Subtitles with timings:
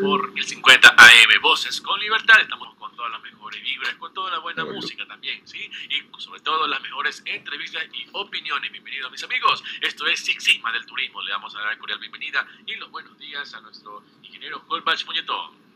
[0.00, 2.40] por 1050 AM, Voces con Libertad.
[2.40, 5.70] Estamos con todas las mejores vibras, con toda la buena música también, ¿sí?
[5.88, 8.70] Y sobre todo las mejores entrevistas y opiniones.
[8.70, 9.62] Bienvenidos mis amigos.
[9.80, 11.22] Esto es Six Sigma del Turismo.
[11.22, 15.67] Le damos a dar cordial bienvenida y los buenos días a nuestro ingeniero Colbach Muñetón.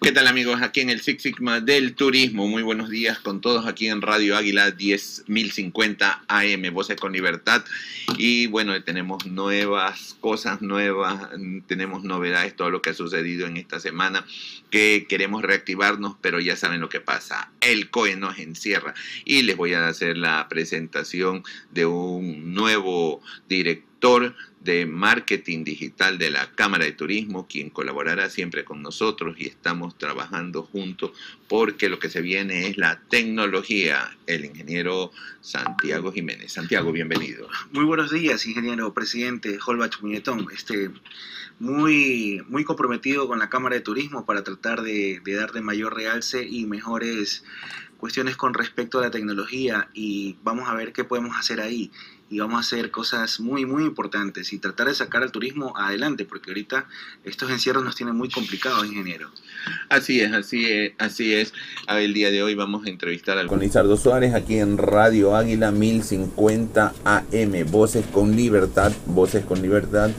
[0.00, 0.60] ¿Qué tal amigos?
[0.60, 2.46] Aquí en el Six Sigma del Turismo.
[2.48, 7.64] Muy buenos días con todos aquí en Radio Águila 10050 AM, Voces con Libertad.
[8.18, 11.30] Y bueno, tenemos nuevas cosas nuevas,
[11.66, 14.26] tenemos novedades, todo lo que ha sucedido en esta semana,
[14.70, 17.50] que queremos reactivarnos, pero ya saben lo que pasa.
[17.60, 18.94] El COE nos encierra.
[19.24, 23.93] Y les voy a hacer la presentación de un nuevo director
[24.60, 29.96] de marketing digital de la Cámara de Turismo, quien colaborará siempre con nosotros y estamos
[29.96, 31.12] trabajando juntos
[31.48, 36.52] porque lo que se viene es la tecnología, el ingeniero Santiago Jiménez.
[36.52, 37.48] Santiago, bienvenido.
[37.72, 40.48] Muy buenos días, ingeniero presidente Holbach Muñetón.
[40.52, 40.90] Este,
[41.58, 46.46] muy, muy comprometido con la Cámara de Turismo para tratar de, de darle mayor realce
[46.46, 47.42] y mejores
[47.96, 51.90] cuestiones con respecto a la tecnología y vamos a ver qué podemos hacer ahí
[52.34, 56.24] y vamos a hacer cosas muy, muy importantes y tratar de sacar al turismo adelante,
[56.24, 56.86] porque ahorita
[57.22, 59.30] estos encierros nos tienen muy complicados, ingeniero.
[59.88, 61.52] Así es, así es, así es.
[61.86, 65.70] El día de hoy vamos a entrevistar al con Lizardo Suárez aquí en Radio Águila
[65.70, 70.10] 1050 AM, Voces con Libertad, Voces con Libertad.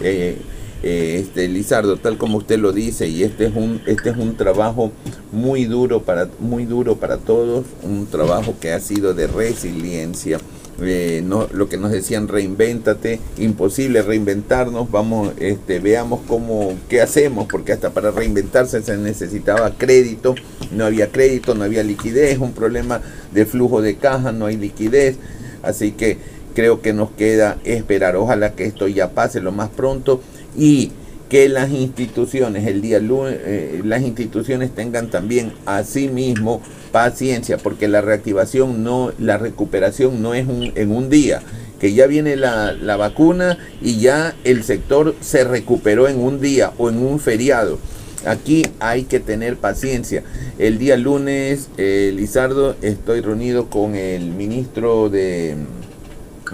[0.00, 0.40] Eh,
[0.82, 4.34] eh, este Lizardo, tal como usted lo dice, y este es un, este es un
[4.34, 4.94] trabajo
[5.30, 10.40] muy duro para, muy duro para todos, un trabajo que ha sido de resiliencia
[10.80, 17.46] eh, no, lo que nos decían reinvéntate, imposible reinventarnos, vamos, este, veamos cómo, qué hacemos,
[17.50, 20.34] porque hasta para reinventarse se necesitaba crédito,
[20.72, 25.16] no había crédito, no había liquidez, un problema de flujo de caja, no hay liquidez,
[25.62, 26.18] así que
[26.54, 30.22] creo que nos queda esperar, ojalá que esto ya pase lo más pronto
[30.56, 30.92] y
[31.28, 36.60] que las instituciones el día lunes, eh, las instituciones tengan también a sí mismo
[36.92, 41.42] paciencia, porque la reactivación no, la recuperación no es un, en un día,
[41.80, 46.72] que ya viene la, la vacuna y ya el sector se recuperó en un día
[46.78, 47.78] o en un feriado.
[48.26, 50.22] Aquí hay que tener paciencia.
[50.58, 55.56] El día lunes, eh, Lizardo, estoy reunido con el ministro de,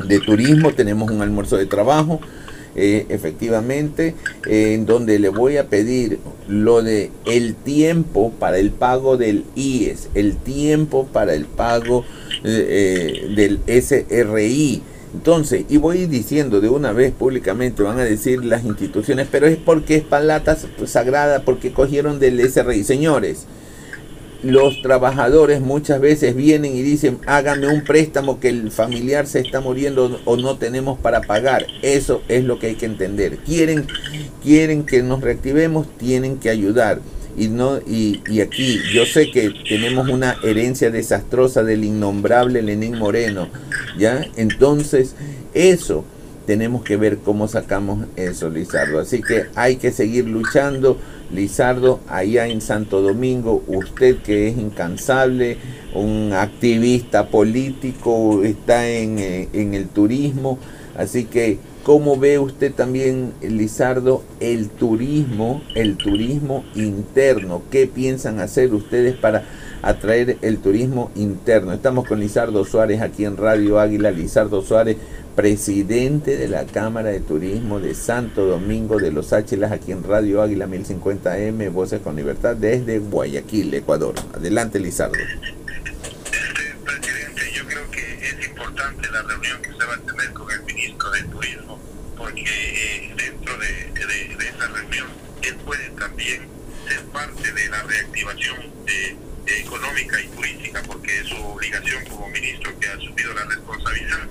[0.07, 2.21] de Turismo, tenemos un almuerzo de trabajo
[2.79, 4.15] eh, efectivamente,
[4.45, 10.11] en donde le voy a pedir lo de el tiempo para el pago del IES,
[10.15, 12.05] el tiempo para el pago
[12.45, 14.83] eh, eh, del SRI.
[15.15, 19.57] Entonces, y voy diciendo de una vez públicamente, van a decir las instituciones, pero es
[19.57, 22.85] porque es palata sagrada, porque cogieron del SRI.
[22.85, 23.47] Señores,
[24.47, 29.61] los trabajadores muchas veces vienen y dicen, hágame un préstamo que el familiar se está
[29.61, 31.67] muriendo o no tenemos para pagar.
[31.83, 33.39] Eso es lo que hay que entender.
[33.39, 33.87] Quieren,
[34.43, 37.01] quieren que nos reactivemos, tienen que ayudar.
[37.39, 42.99] Y, no, y, y aquí yo sé que tenemos una herencia desastrosa del innombrable Lenín
[42.99, 43.49] Moreno,
[43.99, 44.27] ¿ya?
[44.37, 45.15] Entonces,
[45.53, 46.05] eso
[46.47, 49.01] tenemos que ver cómo sacamos eso, Lizardo.
[49.01, 50.99] Así que hay que seguir luchando
[51.33, 55.59] Lizardo, allá en Santo Domingo, usted que es incansable,
[55.95, 60.59] un activista político, está en, eh, en el turismo,
[60.97, 67.63] así que ¿cómo ve usted también, Lizardo, el turismo, el turismo interno?
[67.71, 69.45] ¿Qué piensan hacer ustedes para
[69.89, 71.73] atraer el turismo interno?
[71.73, 74.97] Estamos con Lizardo Suárez aquí en Radio Águila, Lizardo Suárez
[75.37, 80.41] presidente de la Cámara de Turismo de Santo Domingo de los Áchilas, aquí en Radio
[80.41, 84.15] Águila 1050M, Voces con Libertad, desde Guayaquil, Ecuador.
[84.35, 85.13] Adelante, Lizardo.
[86.85, 90.63] presidente, yo creo que es importante la reunión que se va a tener con el
[90.65, 91.79] ministro de Turismo,
[92.17, 93.93] porque eh, dentro de,
[94.49, 95.07] esa reunión
[95.43, 96.41] él puede también
[96.89, 102.79] ser parte de la reactivación eh, económica y turística, porque es su obligación como ministro
[102.79, 104.29] que ha asumido la responsabilidad.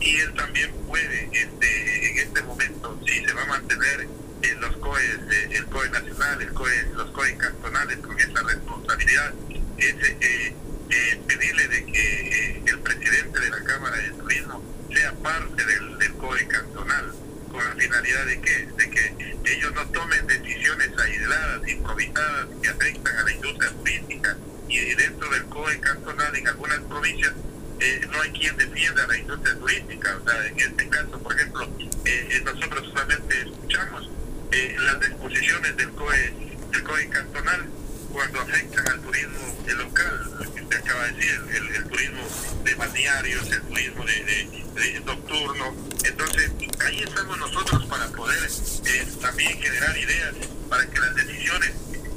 [0.00, 4.08] Y él también puede este, en este momento, si se va a mantener
[4.42, 9.32] en los COE, eh, el COE nacional, el COE, los COE cantonales con esa responsabilidad,
[9.78, 10.54] es eh,
[10.90, 16.12] eh, pedirle de que el presidente de la Cámara de Turismo sea parte del, del
[16.14, 17.12] COE cantonal
[17.50, 23.16] con la finalidad de que, de que ellos no tomen decisiones aisladas, improvisadas que afectan
[23.16, 24.36] a la industria turística
[24.68, 27.32] y dentro del COE cantonal en algunas provincias
[27.80, 30.16] eh, no hay quien defienda la industria turística.
[30.16, 31.64] O sea, en este caso, por ejemplo,
[32.04, 34.08] eh, eh, nosotros solamente escuchamos
[34.52, 36.34] las disposiciones del COE,
[36.70, 37.70] del COE cantonal
[38.12, 39.38] cuando afectan al turismo
[39.78, 41.40] local, que usted acaba de decir,
[41.74, 42.22] el, turismo
[42.62, 45.74] de balnearios, el turismo de, nocturno.
[46.04, 46.50] Entonces,
[46.80, 48.38] ahí estamos nosotros para poder
[48.84, 50.34] eh, también generar ideas
[50.68, 51.72] para que las decisiones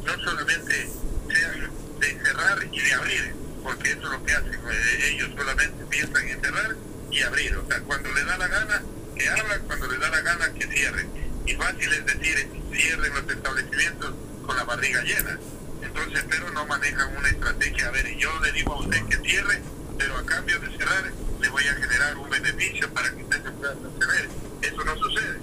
[0.05, 0.89] no solamente
[1.33, 4.53] sean de cerrar y de abrir, porque eso es lo que hacen.
[4.53, 6.75] Eh, ellos solamente piensan en cerrar
[7.11, 7.55] y abrir.
[7.57, 8.83] O sea, cuando le da la gana,
[9.15, 11.09] que abran, cuando le da la gana, que cierren.
[11.45, 14.15] Y fácil es decir, cierren los establecimientos
[14.45, 15.39] con la barriga llena.
[15.81, 17.87] Entonces, pero no manejan una estrategia.
[17.87, 19.61] A ver, yo le digo a usted que cierre,
[19.97, 23.51] pero a cambio de cerrar, le voy a generar un beneficio para que usted se
[23.51, 24.29] pueda sostener.
[24.61, 25.39] Eso no sucede.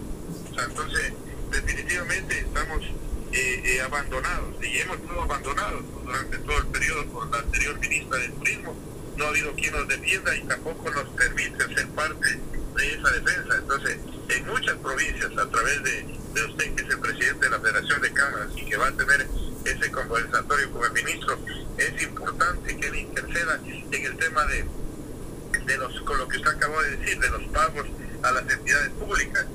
[0.50, 1.12] O sea, entonces,
[1.50, 2.82] definitivamente estamos
[3.32, 8.19] eh, eh, abandonados y hemos sido abandonados durante todo el periodo por la anterior ministra
[8.19, 8.76] de Turismo.
[9.17, 12.38] No ha habido quien nos defienda y tampoco nos permite ser parte
[12.76, 13.56] de esa defensa.
[13.56, 13.99] Entonces,
[14.29, 16.02] en muchas provincias, a través de,
[16.34, 18.93] de usted, que es el presidente de la Federación de Cámaras y que va a
[18.93, 19.26] tener
[19.64, 21.38] ese conversatorio con el ministro,
[21.78, 24.67] es importante que él interceda en el tema de,
[25.64, 27.87] de los, con lo que usted acabó de decir, de los pagos
[28.23, 29.46] a las entidades públicas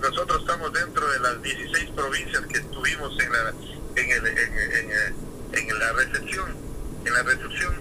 [0.00, 3.54] nosotros estamos dentro de las 16 provincias que estuvimos en la,
[3.96, 4.26] en, el,
[5.52, 6.54] en, la recepción,
[7.04, 7.74] en la recepción,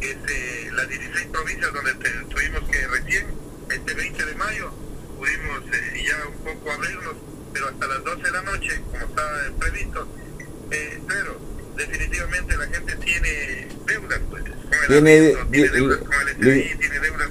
[0.00, 1.94] este, las 16 provincias donde
[2.28, 3.26] tuvimos que recién,
[3.70, 4.70] este 20 de mayo,
[5.16, 7.16] pudimos eh, ya un poco abrirnos,
[7.52, 10.08] pero hasta las 12 de la noche, como estaba previsto,
[10.70, 14.44] eh, pero definitivamente la gente tiene deudas, pues.
[14.88, 15.34] tiene,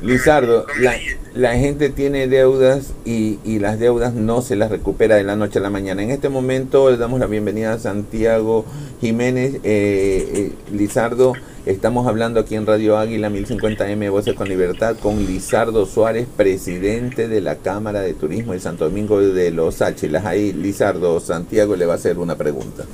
[0.02, 0.96] Lizardo, la,
[1.34, 5.60] la, gente tiene deudas y, y, las deudas no se las recupera de la noche
[5.60, 6.04] a la mañana.
[6.04, 8.66] En este momento le damos la bienvenida a Santiago
[9.02, 9.56] Jiménez.
[9.56, 11.34] Eh, eh, Lizardo,
[11.66, 17.42] estamos hablando aquí en Radio Águila 1050M Voces con Libertad con Lizardo Suárez, presidente de
[17.42, 20.26] la Cámara de Turismo de Santo Domingo de Los Áchilas.
[20.26, 22.86] Ahí Lizardo Santiago le va a hacer una pregunta.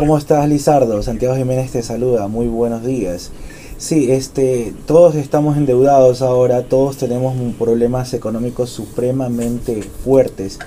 [0.00, 1.02] ¿Cómo estás, Lizardo?
[1.02, 2.26] Santiago Jiménez te saluda.
[2.26, 3.30] Muy buenos días.
[3.76, 10.58] Sí, este, todos estamos endeudados ahora, todos tenemos problemas económicos supremamente fuertes.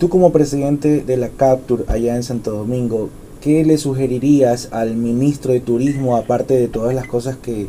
[0.00, 3.08] Tú como presidente de la Capture allá en Santo Domingo,
[3.40, 7.68] ¿qué le sugerirías al ministro de Turismo, aparte de todas las cosas que,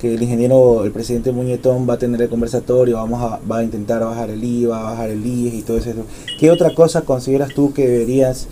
[0.00, 3.62] que el ingeniero, el presidente Muñetón va a tener el conversatorio, vamos a, va a
[3.62, 5.92] intentar bajar el IVA, bajar el IES y todo eso?
[6.40, 8.48] ¿Qué otra cosa consideras tú que deberías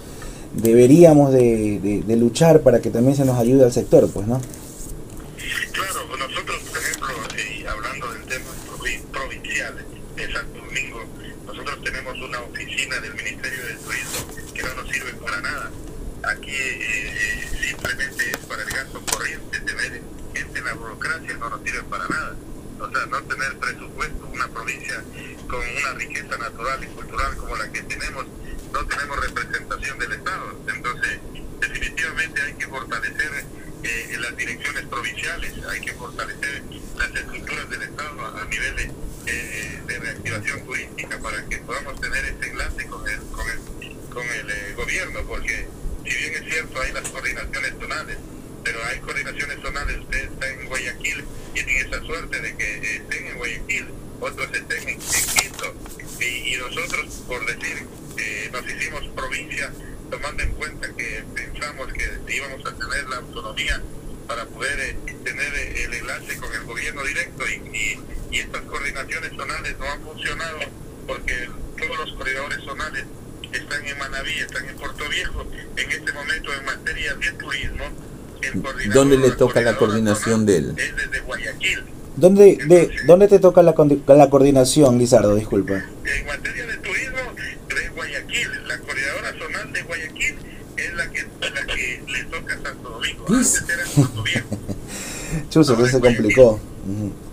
[0.55, 4.41] deberíamos de, de, luchar para que también se nos ayude al sector, pues, ¿no?
[5.73, 8.45] Claro, nosotros, por ejemplo, eh, hablando del tema
[9.13, 9.75] provincial
[10.17, 11.05] de Santo Domingo,
[11.47, 15.71] nosotros tenemos una oficina del Ministerio de Turismo que no nos sirve para nada.
[16.25, 20.03] Aquí eh, simplemente es para el gasto corriente, tener
[20.35, 22.37] gente en la burocracia no nos sirve para nada.
[22.81, 25.03] O sea, no tener presupuesto, una provincia
[25.49, 28.27] con una riqueza natural y cultural como la que tenemos,
[28.77, 30.61] no tenemos representación del Estado.
[30.69, 31.19] Entonces,
[31.61, 33.45] definitivamente hay que fortalecer
[33.83, 36.63] eh, las direcciones provinciales, hay que fortalecer
[36.99, 38.91] las estructuras del Estado a, nivel de,
[39.27, 43.59] eh, de, reactivación turística para que podamos tener ese enlace con el, con el,
[44.11, 45.69] con el eh, gobierno, porque
[46.05, 48.19] si bien es cierto hay las coordinaciones zonales,
[48.63, 51.25] pero hay coordinaciones zonales, usted está en Guayaquil,
[51.55, 53.87] tienen esa suerte de que estén en Guayaquil,
[54.21, 55.75] otros estén en, Quito,
[56.21, 57.87] y, y nosotros, por decir,
[58.19, 59.73] eh, nos hicimos provincia
[60.11, 63.81] tomando en cuenta que pensamos que íbamos a tener la autonomía
[64.27, 69.31] para poder eh, tener eh, el enlace con el gobierno directo y, y, estas coordinaciones
[69.35, 70.59] zonales no han funcionado
[71.07, 71.49] porque
[71.79, 73.05] todos los corredores zonales
[73.53, 75.47] están en Manaví, están en Puerto Viejo.
[75.77, 77.85] En este momento en materia de turismo,
[78.43, 80.75] el ¿Dónde le toca la coordinación de él?
[80.77, 81.85] Es desde Guayaquil.
[82.17, 83.75] ¿Dónde, de, ¿Dónde te toca la,
[84.07, 85.35] la coordinación, Lizardo?
[85.35, 85.85] Disculpa.
[86.05, 87.19] En materia de turismo,
[88.27, 90.37] Guayaquil, la coordinadora zonal de Guayaquil
[90.77, 93.27] es la que, la que le toca a Santo Domingo.
[93.29, 94.59] Antes era Puerto Viejo.
[95.51, 96.61] Chuso, que se complicó.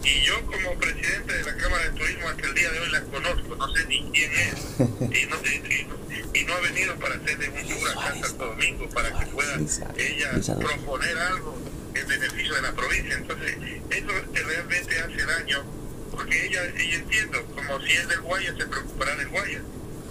[0.03, 3.01] Y yo como presidente de la Cámara de Turismo hasta el día de hoy la
[3.01, 4.79] conozco, no sé ni quién es.
[4.79, 8.89] Y no, y, y no ha venido para hacerle un tour acá a Santo Domingo
[8.89, 9.55] para que pueda
[9.97, 11.57] ella proponer algo
[11.93, 13.15] en beneficio de la provincia.
[13.15, 13.57] Entonces,
[13.89, 15.63] eso realmente hace daño,
[16.11, 19.61] porque ella, ella entiendo, como si es del Guaya, se preocupará del Guaya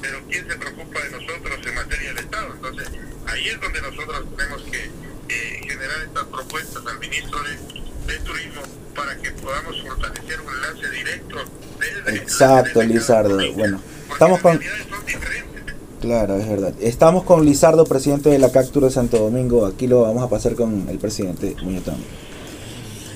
[0.02, 2.52] pero ¿quién se preocupa de nosotros en materia del Estado?
[2.54, 2.88] Entonces,
[3.26, 4.85] ahí es donde nosotros tenemos que
[5.28, 7.73] eh, generar estas propuestas al ministro de,
[8.25, 8.61] Turismo
[8.94, 11.37] para que podamos fortalecer un enlace directo
[11.80, 13.38] desde Exacto, Lizardo.
[13.54, 13.80] Bueno,
[14.12, 14.61] estamos con...
[16.00, 16.75] Claro, es verdad.
[16.80, 19.64] Estamos con Lizardo, presidente de la Captura de Santo Domingo.
[19.64, 21.97] Aquí lo vamos a pasar con el presidente Muñetón.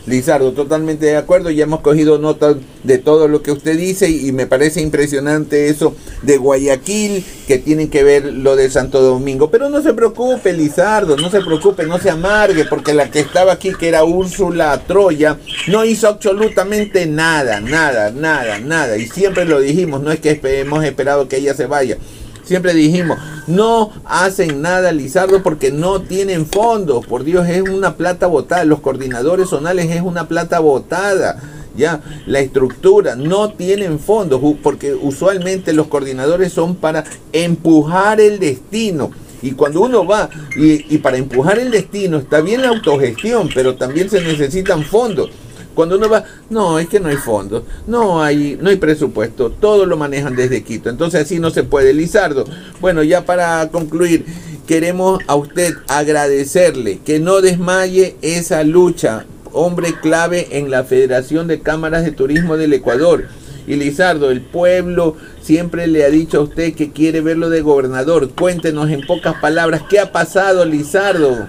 [0.07, 1.51] Lizardo, totalmente de acuerdo.
[1.51, 5.95] Ya hemos cogido nota de todo lo que usted dice y me parece impresionante eso
[6.23, 9.51] de Guayaquil, que tienen que ver lo de Santo Domingo.
[9.51, 13.53] Pero no se preocupe, Lizardo, no se preocupe, no se amargue, porque la que estaba
[13.53, 18.97] aquí, que era Úrsula Troya, no hizo absolutamente nada, nada, nada, nada.
[18.97, 21.99] Y siempre lo dijimos, no es que hemos esperado que ella se vaya.
[22.47, 27.05] Siempre dijimos, no hacen nada Lizardo porque no tienen fondos.
[27.05, 28.65] Por Dios, es una plata botada.
[28.65, 31.43] Los coordinadores zonales es una plata botada.
[31.77, 39.11] Ya, la estructura no tienen fondos porque usualmente los coordinadores son para empujar el destino.
[39.43, 43.75] Y cuando uno va y, y para empujar el destino está bien la autogestión, pero
[43.75, 45.31] también se necesitan fondos.
[45.77, 49.85] Cuando uno va, no, es que no hay fondos, no hay, no hay presupuesto, todo
[49.85, 50.89] lo manejan desde Quito.
[50.89, 51.93] Entonces así no se puede.
[51.93, 52.47] Lizardo,
[52.81, 54.25] bueno, ya para concluir,
[54.67, 61.61] queremos a usted agradecerle que no desmaye esa lucha, hombre clave en la Federación de
[61.61, 63.27] Cámaras de Turismo del Ecuador.
[63.67, 68.31] Y Lizardo, el pueblo siempre le ha dicho a usted que quiere verlo de gobernador.
[68.31, 71.49] Cuéntenos en pocas palabras qué ha pasado, Lizardo.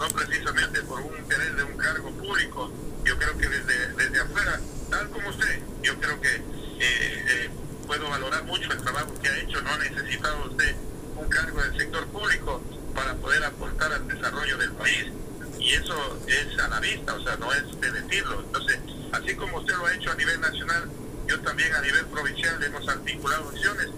[0.00, 2.72] no precisamente por un interés de un cargo público.
[3.04, 6.40] Yo creo que desde, desde afuera, tal como usted, yo creo que eh,
[6.80, 7.50] eh,
[7.86, 9.60] puedo valorar mucho el trabajo que ha hecho.
[9.60, 10.74] No ha necesitado usted
[11.16, 12.62] un cargo del sector público
[12.94, 15.12] para poder aportar al desarrollo del país.
[15.58, 18.40] Y eso es a la vista, o sea, no es de decirlo.
[18.40, 18.78] Entonces,
[19.12, 20.88] así como usted lo ha hecho a nivel nacional,
[21.28, 23.90] yo también a nivel provincial hemos articulado acciones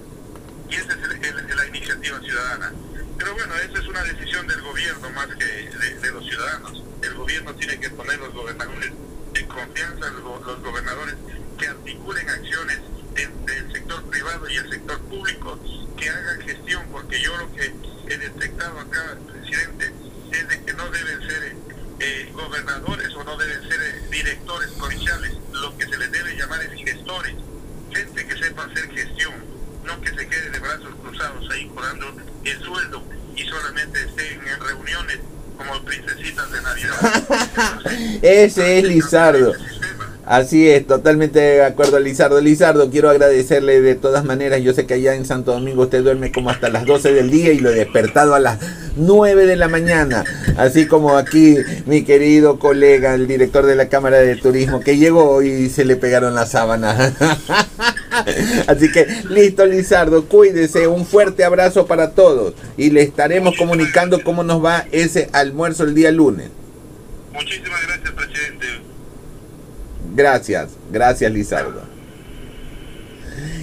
[0.73, 2.73] y esa es la iniciativa ciudadana.
[3.19, 6.83] Pero bueno, esa es una decisión del gobierno más que de, los ciudadanos.
[7.03, 8.91] El gobierno tiene que poner los gobernadores
[9.35, 11.15] en confianza, los, gobernadores
[11.59, 12.79] que articulen acciones
[13.17, 15.61] entre el sector privado y el sector público,
[15.99, 17.75] que hagan gestión, porque yo lo que
[18.09, 19.93] he detectado acá, presidente,
[20.33, 21.55] es de que no deben ser
[22.01, 26.63] eh, gobernadores o no deben ser eh, directores provinciales, lo que se les debe llamar
[26.63, 27.37] es gestores,
[27.93, 29.62] gente que sepa hacer gestión
[38.83, 39.53] Lizardo.
[40.25, 42.41] Así es, totalmente de acuerdo, Lizardo.
[42.41, 44.63] Lizardo, quiero agradecerle de todas maneras.
[44.63, 47.53] Yo sé que allá en Santo Domingo usted duerme como hasta las 12 del día
[47.53, 48.59] y lo he despertado a las
[48.97, 50.25] 9 de la mañana.
[50.57, 55.43] Así como aquí mi querido colega, el director de la Cámara de Turismo, que llegó
[55.43, 57.13] y se le pegaron las sábanas.
[58.67, 60.87] Así que listo, Lizardo, cuídese.
[60.87, 65.95] Un fuerte abrazo para todos y le estaremos comunicando cómo nos va ese almuerzo el
[65.95, 66.49] día lunes.
[67.33, 68.67] Muchísimas gracias, presidente.
[70.15, 71.92] Gracias, gracias Lizardo.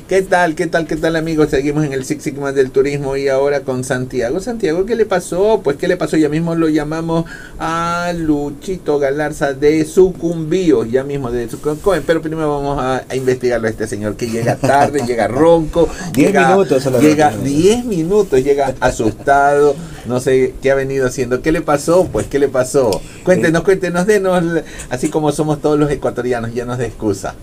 [0.10, 0.56] ¿Qué tal?
[0.56, 0.88] ¿Qué tal?
[0.88, 1.52] ¿Qué tal amigos?
[1.52, 4.40] Seguimos en el Six Sigma del turismo y ahora con Santiago.
[4.40, 5.62] Santiago, ¿qué le pasó?
[5.64, 6.18] Pues ¿qué le pasó?
[6.18, 7.26] Ya mismo lo llamamos
[7.60, 12.02] a Luchito Galarza de Sucumbíos, ya mismo de Sucumbíos.
[12.08, 15.88] Pero primero vamos a, investigarlo a este señor que llega tarde, llega ronco.
[16.14, 16.86] 10 minutos.
[17.00, 19.76] Llega 10 minutos, llega asustado.
[20.08, 21.44] No sé qué ha venido haciendo.
[21.44, 22.10] ¿Qué le pasó?
[22.12, 22.90] Pues ¿qué le pasó?
[23.24, 24.44] Cuéntenos, cuéntenos, denos,
[24.90, 27.36] así como somos todos los ecuatorianos, ya nos de excusa.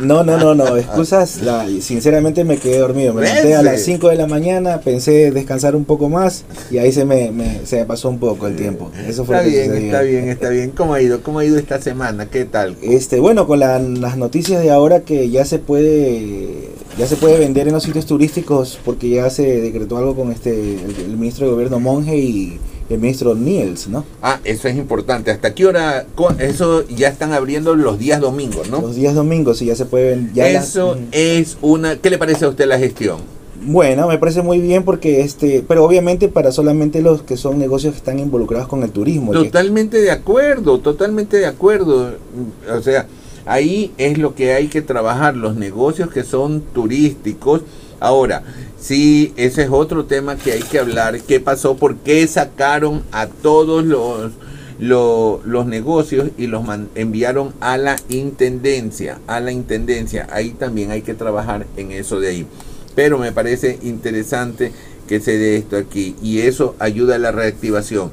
[0.00, 1.68] No, no, no, no, excusas, la,
[2.00, 5.84] sinceramente me quedé dormido, me levanté a las 5 de la mañana, pensé descansar un
[5.84, 7.30] poco más y ahí se me,
[7.64, 8.90] se me pasó un poco el tiempo.
[9.06, 10.70] Eso fue está bien, está bien, está bien.
[10.70, 11.22] ¿Cómo ha ido?
[11.22, 12.24] ¿Cómo ha ido esta semana?
[12.30, 12.76] ¿Qué tal?
[12.80, 17.68] Este, bueno, con las noticias de ahora que ya se puede ya se puede vender
[17.68, 21.80] en los sitios turísticos porque ya se decretó algo con este el, ministro de gobierno
[21.80, 22.58] Monge y
[22.90, 24.04] el ministro Niels, ¿no?
[24.20, 25.30] Ah, eso es importante.
[25.30, 26.06] ¿Hasta qué hora?
[26.38, 28.80] Eso ya están abriendo los días domingos, ¿no?
[28.80, 30.56] Los días domingos, sí, ya se puede vender.
[30.56, 31.96] Eso es una...
[31.96, 33.20] ¿Qué le parece a usted la gestión?
[33.62, 37.92] Bueno, me parece muy bien porque este, pero obviamente para solamente los que son negocios
[37.92, 39.32] que están involucrados con el turismo.
[39.32, 42.14] Totalmente de acuerdo, totalmente de acuerdo.
[42.74, 43.06] O sea,
[43.44, 47.62] ahí es lo que hay que trabajar, los negocios que son turísticos
[48.00, 48.42] Ahora,
[48.80, 51.20] sí, ese es otro tema que hay que hablar.
[51.20, 51.76] ¿Qué pasó?
[51.76, 54.32] ¿Por qué sacaron a todos los,
[54.78, 56.64] los, los negocios y los
[56.94, 59.20] enviaron a la intendencia?
[59.26, 60.26] A la intendencia.
[60.32, 62.46] Ahí también hay que trabajar en eso de ahí.
[62.94, 64.72] Pero me parece interesante
[65.06, 68.10] que se dé esto aquí y eso ayuda a la reactivación.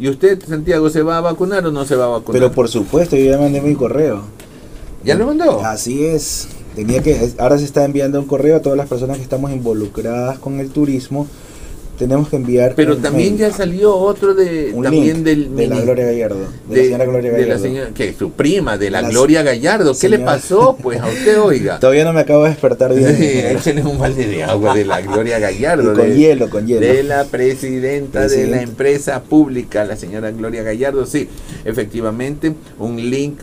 [0.00, 2.40] ¿Y usted, Santiago, se va a vacunar o no se va a vacunar?
[2.40, 4.22] Pero por supuesto, yo ya mandé mi correo.
[5.04, 5.64] ¿Ya lo mandó?
[5.64, 6.48] Así es.
[6.78, 10.38] Tenía que, ahora se está enviando un correo a todas las personas que estamos involucradas
[10.38, 11.26] con el turismo
[11.98, 12.74] tenemos que enviar.
[12.76, 17.04] Pero también ya salió otro de también del de la Gloria Gallardo, de, la señora
[17.04, 17.46] Gloria Gallardo.
[17.46, 19.92] De la señora, que su prima, de la, Gloria Gallardo.
[19.98, 20.78] ¿Qué le pasó?
[20.80, 21.78] Pues a usted, oiga.
[21.80, 23.58] Todavía no me acabo de despertar bien.
[23.60, 25.94] Sí, un balde de agua de la Gloria Gallardo.
[25.94, 26.80] con hielo, con hielo.
[26.80, 31.04] De la presidenta de la empresa pública, la señora Gloria Gallardo.
[31.04, 31.28] Sí,
[31.64, 33.40] efectivamente, un link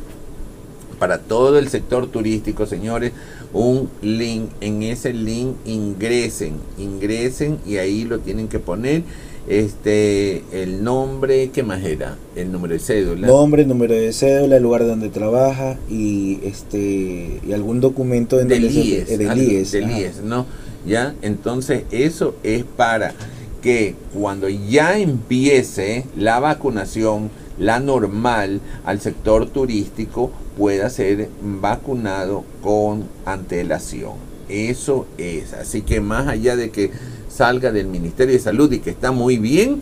[0.96, 3.12] para todo el sector turístico, señores
[3.56, 4.50] un link.
[4.62, 9.04] En ese link ingresen, ingresen y ahí lo tienen que poner.
[9.48, 12.18] Este, el nombre, ¿qué más era?
[12.36, 13.28] El número de cédula.
[13.28, 18.64] Nombre, número de cédula, el lugar donde trabaja y este y algún documento en del
[18.64, 20.46] IES, del IES, del IES, ¿no?
[20.86, 23.14] Ya, entonces eso es para
[23.62, 33.06] que cuando ya empiece la vacunación, la normal al sector turístico, pueda ser vacunado con
[33.26, 34.14] antelación.
[34.50, 35.54] Eso es.
[35.54, 36.92] Así que más allá de que
[37.30, 39.82] salga del Ministerio de Salud y que está muy bien,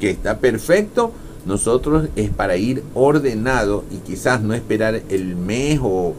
[0.00, 1.12] que está perfecto,
[1.46, 6.14] nosotros es para ir ordenado y quizás no esperar el mes o,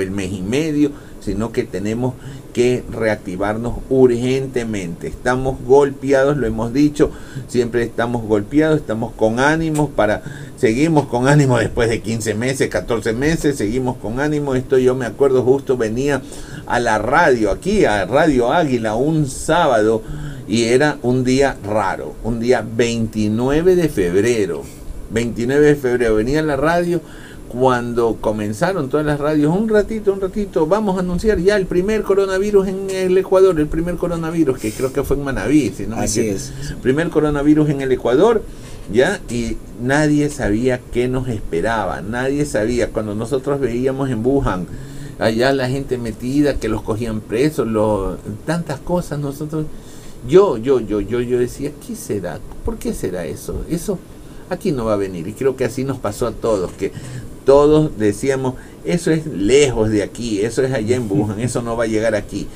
[0.00, 0.90] el mes y medio,
[1.20, 2.14] sino que tenemos
[2.52, 5.06] que reactivarnos urgentemente.
[5.06, 7.10] Estamos golpeados, lo hemos dicho,
[7.48, 10.22] siempre estamos golpeados, estamos con ánimos para,
[10.60, 14.54] seguimos con ánimo después de 15 meses, 14 meses, seguimos con ánimo.
[14.54, 16.20] Esto yo me acuerdo justo venía
[16.66, 20.02] a la radio, aquí a Radio Águila, un sábado
[20.46, 24.62] y era un día raro, un día 29 de febrero.
[25.10, 27.00] 29 de febrero venía a la radio
[27.48, 32.02] cuando comenzaron todas las radios, un ratito, un ratito, vamos a anunciar ya el primer
[32.02, 35.96] coronavirus en el Ecuador, el primer coronavirus, que creo que fue en Manaví, si no
[35.96, 36.52] Así es.
[36.80, 38.42] Primer coronavirus en el Ecuador,
[38.92, 44.66] ya, y nadie sabía qué nos esperaba, nadie sabía, cuando nosotros veíamos en Wuhan,
[45.18, 49.66] allá la gente metida, que los cogían presos, lo, tantas cosas, nosotros,
[50.28, 52.40] yo, yo, yo, yo, yo decía, ¿qué será?
[52.64, 53.64] ¿Por qué será eso?
[53.70, 53.98] Eso
[54.50, 55.26] aquí no va a venir.
[55.28, 56.92] Y creo que así nos pasó a todos, que
[57.44, 61.84] todos decíamos, eso es lejos de aquí, eso es allá en Wuhan, eso no va
[61.84, 62.46] a llegar aquí.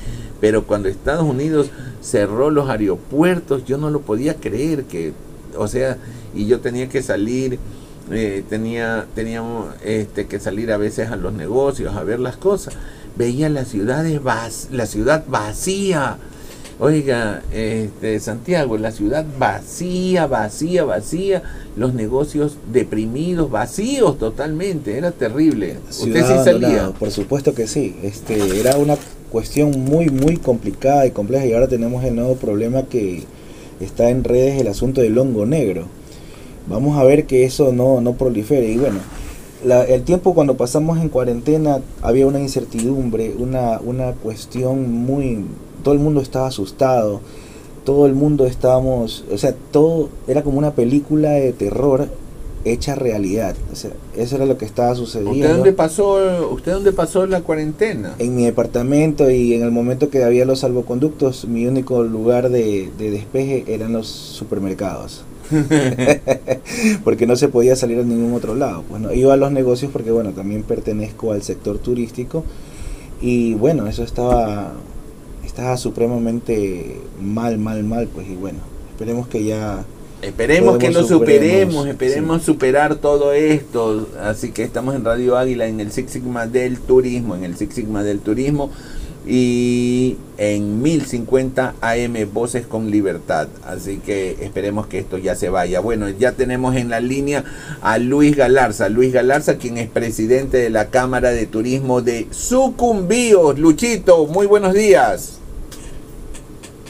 [0.41, 1.69] Pero cuando Estados Unidos
[2.01, 5.13] cerró los aeropuertos, yo no lo podía creer que,
[5.57, 5.97] o sea,
[6.35, 7.57] y yo tenía que salir,
[8.11, 12.75] eh, tenía, teníamos este, que salir a veces a los negocios, a ver las cosas.
[13.17, 14.19] Veía las ciudades,
[14.71, 16.17] la ciudad vacía.
[16.77, 21.41] Oiga, este, Santiago, la ciudad vacía, vacía, vacía
[21.77, 25.77] los negocios deprimidos, vacíos totalmente, era terrible.
[25.89, 26.91] Usted sí salía.
[26.91, 28.97] Por supuesto que sí, este, era una
[29.31, 33.23] cuestión muy, muy complicada y compleja y ahora tenemos el nuevo problema que
[33.79, 35.87] está en redes, el asunto del hongo negro.
[36.67, 38.99] Vamos a ver que eso no, no prolifere y bueno,
[39.87, 45.45] el tiempo cuando pasamos en cuarentena había una incertidumbre, una, una cuestión muy...
[45.83, 47.21] Todo el mundo estaba asustado
[47.85, 52.09] todo el mundo estábamos, o sea, todo era como una película de terror
[52.65, 53.55] hecha realidad.
[53.71, 55.31] O sea, eso era lo que estaba sucediendo.
[55.31, 58.15] ¿Usted dónde pasó, usted dónde pasó la cuarentena?
[58.17, 62.89] En mi departamento y en el momento que había los salvoconductos, mi único lugar de,
[62.97, 65.23] de despeje eran los supermercados.
[67.03, 68.83] porque no se podía salir a ningún otro lado.
[68.89, 72.43] Bueno, iba a los negocios porque bueno, también pertenezco al sector turístico
[73.21, 74.73] y bueno, eso estaba
[75.55, 78.59] estaba supremamente mal, mal, mal, pues y bueno,
[78.91, 79.85] esperemos que ya...
[80.21, 84.07] Esperemos que lo superemos, esperemos superar todo esto.
[84.21, 87.75] Así que estamos en Radio Águila en el Six Sigma del Turismo, en el Six
[87.75, 88.71] Sigma del Turismo
[89.27, 93.47] y en 1050 AM Voces con Libertad.
[93.65, 95.79] Así que esperemos que esto ya se vaya.
[95.79, 97.43] Bueno, ya tenemos en la línea
[97.81, 98.89] a Luis Galarza.
[98.89, 103.57] Luis Galarza, quien es presidente de la Cámara de Turismo de Sucumbíos.
[103.57, 105.39] Luchito, muy buenos días.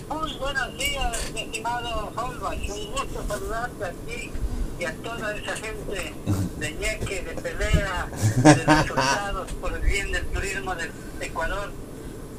[0.09, 2.59] Muy buenos días, estimado Holbach.
[2.59, 4.31] Un gusto saludarte a ti
[4.77, 6.13] y a toda esa gente
[6.59, 8.07] de ñeque, de pelea,
[8.43, 11.71] de resultados por el bien del turismo del Ecuador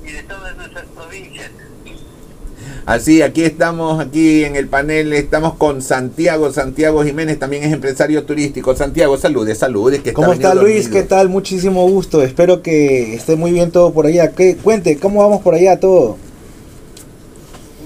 [0.07, 1.51] y de todas nuestras provincias.
[2.85, 6.53] Así, aquí estamos, aquí en el panel, estamos con Santiago.
[6.53, 8.77] Santiago Jiménez también es empresario turístico.
[8.77, 10.03] Santiago, saludes, saludes.
[10.03, 10.85] Que ¿Cómo está, está Luis?
[10.85, 11.03] Dormido.
[11.03, 11.29] ¿Qué tal?
[11.29, 12.23] Muchísimo gusto.
[12.23, 14.33] Espero que esté muy bien todo por allá.
[14.33, 14.57] ¿Qué?
[14.57, 16.17] Cuente, ¿cómo vamos por allá todo?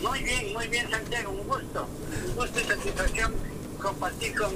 [0.02, 1.30] Muy bien, muy bien, Santiago.
[1.30, 1.86] Un gusto.
[2.28, 3.32] Un gusto y satisfacción
[3.80, 4.50] compartir con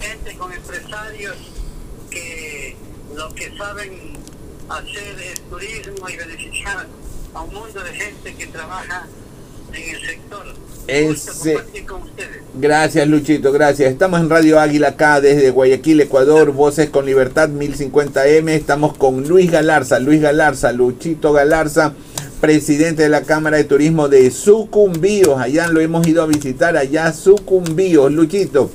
[0.00, 1.36] gente, con empresarios
[2.10, 2.76] que
[3.14, 4.18] lo que saben
[4.68, 6.86] hacer es turismo y beneficiar
[7.34, 9.06] a un mundo de gente que trabaja
[9.72, 10.46] en el sector.
[10.86, 11.58] Ese...
[12.54, 13.92] Gracias Luchito, gracias.
[13.92, 18.48] Estamos en Radio Águila acá desde Guayaquil, Ecuador, Voces con Libertad 1050M.
[18.50, 21.92] Estamos con Luis Galarza, Luis Galarza, Luchito Galarza,
[22.40, 25.38] presidente de la Cámara de Turismo de Sucumbíos.
[25.38, 28.10] Allá lo hemos ido a visitar, allá Sucumbíos.
[28.10, 28.70] Luchito,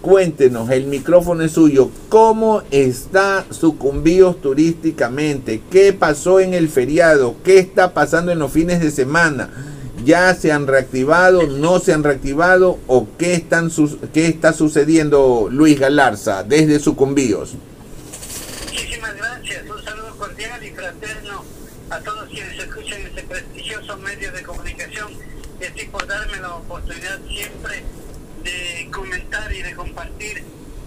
[0.00, 1.90] cuéntenos, el micrófono es suyo.
[2.08, 5.62] ¿Cómo está Sucumbíos turísticamente?
[5.70, 7.36] ¿Qué pasó en el feriado?
[7.44, 9.50] ¿Qué está pasando en los fines de semana?
[10.04, 11.46] ¿Ya se han reactivado?
[11.46, 12.78] ¿No se han reactivado?
[12.86, 13.70] ¿O qué, están
[14.12, 17.54] qué está sucediendo, Luis Galarza, desde Sucumbíos?
[18.64, 19.64] Muchísimas gracias.
[19.68, 21.44] Un saludo cordial y fraterno
[21.90, 25.08] a todos quienes escuchan este prestigioso medio de comunicación.
[25.60, 27.84] Y así por darme la oportunidad siempre
[28.42, 30.44] de comentar y de compartir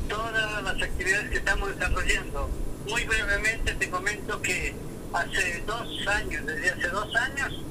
[0.07, 2.49] todas las actividades que estamos desarrollando.
[2.87, 4.73] Muy brevemente te comento que
[5.13, 7.61] hace dos años, desde hace dos años,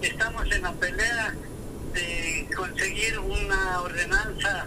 [0.00, 1.34] estamos en la pelea
[1.92, 4.66] de conseguir una ordenanza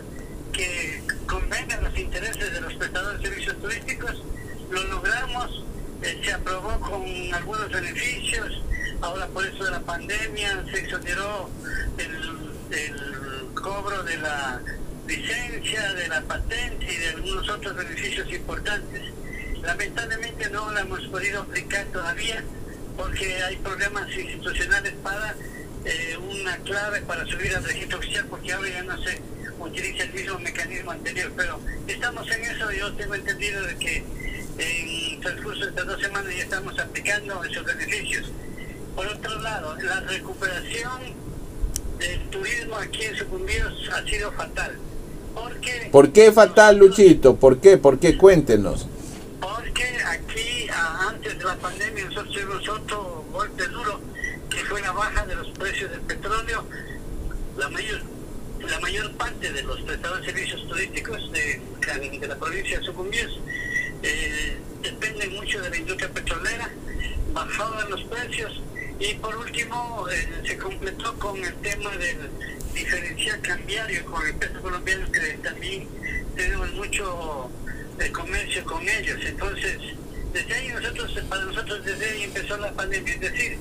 [0.53, 4.23] que convenga los intereses de los prestadores de servicios turísticos.
[4.69, 5.63] Lo logramos,
[6.01, 8.61] eh, se aprobó con algunos beneficios,
[9.01, 11.49] ahora por eso de la pandemia se exoneró
[11.97, 14.61] el, el cobro de la
[15.07, 19.01] licencia, de la patente y de algunos otros beneficios importantes.
[19.63, 22.43] Lamentablemente no lo hemos podido aplicar todavía
[22.95, 25.35] porque hay problemas institucionales para
[25.85, 29.21] eh, una clave para subir al registro oficial, porque ahora ya no se
[29.59, 34.03] utiliza el mismo mecanismo anterior, pero estamos en eso, yo tengo entendido de que
[34.57, 38.31] en transcurso de estas dos semanas ya estamos aplicando esos beneficios.
[38.95, 41.24] Por otro lado, la recuperación
[41.99, 44.77] del turismo aquí en Sucumbíos ha sido fatal.
[45.33, 47.35] Porque ¿Por qué fatal, Luchito?
[47.35, 47.77] ¿Por qué?
[47.77, 48.17] ¿Por qué?
[48.17, 48.87] Cuéntenos
[50.05, 50.67] aquí
[51.07, 53.99] antes de la pandemia nosotros tuvimos otro golpe duro
[54.49, 56.65] que fue la baja de los precios del petróleo.
[57.57, 58.01] La mayor,
[58.59, 61.61] la mayor parte de los prestadores de servicios turísticos de,
[62.19, 63.39] de la provincia de Sucumbíos
[64.03, 66.69] eh, dependen mucho de la industria petrolera,
[67.33, 68.61] bajaban los precios
[68.99, 72.29] y por último eh, se completó con el tema del
[72.73, 75.87] diferencial cambiario con el peso colombiano que también
[76.35, 77.49] tenemos mucho
[77.97, 79.19] de comercio con ellos.
[79.23, 79.77] Entonces,
[80.33, 83.57] desde ahí nosotros, para nosotros desde ahí empezó la pandemia, es decir,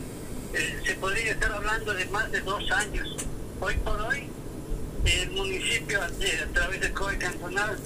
[0.55, 3.17] eh, se podría estar hablando de más de dos años.
[3.61, 4.29] Hoy por hoy,
[5.05, 6.09] el municipio a,
[6.53, 7.79] través del COE cantonal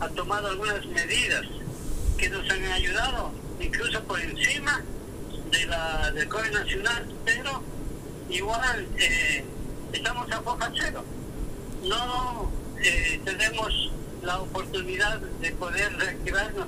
[0.00, 1.46] ha tomado algunas medidas
[2.16, 4.82] que nos han ayudado, incluso por encima
[5.50, 7.62] de la del COE nacional, pero
[8.30, 9.44] igual eh,
[9.92, 11.04] estamos a foja cero.
[11.84, 12.50] No
[12.82, 16.66] eh, tenemos la oportunidad de poder reactivarnos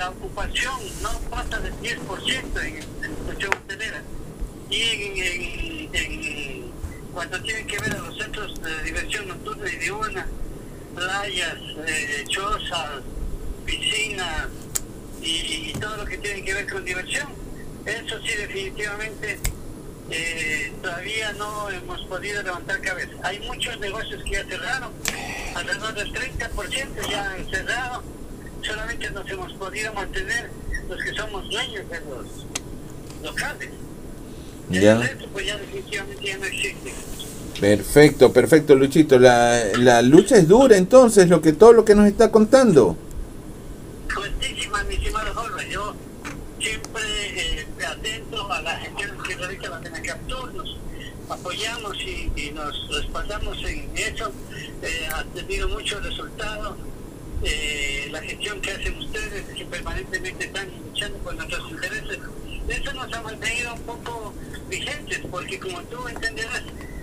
[0.00, 4.02] la ocupación no pasa del 10% en, en cuestión hotelera
[4.68, 6.70] y en, en,
[7.12, 10.26] cuando tienen que ver a los centros de diversión nocturna y diurna
[10.94, 13.02] playas, eh, chozas,
[13.64, 14.48] piscinas
[15.22, 17.28] y, todo lo que tiene que ver con diversión
[17.90, 19.38] eso sí definitivamente
[20.10, 23.12] eh, todavía no hemos podido levantar cabeza.
[23.22, 24.92] Hay muchos negocios que ya cerraron,
[25.54, 28.02] alrededor del 30% ya han cerrado,
[28.62, 30.50] solamente nos hemos podido mantener
[30.88, 32.26] los que somos dueños de los
[33.22, 33.70] locales.
[34.70, 35.00] Ya.
[35.32, 36.92] pues ya definitivamente ya no existe.
[37.60, 39.18] Perfecto, perfecto, Luchito.
[39.18, 42.96] La, la lucha es dura entonces, lo que todo lo que nos está contando.
[44.08, 45.70] Fuertísima, mi estimado Jorge.
[45.70, 45.94] Yo
[46.58, 50.76] siempre eh, atento a la gestión que realiza la TENACAPTUR, nos
[51.28, 54.32] apoyamos y, nos respaldamos en eso.
[54.82, 56.76] Eh, ha tenido muchos resultados.
[57.42, 62.18] Eh, la gestión que hacen ustedes, que permanentemente están luchando por nuestros intereses,
[62.68, 64.34] eso nos ha mantenido un poco
[64.68, 66.62] vigentes, porque como tú entenderás,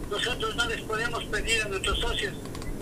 [0.10, 2.34] nosotros no les podemos pedir a nuestros socios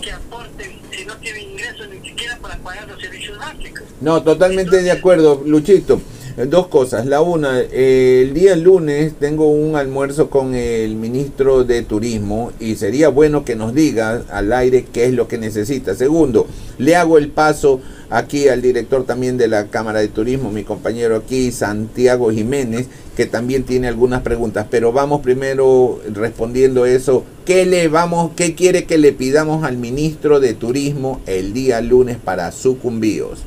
[0.02, 3.84] que aporten si no tienen ingresos ni siquiera para pagar los servicios básicos.
[4.02, 6.02] No, totalmente de acuerdo, Luchito.
[6.38, 7.06] Dos cosas.
[7.06, 13.08] La una, el día lunes tengo un almuerzo con el ministro de Turismo y sería
[13.08, 15.96] bueno que nos diga al aire qué es lo que necesita.
[15.96, 16.46] Segundo,
[16.78, 21.16] le hago el paso aquí al director también de la Cámara de Turismo, mi compañero
[21.16, 24.68] aquí, Santiago Jiménez, que también tiene algunas preguntas.
[24.70, 27.24] Pero vamos primero respondiendo eso.
[27.46, 32.18] ¿Qué le vamos, qué quiere que le pidamos al ministro de Turismo el día lunes
[32.18, 33.40] para sucumbíos?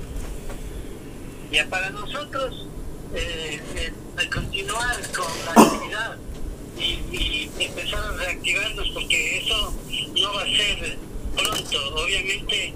[1.52, 2.68] Ya para nosotros
[3.14, 6.16] eh, eh, continuar con la actividad
[6.76, 9.74] y, empezar a reactivarnos porque eso
[10.20, 10.98] no va a ser
[11.36, 11.94] pronto.
[11.96, 12.74] Obviamente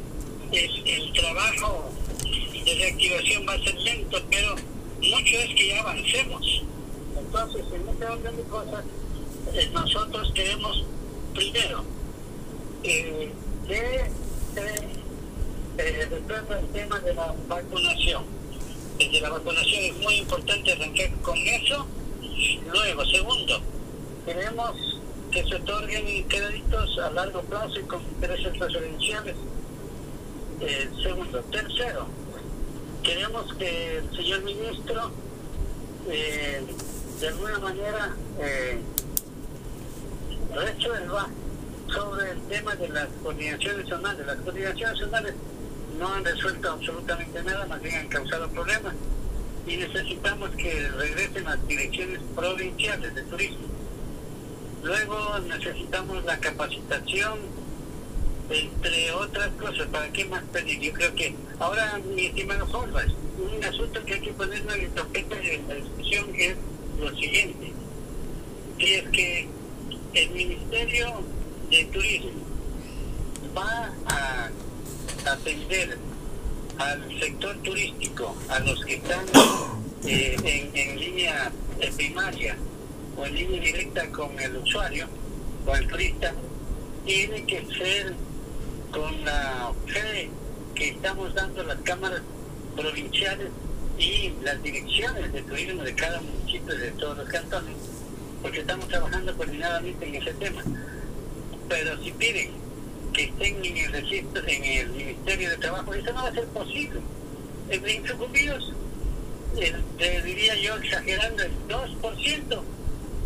[0.52, 1.90] el, trabajo
[2.22, 4.56] de reactivación va a ser lento, pero
[5.00, 6.64] mucho es que ya avancemos.
[7.16, 8.84] Entonces, en este orden de cosas,
[9.54, 10.84] eh, nosotros queremos,
[11.34, 11.84] primero,
[12.82, 13.32] eh,
[13.66, 14.10] que
[15.78, 18.41] eh, resuelva el tema de la vacunación.
[19.02, 21.86] Desde la vacunación es muy importante arrancar con eso.
[22.72, 23.60] Luego, segundo,
[24.24, 25.00] queremos
[25.32, 29.34] que se otorguen créditos a largo plazo y con intereses preferenciales.
[30.60, 31.40] Eh, segundo.
[31.50, 32.06] Tercero,
[33.02, 35.10] queremos que el señor ministro
[36.08, 36.62] eh,
[37.20, 38.78] de alguna manera eh,
[40.54, 41.28] resuelva
[41.88, 44.26] sobre el tema de las coordinaciones zonales.
[44.26, 45.34] Las coordinaciones zonales
[45.98, 48.94] no han resuelto absolutamente nada, más bien han causado problemas
[49.66, 53.66] y necesitamos que regresen las direcciones provinciales de turismo.
[54.82, 57.38] Luego necesitamos la capacitación,
[58.50, 59.86] entre otras cosas.
[59.88, 60.80] ¿Para qué más pedir?
[60.80, 63.06] Yo creo que ahora, mi estimado Jorge,
[63.38, 66.56] un asunto que hay que poner en el tapete de la discusión es
[66.98, 67.72] lo siguiente.
[68.78, 69.48] Si es que
[70.14, 71.22] el Ministerio
[71.70, 72.30] de Turismo
[73.56, 74.50] va a
[75.26, 75.98] atender
[76.78, 79.24] al sector turístico, a los que están
[80.06, 81.52] eh, en, en línea
[81.96, 82.56] primaria
[83.16, 85.08] o en línea directa con el usuario,
[85.64, 86.32] con el turista,
[87.04, 88.14] tiene que ser
[88.92, 90.30] con la fe
[90.74, 92.22] que estamos dando las cámaras
[92.76, 93.48] provinciales
[93.98, 97.74] y las direcciones de turismo de cada municipio de todos los cantones,
[98.40, 100.62] porque estamos trabajando coordinadamente en ese tema.
[101.68, 102.61] Pero si piden
[103.12, 106.46] que estén en el registro, en el Ministerio de Trabajo, eso no va a ser
[106.48, 107.00] posible.
[107.68, 108.72] En sucumbidos,
[109.58, 112.62] el, diría yo exagerando, el 2%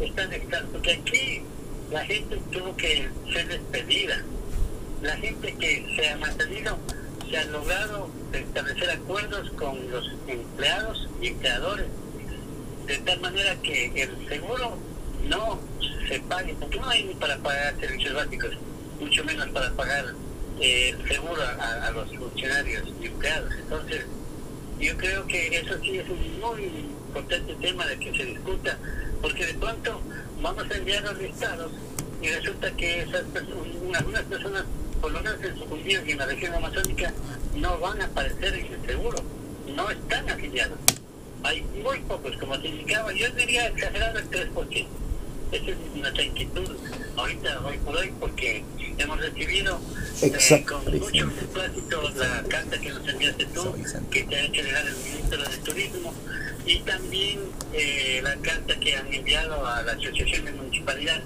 [0.01, 1.43] están extraños, porque aquí
[1.91, 4.23] la gente tuvo que ser despedida.
[5.03, 6.79] La gente que se ha mantenido,
[7.31, 11.87] se ha logrado establecer acuerdos con los empleados y empleadores,
[12.87, 14.79] de tal manera que el seguro
[15.29, 15.61] no
[16.09, 18.57] se pague, porque no hay ni para pagar servicios básicos,
[19.01, 20.15] mucho menos para pagar
[20.61, 23.53] eh, seguro a, a, los funcionarios y empleados.
[23.55, 24.07] Entonces,
[24.81, 28.79] yo creo que eso sí es un muy importante tema de que se discuta
[29.23, 30.01] porque de pronto
[30.43, 31.73] vamos a enviar los listados
[32.23, 33.25] y resulta que esas
[33.95, 34.65] algunas personas,
[35.01, 37.13] por lo menos en Sucumbío y en la región amazónica,
[37.55, 39.19] no van a aparecer en el seguro,
[39.75, 40.79] no están afiliados.
[41.43, 44.87] Hay muy pocos, como te indicaba, yo diría exagerado el 3%.
[45.53, 46.77] Esa es nuestra inquietud
[47.17, 48.65] ahorita, hoy por hoy, porque
[48.99, 49.79] hemos recibido
[50.23, 53.75] eh, con mucho beneplácito la carta que nos enviaste tú,
[54.11, 56.15] que te ha hecho llegar el ministro de Turismo,
[56.67, 57.41] y también
[57.73, 61.23] eh, la carta que han enviado a la Asociación de Municipalidad.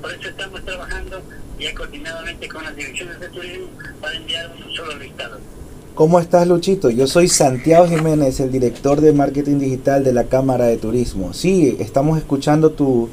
[0.00, 1.22] Por eso estamos trabajando
[1.58, 3.68] ya coordinadamente con las direcciones de turismo
[4.00, 5.38] para enviar un solo listado.
[5.94, 6.90] ¿Cómo estás, Luchito?
[6.90, 11.34] Yo soy Santiago Jiménez, el director de marketing digital de la Cámara de Turismo.
[11.34, 13.10] Sí, estamos escuchando tu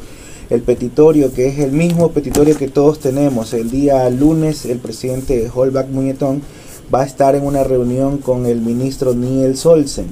[0.49, 3.53] el petitorio, que es el mismo petitorio que todos tenemos.
[3.53, 6.41] El día lunes, el presidente Holbach Muñetón
[6.93, 10.07] va a estar en una reunión con el ministro Niel Solsen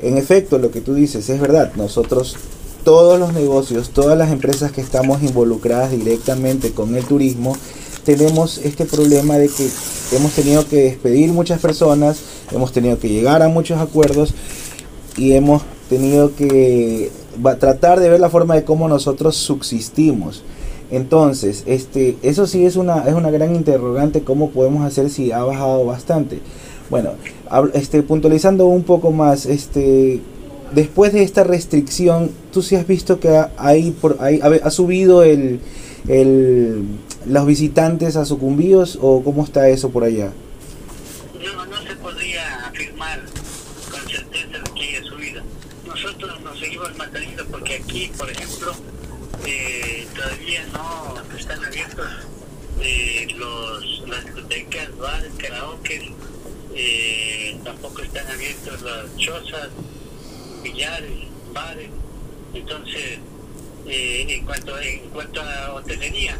[0.00, 1.72] en efecto, lo que tú dices es verdad.
[1.74, 2.36] Nosotros,
[2.84, 7.56] todos los negocios, todas las empresas que estamos involucradas directamente con el turismo,
[8.04, 9.68] tenemos este problema de que
[10.16, 12.18] hemos tenido que despedir muchas personas,
[12.52, 14.32] hemos tenido que llegar a muchos acuerdos
[15.16, 17.10] y hemos tenido que
[17.58, 20.42] tratar de ver la forma de cómo nosotros subsistimos.
[20.90, 25.42] Entonces, este, eso sí es una, es una gran interrogante, cómo podemos hacer si ha
[25.42, 26.40] bajado bastante.
[26.88, 27.12] Bueno,
[27.74, 30.20] este, puntualizando un poco más, este,
[30.72, 35.60] después de esta restricción, ¿tú sí has visto que hay, por, ahí ha subido el,
[36.08, 36.84] el,
[37.26, 40.30] los visitantes a sucumbíos o cómo está eso por allá?
[41.34, 43.20] No, no se podría afirmar
[43.90, 45.42] con certeza de que haya subido.
[45.86, 48.72] Nosotros nos seguimos manteniendo porque aquí, por ejemplo,
[49.46, 52.06] eh, todavía no están abiertos
[52.82, 56.12] eh, los, las discotecas, bares, karaoke
[56.74, 59.70] eh, tampoco están abiertos las chozas,
[60.62, 61.88] billares, bares.
[62.52, 63.18] Entonces,
[63.86, 66.38] eh, en cuanto en cuanto a hotelería,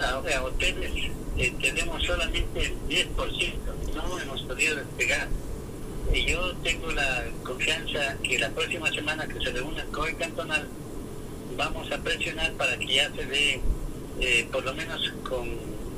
[0.00, 0.90] a, hoteles,
[1.38, 3.54] eh, tenemos solamente el 10%,
[3.94, 5.28] no hemos podido despegar.
[6.12, 10.66] Y yo tengo la confianza que la próxima semana que se reúna el COE cantonal,
[11.56, 13.60] vamos a presionar para que ya se dé,
[14.50, 15.48] por lo menos con,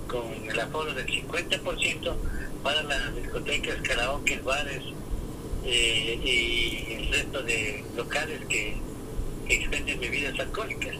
[0.08, 2.16] con el aforo del 50%,
[2.62, 4.82] para las discotecas, karaoke, bares
[5.64, 8.76] eh, y el resto de locales que,
[9.46, 10.94] que expenden bebidas alcohólicas.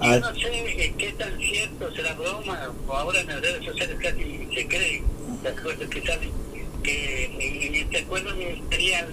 [0.00, 0.18] Yo ah.
[0.18, 4.66] no sé qué tan cierto será broma, o ahora en las redes sociales casi se
[4.66, 5.04] creen
[5.42, 6.30] las cosas que salen,
[6.82, 9.08] que en, este acuerdo ministerial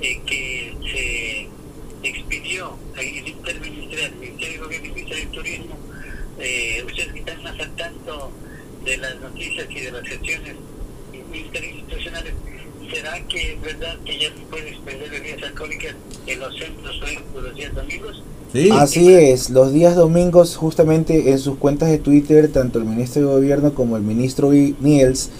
[0.00, 5.36] eh, que se expidió en el interministerial, el Ministerio de Gobierno y el Ministerio de
[5.36, 5.78] Turismo,
[6.38, 8.30] eh, ustedes que están más al tanto
[8.84, 10.54] de las noticias y de las gestiones
[11.12, 12.34] interinstitucionales,
[12.92, 15.94] ¿será que es verdad que ya se puede expender bebidas alcohólicas
[16.26, 18.22] en los centros turísticos los días domingos?
[18.52, 18.70] Sí.
[18.72, 23.34] Así es, los días domingos justamente en sus cuentas de Twitter, tanto el ministro de
[23.34, 25.30] Gobierno como el ministro Niels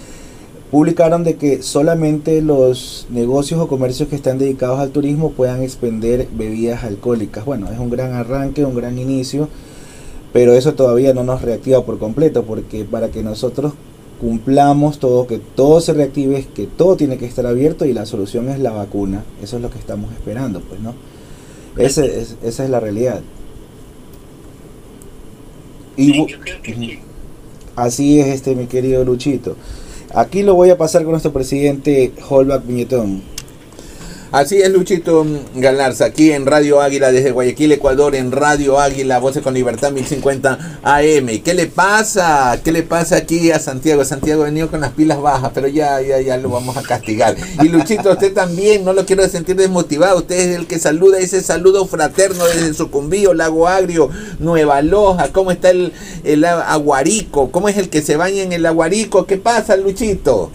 [0.71, 6.27] publicaron de que solamente los negocios o comercios que están dedicados al turismo puedan expender
[6.31, 7.45] bebidas alcohólicas.
[7.45, 9.49] Bueno, es un gran arranque, un gran inicio,
[10.31, 13.73] pero eso todavía no nos reactiva por completo, porque para que nosotros
[14.21, 18.49] cumplamos todo, que todo se reactive, que todo tiene que estar abierto y la solución
[18.49, 19.23] es la vacuna.
[19.41, 20.93] Eso es lo que estamos esperando, pues, ¿no?
[21.77, 23.21] Ese, es, esa es la realidad.
[25.97, 26.27] Y,
[27.75, 29.55] Así es, este, mi querido Luchito.
[30.13, 33.21] Aquí lo voy a pasar con nuestro presidente Holbach Viñetón.
[34.31, 39.41] Así es, Luchito Galarza, aquí en Radio Águila, desde Guayaquil, Ecuador, en Radio Águila, Voces
[39.41, 41.41] con Libertad 1050 AM.
[41.43, 42.61] ¿Qué le pasa?
[42.63, 44.05] ¿Qué le pasa aquí a Santiago?
[44.05, 47.35] Santiago ha venido con las pilas bajas, pero ya, ya, ya lo vamos a castigar.
[47.63, 50.19] Y Luchito, usted también, no lo quiero sentir desmotivado.
[50.19, 55.29] Usted es el que saluda ese saludo fraterno desde Sucumbío, Lago Agrio, Nueva Loja.
[55.31, 55.91] ¿Cómo está el,
[56.23, 57.49] el aguarico?
[57.49, 59.25] ¿Cómo es el que se baña en el aguarico?
[59.25, 60.51] ¿Qué pasa, Luchito?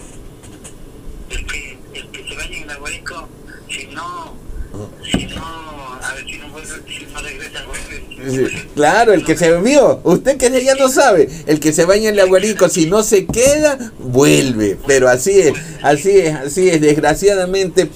[8.75, 12.15] Claro, el que se vio, usted que ya no sabe, el que se baña en
[12.15, 14.77] el aguarico, si no se queda, vuelve.
[14.87, 17.89] Pero así es, así es, así es, desgraciadamente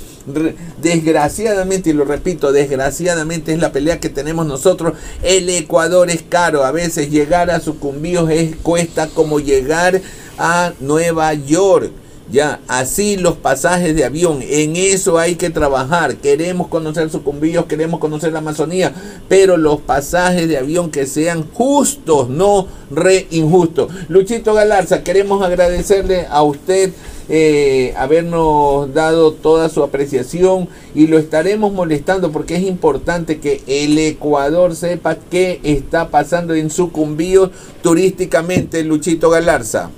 [0.82, 4.94] desgraciadamente, y lo repito, desgraciadamente es la pelea que tenemos nosotros.
[5.24, 6.64] El Ecuador es caro.
[6.64, 10.02] A veces llegar a sucumbíos es cuesta como llegar
[10.38, 11.92] a Nueva York.
[12.32, 16.18] Ya, así los pasajes de avión, en eso hay que trabajar.
[16.18, 18.94] Queremos conocer Sucumbíos, queremos conocer la Amazonía,
[19.28, 23.92] pero los pasajes de avión que sean justos, no re injustos.
[24.10, 26.92] Luchito Galarza, queremos agradecerle a usted
[27.30, 33.98] eh, habernos dado toda su apreciación y lo estaremos molestando porque es importante que el
[33.98, 37.50] Ecuador sepa qué está pasando en Sucumbíos
[37.82, 39.90] turísticamente, Luchito Galarza.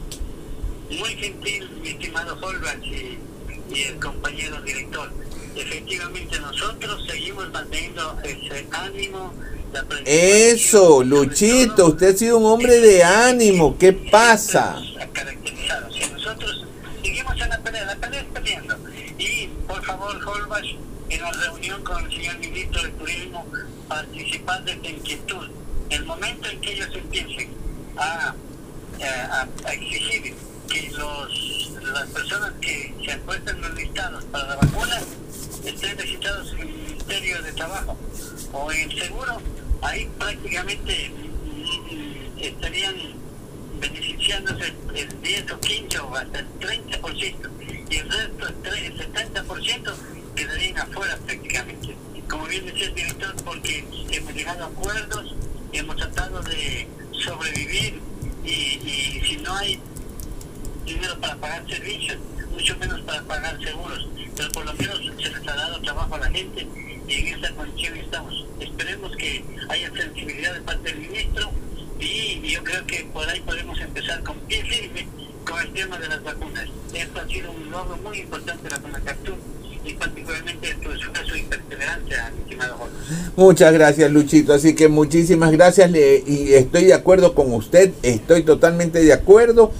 [0.89, 1.70] Muy gentil
[2.11, 3.17] estimado Holbach y,
[3.83, 5.09] el compañero director.
[5.55, 9.33] Efectivamente, nosotros seguimos manteniendo ese ánimo.
[9.71, 13.77] La Eso, Luchito, usted ha sido un hombre de ánimo.
[13.77, 14.77] ¿Qué pasa?
[15.13, 15.89] Caracterizado.
[15.89, 16.65] Si nosotros
[17.01, 18.77] seguimos en la pelea, la pelea está peleando.
[19.17, 20.65] Y por favor, Holbach,
[21.09, 23.45] en la reunión con el señor ministro de Turismo,
[23.87, 25.49] participar de esta inquietud.
[25.89, 27.51] El momento en que ellos empiecen
[27.95, 28.35] a,
[29.01, 30.35] a, a exigir
[30.71, 34.99] que los, las personas que se encuentran en los listados para la vacuna
[35.65, 37.97] estén registrados en el Ministerio de Trabajo
[38.53, 39.41] o en el Seguro,
[39.81, 42.95] ahí prácticamente mm, estarían
[43.79, 47.49] beneficiándose el 10 o 15 o hasta el 30%
[47.89, 49.93] y el resto, el 70%,
[50.35, 51.95] quedarían afuera prácticamente.
[52.29, 55.35] Como bien decía el director, porque hemos llegado a acuerdos,
[55.73, 57.99] hemos tratado de sobrevivir
[58.45, 59.79] y si no hay
[60.85, 62.17] dinero para pagar servicios,
[62.51, 66.19] mucho menos para pagar seguros, pero por lo menos se les ha dado trabajo a
[66.19, 66.67] la gente
[67.07, 68.45] y en esa condición estamos.
[68.59, 71.51] Esperemos que haya sensibilidad de parte del ministro
[71.99, 75.07] y, yo creo que por ahí podemos empezar con pie firme
[75.45, 76.67] con el tema de las vacunas.
[76.93, 79.35] Esto ha sido un logro muy importante de la CONACAPTUR
[79.83, 82.95] y particularmente tu esfuerzo y perseverancia, estimado Jorge.
[83.35, 84.53] Muchas gracias, Luchito.
[84.53, 89.71] Así que muchísimas gracias y estoy de acuerdo con usted, estoy totalmente de acuerdo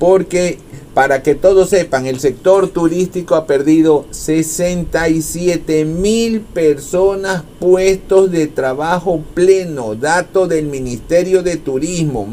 [0.00, 0.58] porque
[0.94, 9.22] para que todos sepan, el sector turístico ha perdido 67 mil personas puestos de trabajo
[9.34, 9.94] pleno.
[9.94, 12.26] Dato del Ministerio de Turismo,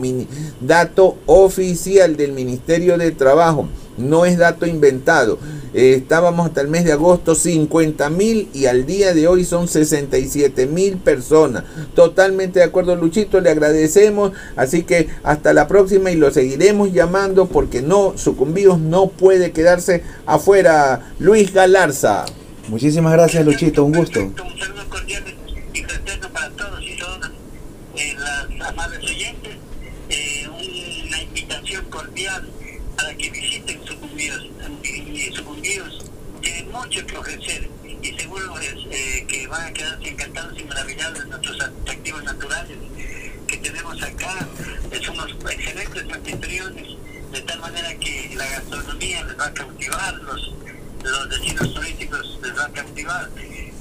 [0.60, 5.40] dato oficial del Ministerio de Trabajo no es dato inventado.
[5.74, 9.68] Eh, estábamos hasta el mes de agosto 50 mil y al día de hoy son
[9.68, 11.66] 67 mil personas.
[11.94, 14.32] Totalmente de acuerdo Luchito, le agradecemos.
[14.56, 20.04] Así que hasta la próxima y lo seguiremos llamando porque no, sucumbidos no puede quedarse
[20.26, 21.14] afuera.
[21.20, 22.26] Luis Galarza.
[22.70, 24.20] Muchísimas gracias Luchito, un gusto.
[24.20, 25.24] Un saludo cordial
[25.74, 27.32] y fraterno para todos y todas
[27.96, 29.56] eh, las amables oyentes.
[30.10, 30.48] Eh,
[31.08, 32.48] una invitación cordial
[32.98, 34.50] para que visiten sucumbidos.
[35.34, 36.06] Sucumbidos
[36.42, 37.70] tienen mucho que ofrecer
[38.02, 42.78] y seguro es, eh, que van a quedarse encantados y maravillados de nuestros atractivos naturales
[43.48, 44.48] que tenemos acá.
[45.06, 46.88] Somos excelentes anfitriones
[47.32, 50.54] de tal manera que la gastronomía les va a cautivar, los,
[51.04, 53.30] los destinos turísticos les va a cautivar.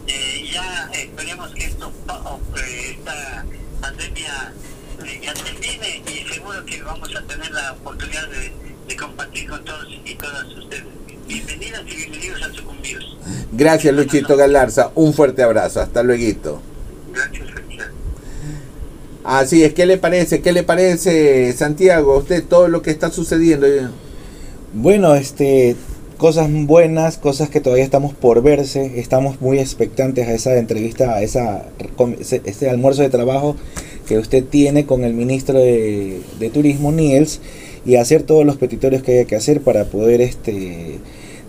[0.06, 1.92] Eh, ya esperemos que esto,
[2.54, 3.44] esta
[3.80, 4.52] pandemia
[5.22, 9.86] ya termine y seguro que vamos a tener la oportunidad de, de compartir con todos
[10.04, 10.84] y todas ustedes.
[11.26, 13.16] Bienvenidas y bienvenidos a Sucumbíos.
[13.52, 16.60] Gracias Luchito Galarza, un fuerte abrazo, hasta luego.
[17.12, 17.46] Gracias,
[19.24, 20.40] Así es, ¿qué le parece?
[20.40, 23.66] ¿Qué le parece, Santiago, a usted todo lo que está sucediendo?
[24.72, 25.74] Bueno, este,
[26.16, 31.22] cosas buenas, cosas que todavía estamos por verse, estamos muy expectantes a esa entrevista, a
[31.22, 31.66] esa,
[32.44, 33.56] este almuerzo de trabajo
[34.06, 37.40] que usted tiene con el ministro de, de Turismo, Niels,
[37.86, 40.98] y hacer todos los petitorios que haya que hacer para poder este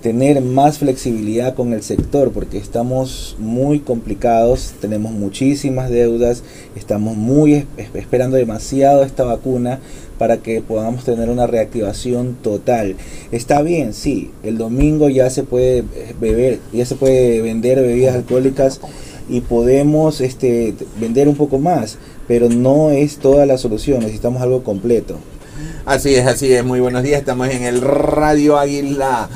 [0.02, 6.44] tener más flexibilidad con el sector porque estamos muy complicados, tenemos muchísimas deudas,
[6.76, 7.66] estamos muy
[7.96, 9.80] esperando demasiado esta vacuna
[10.20, 12.96] para que podamos tener una reactivación total.
[13.32, 15.84] Está bien, sí, el domingo ya se puede
[16.22, 18.80] beber, ya se puede vender bebidas alcohólicas
[19.28, 24.64] y podemos este, vender un poco más, pero no es toda la solución, necesitamos algo
[24.64, 25.18] completo.
[25.86, 26.64] Así es, así es.
[26.64, 27.20] Muy buenos días.
[27.20, 29.30] Estamos en el Radio Águila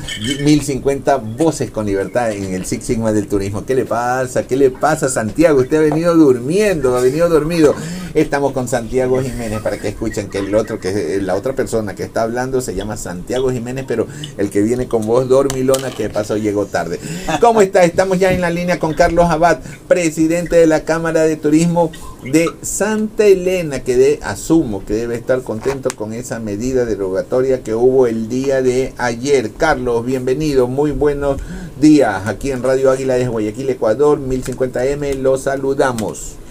[0.44, 3.64] 1050 Voces con Libertad en el Six Sigma del Turismo.
[3.64, 4.46] ¿Qué le pasa?
[4.46, 5.60] ¿Qué le pasa, Santiago?
[5.60, 7.74] Usted ha venido durmiendo, ha venido dormido.
[8.14, 12.02] Estamos con Santiago Jiménez para que escuchen que el otro, que la otra persona que
[12.02, 14.06] está hablando se llama Santiago Jiménez, pero
[14.36, 17.00] el que viene con voz dormilona que pasó llegó tarde.
[17.40, 17.84] ¿Cómo está?
[17.84, 21.90] Estamos ya en la línea con Carlos Abad, presidente de la Cámara de Turismo
[22.22, 27.74] de Santa Elena, que de, asumo que debe estar contento con esa medida derogatoria que
[27.74, 29.52] hubo el día de ayer.
[29.52, 31.40] Carlos, bienvenido, muy buenos
[31.80, 36.41] días aquí en Radio Águila de Guayaquil, Ecuador, 1050M, los saludamos.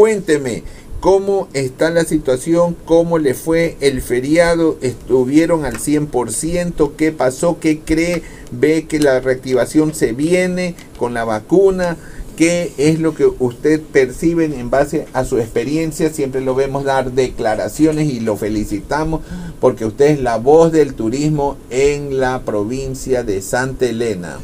[0.00, 0.62] Cuénteme,
[1.00, 2.74] ¿cómo está la situación?
[2.86, 4.78] ¿Cómo le fue el feriado?
[4.80, 6.92] ¿Estuvieron al 100%?
[6.96, 7.60] ¿Qué pasó?
[7.60, 8.22] ¿Qué cree?
[8.50, 11.98] ¿Ve que la reactivación se viene con la vacuna?
[12.34, 16.08] ¿Qué es lo que usted percibe en base a su experiencia?
[16.08, 19.20] Siempre lo vemos dar declaraciones y lo felicitamos
[19.60, 24.38] porque usted es la voz del turismo en la provincia de Santa Elena.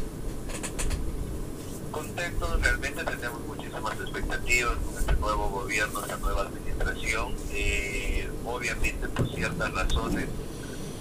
[1.91, 3.26] Contento, realmente expectativas
[5.77, 7.35] gobierno, esta nueva administración.
[7.51, 10.25] Eh, obviamente por ciertas razones,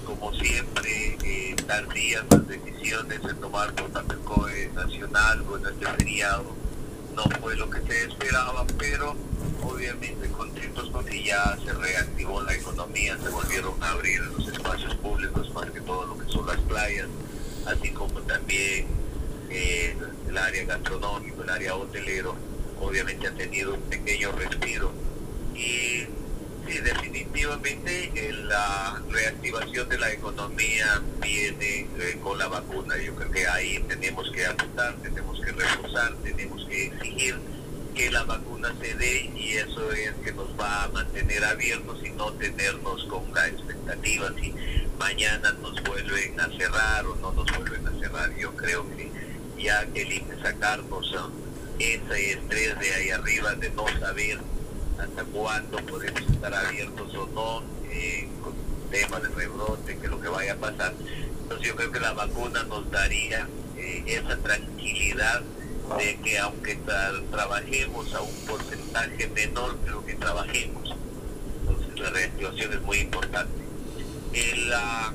[0.05, 6.55] como siempre, eh, tardías las decisiones de tomar el COE nacional o en este feriado
[7.14, 9.16] no fue lo que se esperaba, pero
[9.62, 15.51] obviamente contentos porque ya se reactivó la economía, se volvieron a abrir los espacios públicos,
[15.55, 17.09] más que todo lo que son las playas,
[17.66, 18.87] así como también
[19.49, 19.97] eh,
[20.29, 22.37] el área gastronómica, el área hotelero
[22.81, 24.93] obviamente ha tenido un pequeño respiro
[25.55, 26.07] y
[26.66, 32.97] sí, definitivamente la reactivación de la economía viene eh, con la vacuna.
[32.99, 37.37] Yo creo que ahí tenemos que apuntar, tenemos que reforzar, tenemos que exigir
[37.95, 42.11] que la vacuna se dé y eso es que nos va a mantener abiertos y
[42.11, 44.55] no tenernos con la expectativa si
[44.99, 48.37] mañana nos vuelven a cerrar o no nos vuelven a cerrar.
[48.37, 49.11] Yo creo que
[49.59, 51.14] ya que el sacarnos
[51.79, 54.39] ese estrés de ahí arriba de no saber
[54.99, 58.55] hasta cuándo podemos estar abiertos o no, eh, con
[58.91, 60.95] temas de rebrote, que lo que vaya a pasar.
[61.43, 63.47] Entonces yo creo que la vacuna nos daría
[63.77, 65.43] eh, esa tranquilidad
[65.99, 66.79] de que aunque
[67.31, 70.97] trabajemos a un porcentaje menor, pero que trabajemos.
[71.61, 73.53] Entonces la reactivación es muy importante.
[74.68, 75.12] la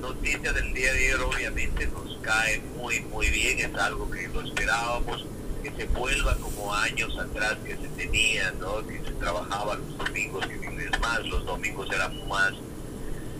[0.00, 4.40] noticia del día de ayer obviamente nos cae muy muy bien, es algo que lo
[4.42, 5.26] esperábamos
[5.62, 8.86] que se vuelva como años atrás que se tenía, ¿no?
[8.86, 12.52] que se trabajaba los domingos, que es más, los domingos era más,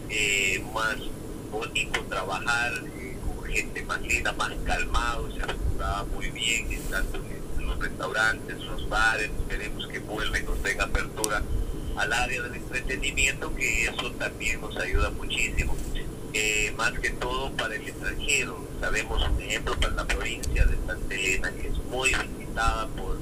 [0.08, 0.96] eh, más
[1.50, 7.18] bonito trabajar, eh, con gente más linda, más calmado, se estaba muy bien, tanto
[7.58, 11.42] en los restaurantes, los bares, queremos que vuelva y nos tenga apertura
[11.96, 15.76] al área del entretenimiento, que eso también nos ayuda muchísimo.
[16.34, 18.71] Eh, más que todo para el extranjero.
[18.82, 23.16] Sabemos un ejemplo para la provincia de Santa Elena, que es muy visitada por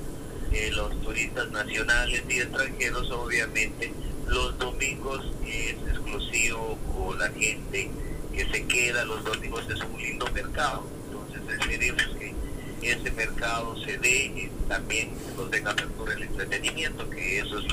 [0.52, 3.92] eh, los turistas nacionales y extranjeros, obviamente.
[4.26, 7.90] Los domingos es exclusivo o la gente
[8.32, 10.82] que se queda los domingos es un lindo mercado.
[11.08, 12.34] Entonces esperemos que
[12.80, 17.66] ese mercado se dé y también nos den apertura el entretenimiento, que eso es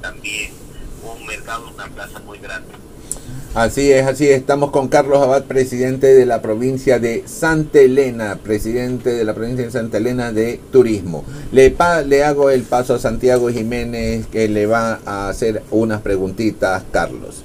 [0.00, 0.52] también
[1.02, 2.72] un mercado, una plaza muy grande.
[3.54, 4.40] Así es, así es.
[4.40, 9.64] Estamos con Carlos Abad, presidente de la provincia de Santa Elena, presidente de la provincia
[9.64, 11.22] de Santa Elena de Turismo.
[11.52, 11.72] Le,
[12.08, 17.44] le hago el paso a Santiago Jiménez que le va a hacer unas preguntitas, Carlos.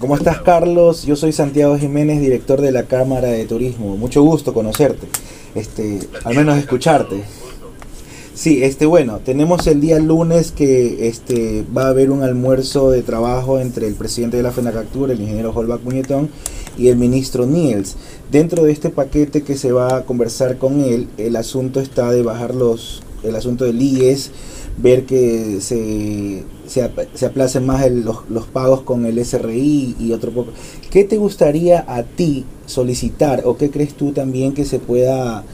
[0.00, 1.04] ¿Cómo estás, Carlos?
[1.04, 3.96] Yo soy Santiago Jiménez, director de la Cámara de Turismo.
[3.96, 5.06] Mucho gusto conocerte,
[5.54, 7.22] este, al menos escucharte.
[8.42, 13.02] Sí, este bueno, tenemos el día lunes que este va a haber un almuerzo de
[13.02, 16.28] trabajo entre el presidente de la FENACACTURA, el ingeniero Holbach Muñetón,
[16.76, 17.94] y el ministro Niels.
[18.32, 22.24] Dentro de este paquete que se va a conversar con él, el asunto está de
[22.24, 24.32] bajar los, el asunto del IES,
[24.76, 30.50] ver que se, se, aplacen más los, los, pagos con el SRI y otro poco.
[30.90, 35.44] ¿Qué te gustaría a ti solicitar o qué crees tú también que se pueda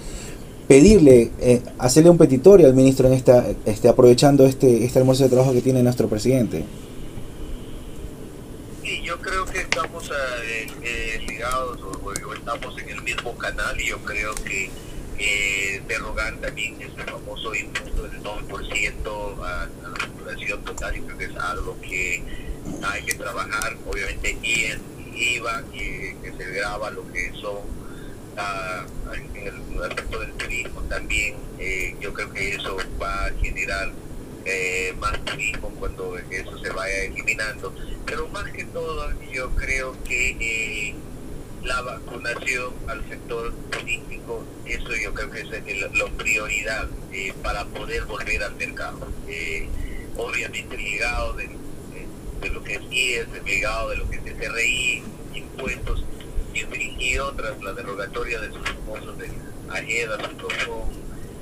[0.68, 5.30] pedirle, eh, hacerle un petitorio al ministro en esta, este, aprovechando este, este almuerzo de
[5.30, 6.64] trabajo que tiene nuestro presidente?
[8.84, 13.88] Sí, yo creo que estamos eh, eh, ligados o, estamos en el mismo canal y
[13.88, 14.70] yo creo que
[15.18, 15.82] eh,
[16.40, 21.36] también este famoso impuesto del 9% a, a, la facturación total y creo que es
[21.36, 22.22] algo que
[22.82, 24.80] hay que trabajar, obviamente, y en
[25.14, 27.58] IVA, que, que se graba lo que son
[28.38, 33.90] en el aspecto del turismo también, eh, yo creo que eso va a generar
[34.44, 37.74] eh, más turismo cuando eso se vaya eliminando.
[38.06, 40.94] Pero más que todo, yo creo que eh,
[41.64, 46.88] la vacunación al sector turístico, eso yo creo que es la prioridad
[47.42, 49.08] para poder volver al mercado.
[50.16, 51.50] obviamente ligado de,
[52.40, 55.02] de, lo que es IES, ligado de lo que es SRI,
[55.34, 56.04] impuestos,
[56.54, 59.30] y, otras, la derogatoria de sus famosos de
[59.70, 60.90] Ajeda, Sotofón,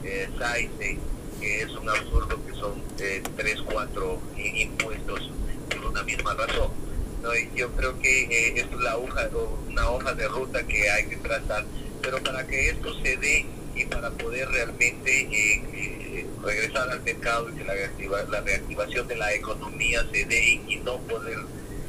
[0.04, 0.98] eh, Saite,
[1.40, 5.30] que es un absurdo que son eh, tres, cuatro impuestos
[5.70, 6.70] por una misma razón.
[7.22, 7.30] ¿no?
[7.54, 9.28] yo creo que eh, es la hoja,
[9.68, 11.64] una hoja de ruta que hay que tratar,
[12.02, 17.52] pero para que esto se dé y para poder realmente eh, regresar al mercado y
[17.54, 21.38] que la, la reactivación de la economía se dé y no poder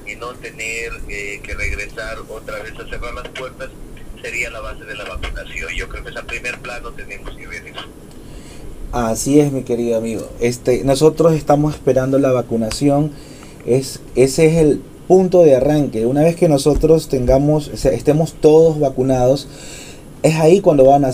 [0.07, 3.69] y no tener eh, que regresar otra vez a cerrar las puertas
[4.21, 5.69] sería la base de la vacunación.
[5.75, 7.85] Yo creo que es a primer plano tenemos que ver eso.
[8.91, 10.29] Así es, mi querido amigo.
[10.39, 13.11] Este, nosotros estamos esperando la vacunación.
[13.65, 16.05] Es, ese es el punto de arranque.
[16.05, 19.47] Una vez que nosotros tengamos, estemos todos vacunados,
[20.23, 21.11] es ahí cuando van a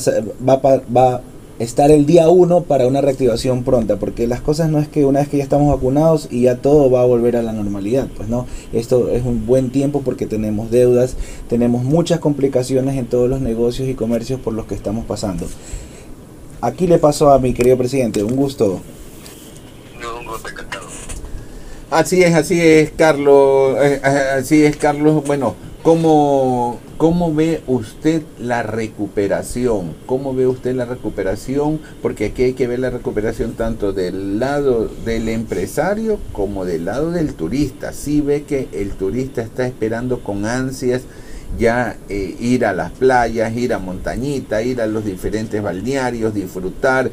[0.48, 0.58] va,
[0.96, 1.22] va
[1.64, 5.20] estar el día uno para una reactivación pronta, porque las cosas no es que una
[5.20, 8.30] vez que ya estamos vacunados y ya todo va a volver a la normalidad, pues
[8.30, 11.16] no, esto es un buen tiempo porque tenemos deudas,
[11.50, 15.48] tenemos muchas complicaciones en todos los negocios y comercios por los que estamos pasando.
[16.62, 18.82] Aquí le paso a mi querido presidente, un gusto.
[20.20, 20.86] un gusto, encantado.
[21.90, 28.22] Así es, así es, Carlos, eh, eh, así es, Carlos, bueno, ¿Cómo, ¿Cómo ve usted
[28.40, 29.94] la recuperación?
[30.06, 31.82] ¿Cómo ve usted la recuperación?
[32.02, 37.12] Porque aquí hay que ver la recuperación tanto del lado del empresario como del lado
[37.12, 37.92] del turista.
[37.92, 41.02] Sí ve que el turista está esperando con ansias
[41.60, 47.12] ya eh, ir a las playas, ir a Montañita, ir a los diferentes balnearios, disfrutar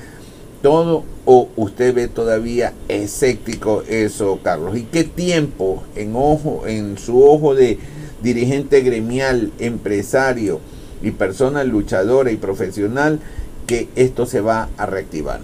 [0.63, 4.77] todo o usted ve todavía escéptico eso, Carlos?
[4.77, 7.77] ¿Y qué tiempo en ojo en su ojo de
[8.23, 10.61] dirigente gremial, empresario
[11.03, 13.21] y persona luchadora y profesional,
[13.67, 15.41] que esto se va a reactivar.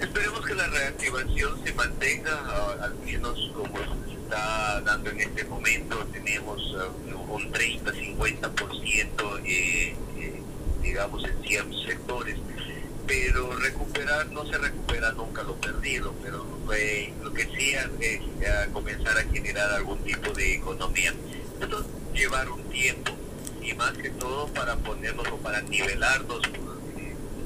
[0.00, 2.32] Esperemos que la reactivación se mantenga,
[2.80, 10.42] al menos como se está dando en este momento, tenemos uh, un 30-50%, eh, eh,
[10.82, 12.36] digamos, en ciertos sectores
[13.06, 18.20] pero recuperar no se recupera nunca lo perdido, pero eh, lo que sí es
[18.72, 21.12] comenzar a generar algún tipo de economía.
[21.60, 23.12] Esto llevar un tiempo
[23.62, 26.40] y más que todo para ponernos o para nivelarnos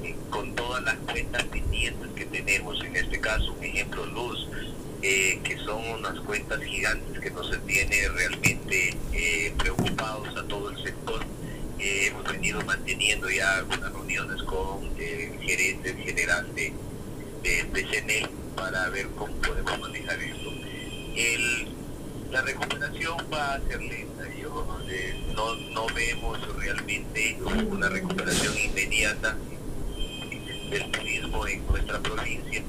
[0.02, 4.48] eh, con todas las cuentas pendientes que tenemos, en este caso un ejemplo luz,
[5.02, 8.96] eh, que son unas cuentas gigantes que nos tiene realmente
[9.58, 11.24] preocupados a todo el sector
[11.80, 16.72] hemos venido manteniendo ya algunas reuniones con el gerente general de,
[17.42, 20.50] de, para ver cómo podemos manejar esto.
[21.14, 21.68] El,
[22.30, 24.24] la recuperación va a ser lenta.
[24.40, 27.38] Yo, eh, no, no vemos realmente
[27.70, 29.36] una recuperación inmediata
[30.70, 32.62] del turismo en nuestra provincia.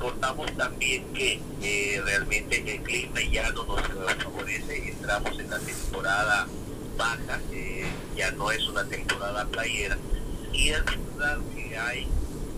[0.00, 3.82] Portamos también que eh, realmente el clima ya no nos
[4.22, 4.90] favorece.
[4.90, 6.46] Entramos en la temporada
[6.96, 7.86] baja, eh,
[8.16, 9.98] ya no es una temporada playera.
[10.52, 12.06] Y es verdad que hay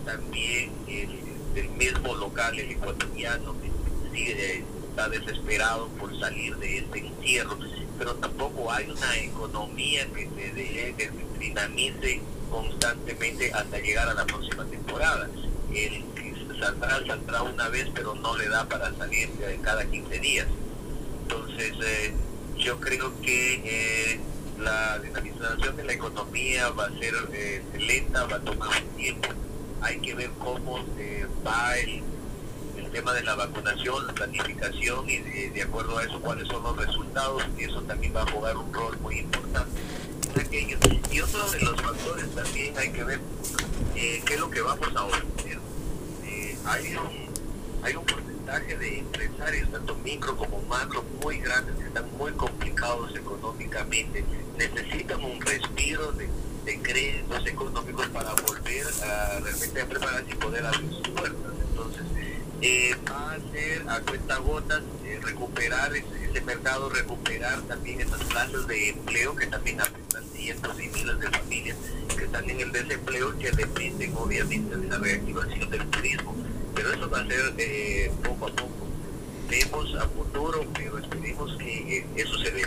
[0.05, 3.69] también el, mismo local, el ecuatoriano, que
[4.15, 7.57] sigue está desesperado por salir de este encierro,
[7.97, 14.13] pero tampoco hay una economía que se deje, que se dinamice constantemente hasta llegar a
[14.13, 15.29] la próxima temporada.
[15.73, 16.03] El
[16.59, 20.47] saldrá, saldrá una vez, pero no le da para salir de cada 15 días.
[21.23, 22.13] Entonces, eh,
[22.59, 24.19] yo creo que eh,
[24.59, 29.29] la dinamización de la economía va a ser eh, lenta, va a tomar un tiempo.
[29.81, 30.77] Hay que ver cómo
[31.47, 32.03] va el,
[32.77, 36.75] el, tema de la vacunación, la planificación y de, acuerdo a eso cuáles son los
[36.75, 39.71] resultados y eso también va a jugar un rol muy importante.
[41.11, 43.19] Y otro de los factores también hay que ver
[43.95, 45.59] qué es lo que vamos a obtener
[46.69, 48.05] hay un, hay un
[48.57, 54.25] de empresarios, tanto micro como macro, muy grandes, que están muy complicados económicamente.
[54.57, 56.27] Necesitan un respiro de,
[56.81, 61.53] créditos económicos para volver a realmente prepararse y poder abrir sus puertas.
[61.69, 62.03] Entonces,
[62.61, 68.67] eh, va a ser a cuenta gotas eh, recuperar ese, mercado, recuperar también esas plazas
[68.67, 71.77] de empleo que también afectan cientos y miles de familias
[72.17, 76.35] que están en el desempleo y que dependen obviamente de la reactivación del turismo
[76.79, 78.69] pero eso va a ser eh, poco a poco.
[79.49, 82.61] Vemos a futuro, pero esperemos que eh, eso se dé.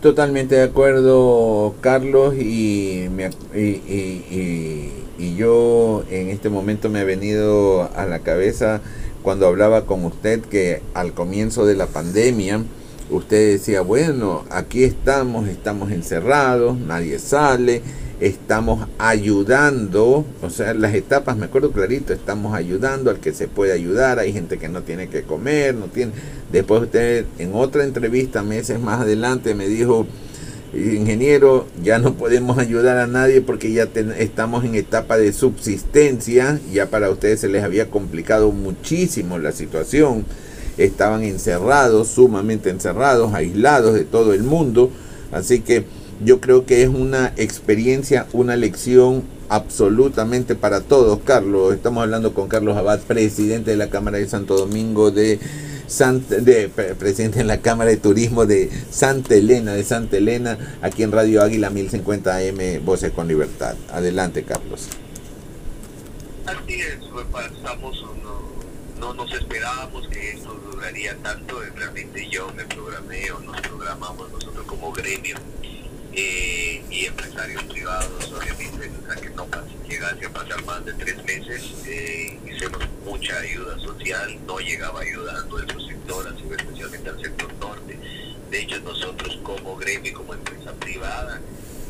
[0.00, 3.08] Totalmente de acuerdo, Carlos, y,
[3.54, 8.80] y, y, y, yo en este momento me ha venido a la cabeza
[9.22, 12.62] cuando hablaba con usted que al comienzo de la pandemia,
[13.10, 17.82] usted decía, bueno, aquí estamos, estamos encerrados, nadie sale,
[18.20, 23.72] estamos ayudando, o sea, las etapas, me acuerdo clarito, estamos ayudando al que se puede
[23.72, 26.12] ayudar, hay gente que no tiene que comer, no tiene...
[26.50, 30.06] Después usted en otra entrevista meses más adelante me dijo,
[30.74, 33.88] ingeniero, ya no podemos ayudar a nadie porque ya
[34.18, 40.24] estamos en etapa de subsistencia, ya para ustedes se les había complicado muchísimo la situación,
[40.78, 44.90] estaban encerrados, sumamente encerrados, aislados de todo el mundo,
[45.32, 45.84] así que
[46.24, 51.20] yo creo que es una experiencia, una lección absolutamente para todos.
[51.24, 55.38] Carlos, estamos hablando con Carlos Abad, presidente de la Cámara de Santo Domingo de
[56.40, 61.12] de, presidente en la Cámara de Turismo de Santa Elena, de Santa Elena, aquí en
[61.12, 63.76] Radio Águila 1050 AM, Voces con Libertad.
[63.92, 64.88] Adelante, Carlos.
[66.46, 66.98] Así es,
[67.30, 68.42] pasamos, no,
[68.98, 74.66] no nos esperábamos que esto duraría tanto, realmente yo me programé o nos programamos nosotros
[74.66, 75.36] como gremio
[76.18, 79.46] eh, y empresarios privados, obviamente, a que no
[79.86, 85.38] llegase a pasar más de tres meses, eh, hicimos mucha ayuda social, no llegaba ayuda
[85.38, 87.98] a nuestro sector, especialmente al sector norte.
[88.50, 91.38] De hecho, nosotros como gremio, como empresa privada,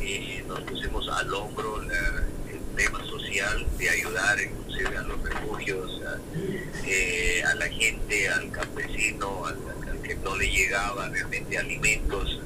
[0.01, 7.55] eh, nos pusimos al hombro el tema social de ayudar inclusive a los refugios, a,
[7.55, 12.41] la gente, al campesino, al que no le llegaba realmente alimentos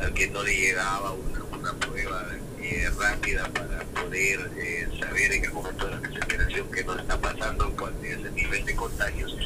[0.00, 2.26] al que no le llegaba una, prueba
[2.60, 7.18] eh, rápida para poder eh, saber en el momento de la desesperación qué nos está
[7.18, 9.36] pasando, cuál es el nivel de contagios.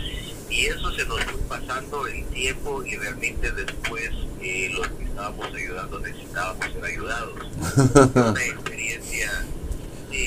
[0.51, 4.11] Y eso se nos fue pasando el tiempo y realmente después
[4.43, 7.35] eh, los que estábamos ayudando necesitábamos ser ayudados.
[8.15, 9.45] una experiencia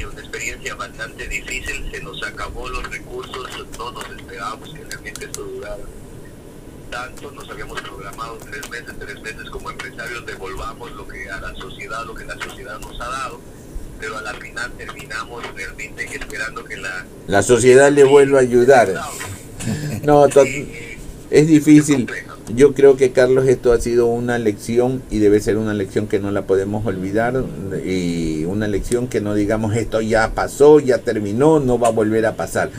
[0.09, 5.43] una experiencia bastante difícil, se nos acabó los recursos, no nos esperábamos que realmente esto
[5.43, 5.83] durara
[6.91, 11.55] tanto, nos habíamos programado tres meses, tres meses como empresarios, devolvamos lo que a la
[11.55, 13.39] sociedad, lo que la sociedad nos ha dado,
[13.99, 17.05] pero a la final terminamos realmente esperando que la...
[17.27, 18.93] La sociedad le vuelva a ayudar.
[20.03, 20.25] No,
[21.29, 22.09] es difícil.
[22.55, 26.19] Yo creo que Carlos esto ha sido una lección y debe ser una lección que
[26.19, 27.45] no la podemos olvidar
[27.85, 32.25] y una lección que no digamos esto ya pasó, ya terminó, no va a volver
[32.25, 32.71] a pasar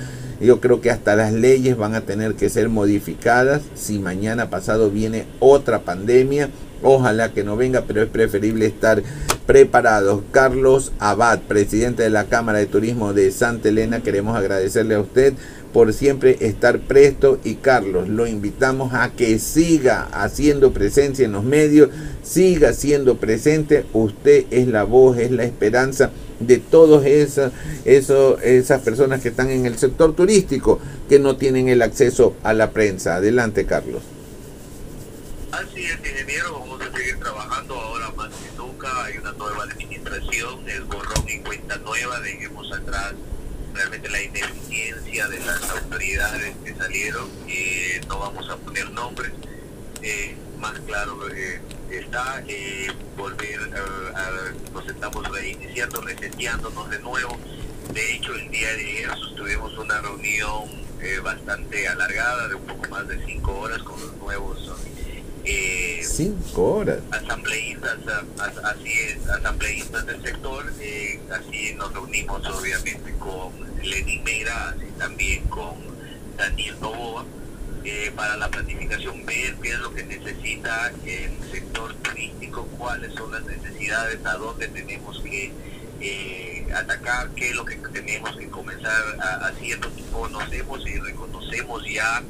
[0.43, 4.91] yo creo que hasta las leyes van a tener que ser modificadas si mañana pasado
[4.91, 6.51] viene otra pandemia.
[6.83, 9.05] Ojalá que no venga, pero es preferible estar
[9.47, 10.23] preparados.
[10.33, 15.35] Carlos Abad, presidente de la Cámara de Turismo de Santa Elena, queremos agradecerle a usted
[15.73, 21.45] por siempre estar presto y Carlos, lo invitamos a que siga haciendo presencia en los
[21.45, 21.89] medios,
[22.23, 26.11] siga siendo presente, usted es la voz, es la esperanza
[26.47, 27.53] de todas esas,
[27.85, 32.71] esas personas que están en el sector turístico que no tienen el acceso a la
[32.71, 33.17] prensa.
[33.17, 34.03] Adelante, Carlos.
[35.53, 39.05] Así es, ingeniero, vamos a seguir trabajando ahora más que nunca.
[39.05, 43.15] Hay una nueva administración, el borrón y cuenta nueva, dejemos atrás
[43.75, 49.33] realmente la ineficiencia de las autoridades que salieron y no vamos a poner nombres.
[50.03, 51.61] Eh, más claro eh,
[51.91, 52.87] está eh,
[53.17, 53.61] volver
[54.15, 57.37] a, nos estamos reiniciando, reseteándonos de nuevo.
[57.93, 60.71] De hecho, el día de ayer tuvimos una reunión
[61.03, 64.73] eh, bastante alargada, de un poco más de cinco horas con los nuevos
[65.45, 67.99] eh, cinco horas asambleístas,
[68.63, 73.53] así es, asambleístas del sector, eh, así nos reunimos obviamente con
[73.83, 75.75] Lenín Meira, y también con
[76.37, 77.25] Daniel Novoa.
[77.85, 83.33] Eh, para la planificación, ver qué es lo que necesita el sector turístico, cuáles son
[83.33, 85.51] las necesidades, a dónde tenemos que
[86.01, 89.03] eh, atacar, qué es lo que tenemos que comenzar
[89.43, 89.91] haciendo.
[90.13, 92.23] Conocemos y reconocemos ya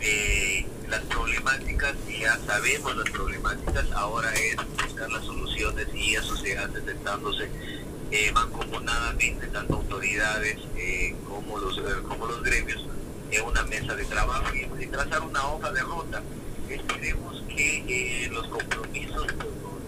[0.00, 6.34] eh, las problemáticas y ya sabemos las problemáticas, ahora es buscar las soluciones y eso
[6.36, 7.50] se hace sentándose
[8.32, 10.56] mancomunadamente, tanto autoridades
[11.28, 11.78] como, los,
[12.08, 12.86] como los gremios
[13.30, 16.22] en una mesa de trabajo y, trazar una hoja de ruta.
[16.68, 19.26] Esperemos que eh, los compromisos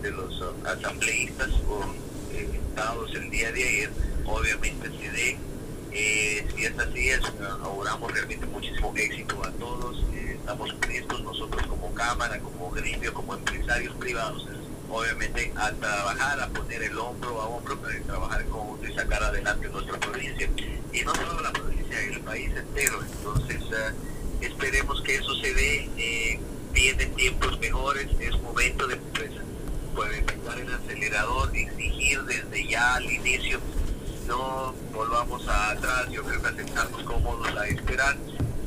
[0.02, 1.94] de los asambleístas con
[2.32, 3.90] eh, estados el día de ayer
[4.26, 5.38] obviamente se den.
[5.90, 7.20] Eh, si es así, es,
[7.62, 10.04] auguramos realmente muchísimo éxito a todos.
[10.14, 14.46] estamos prestos nosotros como Cámara, como gremio, como empresarios privados,
[14.90, 19.68] obviamente a trabajar, a poner el hombro a hombro para trabajar conjunto y sacar adelante
[19.68, 20.48] nuestra provincia.
[20.92, 23.00] Y no solo la provincia el país entero.
[23.02, 25.90] Entonces, eh, esperemos que eso se dé.
[25.96, 26.40] Eh,
[26.72, 33.58] vienen tiempos mejores, es momento de pues, empezar el acelerador, exigir desde ya al inicio,
[34.28, 38.16] no volvamos atrás, yo creo que aceptarnos cómodos a esperar,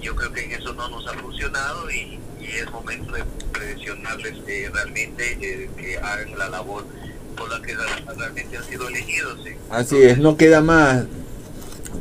[0.01, 2.19] yo creo que en eso no nos ha funcionado y,
[2.59, 6.85] es momento de presionarles eh, realmente eh, que hagan la labor
[7.35, 9.39] por la que realmente han sido elegidos.
[9.69, 11.05] Así es, no queda más.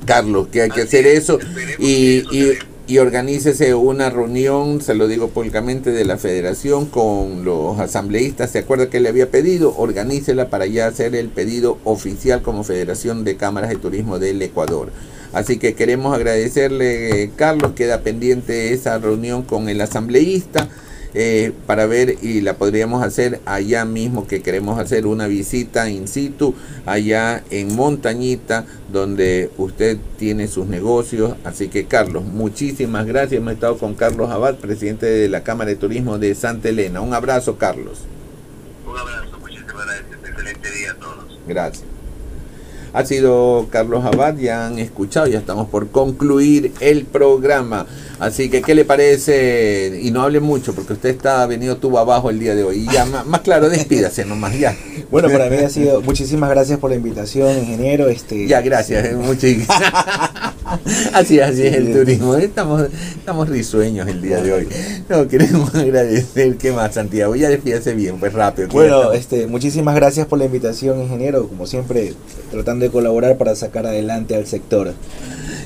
[0.06, 1.38] Carlos, que hay que hacer eso
[1.78, 7.78] y, y, y organícese una reunión, se lo digo públicamente, de la federación con los
[7.78, 8.50] asambleístas.
[8.50, 9.74] ¿Se acuerda que le había pedido?
[9.76, 14.90] Organícela para ya hacer el pedido oficial como Federación de Cámaras de Turismo del Ecuador.
[15.32, 20.68] Así que queremos agradecerle, Carlos, queda pendiente esa reunión con el asambleísta.
[21.12, 26.06] Eh, para ver y la podríamos hacer allá mismo que queremos hacer una visita in
[26.06, 26.54] situ
[26.86, 31.34] allá en Montañita donde usted tiene sus negocios.
[31.42, 33.40] Así que Carlos, muchísimas gracias.
[33.40, 37.00] Hemos estado con Carlos Abad, presidente de la Cámara de Turismo de Santa Elena.
[37.00, 38.02] Un abrazo, Carlos.
[38.86, 40.06] Un abrazo, muchísimas gracias.
[40.24, 41.38] Excelente día a todos.
[41.48, 41.89] Gracias.
[42.92, 47.86] Ha sido Carlos Abad, ya han escuchado, ya estamos por concluir el programa.
[48.18, 50.00] Así que, ¿qué le parece?
[50.02, 52.80] Y no hable mucho, porque usted está venido tuvo abajo el día de hoy.
[52.80, 54.76] Y ya, más, claro, despídase nomás, ya.
[55.10, 58.08] Bueno, para mí ha sido, muchísimas gracias por la invitación, ingeniero.
[58.08, 59.08] Este, ya, gracias,
[61.14, 62.34] así, así es el turismo.
[62.36, 62.82] Estamos,
[63.16, 64.68] estamos risueños el día de hoy.
[65.08, 67.34] No, queremos agradecer, ¿qué más, Santiago?
[67.36, 68.68] Ya despídase bien, pues rápido.
[68.68, 71.48] Bueno, este, muchísimas gracias por la invitación, ingeniero.
[71.48, 72.14] Como siempre,
[72.50, 74.94] tratando de colaborar para sacar adelante al sector.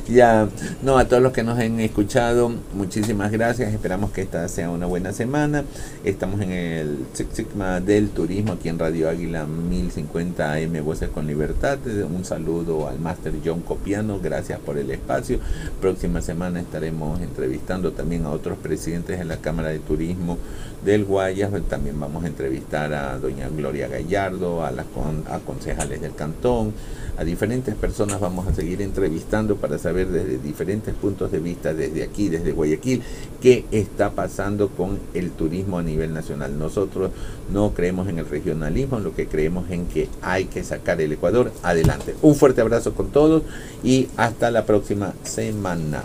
[0.06, 0.50] Ya,
[0.82, 3.72] no, a todos los que nos han escuchado, muchísimas gracias.
[3.72, 5.64] Esperamos que esta sea una buena semana.
[6.04, 11.78] Estamos en el Sigma del Turismo aquí en Radio Águila 1050 AM Voces con Libertad.
[12.14, 15.38] Un saludo al máster John Copiano, gracias por el espacio.
[15.80, 20.36] Próxima semana estaremos entrevistando también a otros presidentes de la Cámara de Turismo
[20.84, 21.50] del Guayas.
[21.70, 24.84] También vamos a entrevistar a doña Gloria Gallardo, a las
[25.30, 26.74] a concejales del cantón
[27.16, 32.02] a diferentes personas vamos a seguir entrevistando para saber desde diferentes puntos de vista, desde
[32.02, 33.02] aquí, desde Guayaquil,
[33.40, 36.58] qué está pasando con el turismo a nivel nacional.
[36.58, 37.10] Nosotros
[37.52, 41.52] no creemos en el regionalismo, lo que creemos en que hay que sacar el Ecuador
[41.62, 42.14] adelante.
[42.22, 43.42] Un fuerte abrazo con todos
[43.82, 46.02] y hasta la próxima semana.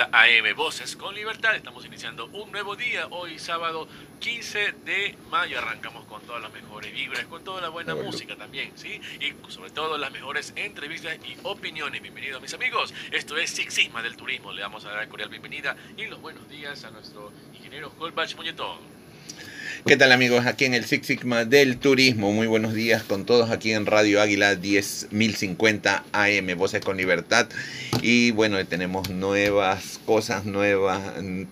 [0.00, 1.56] AM Voces con Libertad.
[1.56, 3.88] Estamos iniciando un nuevo día, hoy sábado
[4.20, 5.58] 15 de mayo.
[5.58, 9.00] Arrancamos con todas las mejores vibras, con toda la buena música también, ¿sí?
[9.20, 12.00] Y sobre todo las mejores entrevistas y opiniones.
[12.00, 12.94] Bienvenidos mis amigos.
[13.10, 14.52] Esto es Sixisma del Turismo.
[14.52, 18.97] Le damos a dar cordial bienvenida y los buenos días a nuestro ingeniero Holbach Muñetón.
[19.88, 20.44] ¿Qué tal amigos?
[20.44, 22.30] Aquí en el Six Sigma del Turismo.
[22.30, 27.48] Muy buenos días con todos aquí en Radio Águila 10050 AM, Voces con Libertad.
[28.02, 31.00] Y bueno, tenemos nuevas cosas nuevas,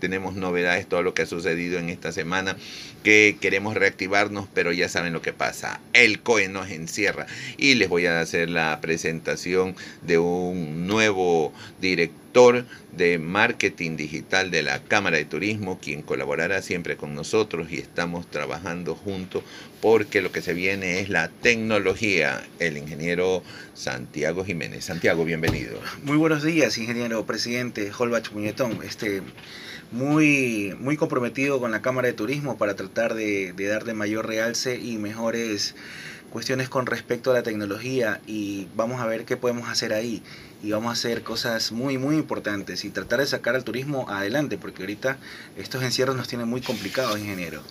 [0.00, 2.58] tenemos novedades, todo lo que ha sucedido en esta semana,
[3.02, 5.80] que queremos reactivarnos, pero ya saben lo que pasa.
[5.94, 7.26] El COE nos encierra.
[7.56, 12.25] Y les voy a hacer la presentación de un nuevo director
[12.92, 18.30] de marketing digital de la Cámara de Turismo, quien colaborará siempre con nosotros y estamos
[18.30, 19.42] trabajando juntos
[19.80, 24.84] porque lo que se viene es la tecnología, el ingeniero Santiago Jiménez.
[24.84, 25.80] Santiago, bienvenido.
[26.02, 28.80] Muy buenos días, ingeniero presidente Holbach Muñetón.
[28.84, 29.22] Este,
[29.90, 34.76] muy, muy comprometido con la Cámara de Turismo para tratar de, de darle mayor realce
[34.76, 35.74] y mejores
[36.28, 40.22] cuestiones con respecto a la tecnología y vamos a ver qué podemos hacer ahí
[40.62, 44.58] y vamos a hacer cosas muy muy importantes y tratar de sacar al turismo adelante
[44.58, 45.18] porque ahorita
[45.56, 47.62] estos encierros nos tienen muy complicados ingeniero.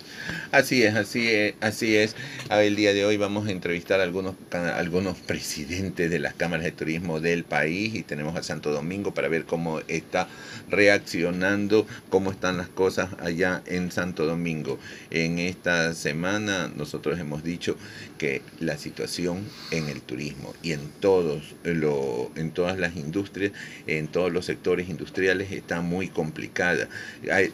[0.52, 2.14] Así es así es así es.
[2.50, 4.34] El día de hoy vamos a entrevistar a algunos
[4.76, 9.28] algunos presidentes de las cámaras de turismo del país y tenemos a Santo Domingo para
[9.28, 10.28] ver cómo está
[10.68, 14.78] reaccionando cómo están las cosas allá en Santo Domingo.
[15.10, 17.76] En esta semana nosotros hemos dicho
[18.18, 23.52] que la situación en el turismo y en todos lo en todas las industrias,
[23.86, 26.88] en todos los sectores industriales, está muy complicada.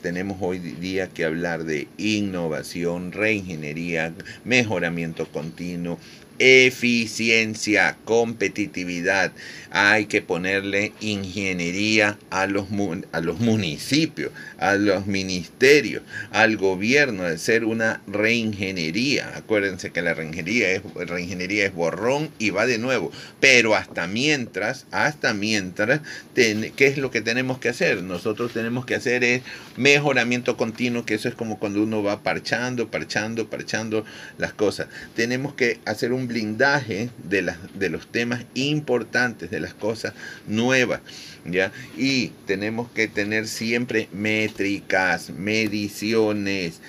[0.01, 4.13] tenemos hoy día que hablar de innovación, reingeniería,
[4.45, 5.99] mejoramiento continuo,
[6.43, 9.31] eficiencia, competitividad.
[9.71, 12.67] Hay que ponerle ingeniería a los,
[13.13, 19.37] a los municipios, a los ministerios, al gobierno, de ser una reingeniería.
[19.37, 23.13] Acuérdense que la reingeniería es, reingeniería es borrón y va de nuevo.
[23.39, 26.01] Pero hasta mientras, hasta mientras,
[26.35, 28.03] ¿qué es lo que tenemos que hacer?
[28.03, 29.43] Nosotros tenemos que hacer es
[29.77, 34.05] mejoramiento continuo, que eso es como cuando uno va parchando, parchando, parchando
[34.39, 34.89] las cosas.
[35.15, 40.15] Tenemos que hacer un blindaje de, las, de los temas importantes, de las cosas
[40.47, 41.01] nuevas.
[41.45, 41.73] ¿ya?
[41.97, 46.81] Y tenemos que tener siempre métricas, mediciones,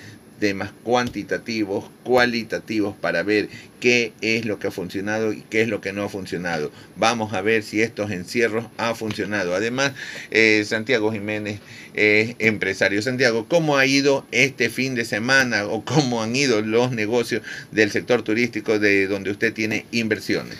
[0.44, 3.48] temas cuantitativos, cualitativos para ver
[3.80, 6.70] qué es lo que ha funcionado y qué es lo que no ha funcionado.
[6.96, 9.54] Vamos a ver si estos encierros ha funcionado.
[9.54, 9.92] Además,
[10.30, 11.60] eh, Santiago Jiménez
[11.94, 13.00] es empresario.
[13.00, 17.40] Santiago, ¿cómo ha ido este fin de semana o cómo han ido los negocios
[17.70, 20.58] del sector turístico de donde usted tiene inversiones?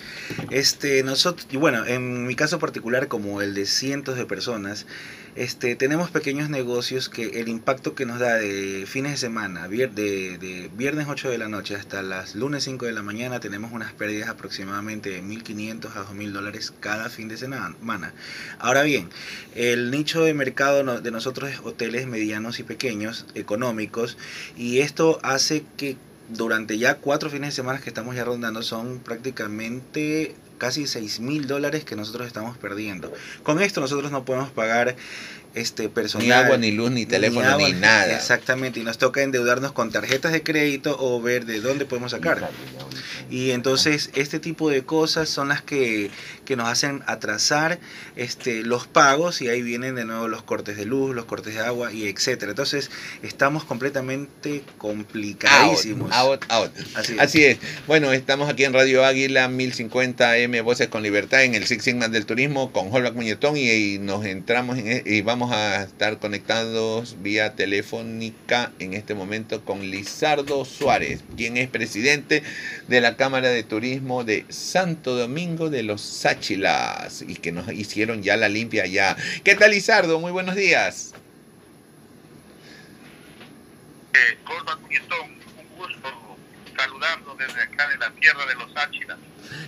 [0.51, 4.87] Este, nosotros, bueno, en mi caso particular, como el de cientos de personas,
[5.37, 9.89] este, tenemos pequeños negocios que el impacto que nos da de fines de semana, de,
[9.89, 13.93] de viernes 8 de la noche hasta las lunes 5 de la mañana, tenemos unas
[13.93, 18.15] pérdidas aproximadamente de 1.500 a 2.000 dólares cada fin de semana.
[18.59, 19.09] Ahora bien,
[19.55, 24.17] el nicho de mercado de nosotros es hoteles medianos y pequeños, económicos,
[24.57, 25.97] y esto hace que
[26.29, 31.47] durante ya cuatro fines de semana que estamos ya rondando son prácticamente casi 6 mil
[31.47, 33.13] dólares que nosotros estamos perdiendo.
[33.43, 34.97] Con esto nosotros no podemos pagar
[35.55, 36.27] este personal.
[36.27, 38.15] Ni agua, ni luz, ni teléfono, ni, nada.
[38.15, 42.51] Exactamente, y nos toca endeudarnos con tarjetas de crédito o ver de dónde podemos sacar.
[43.31, 46.11] Y entonces este tipo de cosas son las que,
[46.45, 47.79] que nos hacen atrasar
[48.17, 51.61] este, los pagos y ahí vienen de nuevo los cortes de luz, los cortes de
[51.61, 52.51] agua y etcétera.
[52.51, 52.91] Entonces
[53.23, 56.13] estamos completamente complicadísimos.
[56.13, 56.73] Out, out,
[57.19, 57.59] Así, es.
[57.87, 62.27] Bueno, estamos aquí en Radio Águila 1050M Voces con Libertad en el Six Sigma del
[62.27, 67.55] Turismo con Holbach Muñetón y, nos entramos en, e, y vamos a estar conectados vía
[67.55, 72.43] telefónica en este momento con Lizardo Suárez, quien es presidente
[72.89, 76.01] de la Cámara de Turismo de Santo Domingo de los
[77.27, 79.17] Y que nos hicieron ya la limpia ya.
[79.45, 80.21] ¿Qué tal Lizardo?
[80.21, 81.15] Muy buenos días.
[84.13, 84.39] Eh,
[85.59, 86.37] un gusto
[86.77, 89.19] saludarlo desde acá de la tierra de los Sáchilas.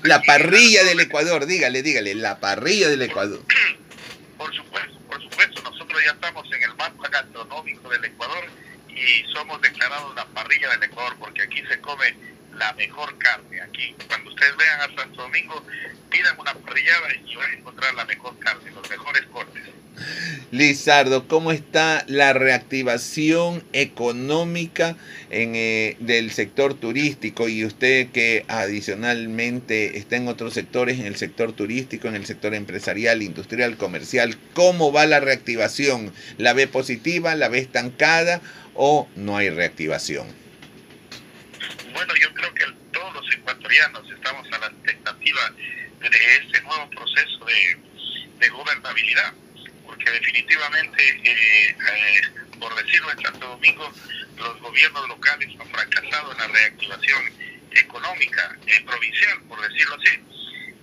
[0.03, 3.41] La parrilla del Ecuador, dígale, dígale, la parrilla del Ecuador.
[4.39, 8.45] Por supuesto nosotros ya estamos en el mapa gastronómico del Ecuador
[8.89, 12.15] y somos declarados la parrilla del Ecuador porque aquí se come
[12.59, 13.61] la mejor carne.
[13.61, 15.65] Aquí, cuando ustedes vean a Santo Domingo,
[16.11, 19.63] pidan una parrillada y van a encontrar la mejor carne, los mejores cortes.
[20.51, 24.97] Lizardo, ¿cómo está la reactivación económica
[25.31, 27.49] en, eh, del sector turístico?
[27.49, 32.55] Y usted que adicionalmente está en otros sectores, en el sector turístico, en el sector
[32.55, 36.13] empresarial, industrial, comercial, ¿cómo va la reactivación?
[36.39, 37.35] ¿La ve positiva?
[37.35, 38.41] ¿La ve estancada?
[38.75, 40.27] ¿O no hay reactivación?
[41.93, 43.27] Bueno, yo creo que todos los
[43.77, 45.51] ecuatorianos estamos a la expectativa
[46.01, 49.35] de este nuevo proceso de, gobernabilidad
[49.85, 52.21] porque definitivamente, eh, eh,
[52.59, 53.93] por decirlo en Santo Domingo,
[54.37, 57.33] los gobiernos locales han fracasado en la reactivación
[57.73, 60.19] económica eh, provincial, por decirlo así.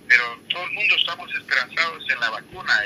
[0.06, 2.80] Pero todo el mundo estamos esperanzados en la vacuna.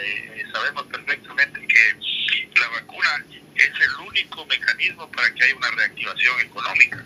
[0.53, 3.25] sabemos perfectamente que la vacuna
[3.57, 7.05] es el único mecanismo para que haya una reactivación económica.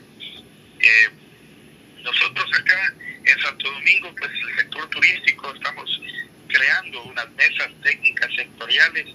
[2.02, 2.94] Nosotros acá
[3.24, 6.00] en Santo Domingo, pues el sector turístico estamos
[6.48, 9.06] creando unas mesas técnicas sectoriales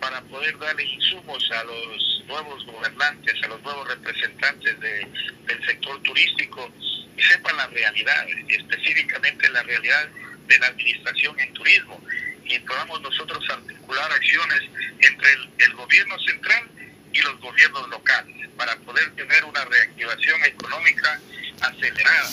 [0.00, 5.06] para poder darle insumos a los nuevos gobernantes, a los nuevos representantes de,
[5.46, 6.72] del sector turístico
[7.16, 10.08] y sepan la realidad, específicamente la realidad
[10.46, 12.02] de la administración en turismo.
[12.44, 14.60] Y podamos nosotros articular acciones
[15.00, 16.68] entre el, el gobierno central
[17.14, 21.20] y los gobiernos locales para poder tener una reactivación económica
[21.60, 22.30] acelerada.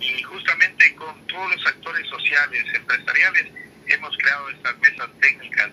[0.00, 3.52] Y justamente con todos los actores sociales, empresariales,
[3.86, 5.70] hemos creado estas mesas técnicas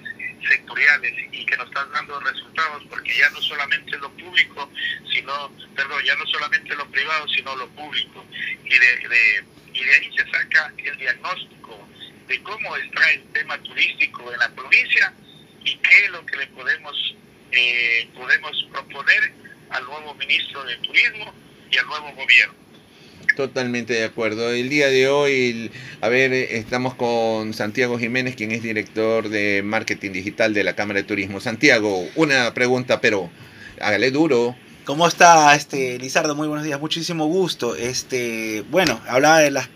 [0.48, 4.70] sectoriales y que nos están dando resultados porque ya no solamente lo público,
[5.12, 8.26] sino, perdón, ya no solamente lo privado, sino lo público.
[8.66, 11.88] Y de, de, y de ahí se saca el diagnóstico
[12.28, 15.14] de cómo está el tema turístico en la provincia
[15.64, 17.16] y qué es lo que le podemos,
[17.54, 19.34] eh, podemos proponer
[19.70, 21.34] al nuevo ministro de Turismo
[21.72, 22.54] y al nuevo gobierno.
[23.36, 24.52] Totalmente de acuerdo.
[24.52, 30.12] El día de hoy, a ver, estamos con Santiago Jiménez, quien es director de marketing
[30.12, 31.40] digital de la Cámara de Turismo.
[31.40, 33.32] Santiago, una pregunta, pero
[33.82, 34.56] hágale duro.
[34.86, 36.36] ¿Cómo está, este Lizardo?
[36.36, 37.76] Muy buenos días, muchísimo gusto.
[37.76, 39.70] Este, bueno, hablaba de las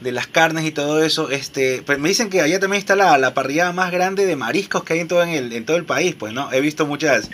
[0.00, 1.30] de las carnes y todo eso.
[1.30, 4.84] Este, pues me dicen que allá también está la, la parrillada más grande de mariscos
[4.84, 6.52] que hay en todo en el en todo el país, pues, ¿no?
[6.52, 7.30] He visto muchas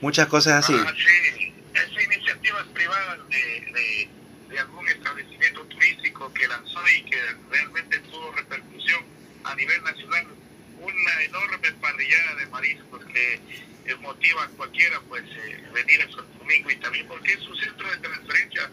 [0.00, 0.74] muchas cosas así.
[0.76, 4.08] Ah, sí, es iniciativas privadas de, de,
[4.48, 7.18] de algún establecimiento turístico que lanzó y que
[7.50, 9.04] realmente tuvo repercusión
[9.44, 10.26] a nivel nacional.
[10.80, 16.38] Una enorme parrillada de mariscos que eh, motiva a cualquiera pues eh, venir a Santo
[16.38, 18.70] Domingo y también porque es un centro de transferencia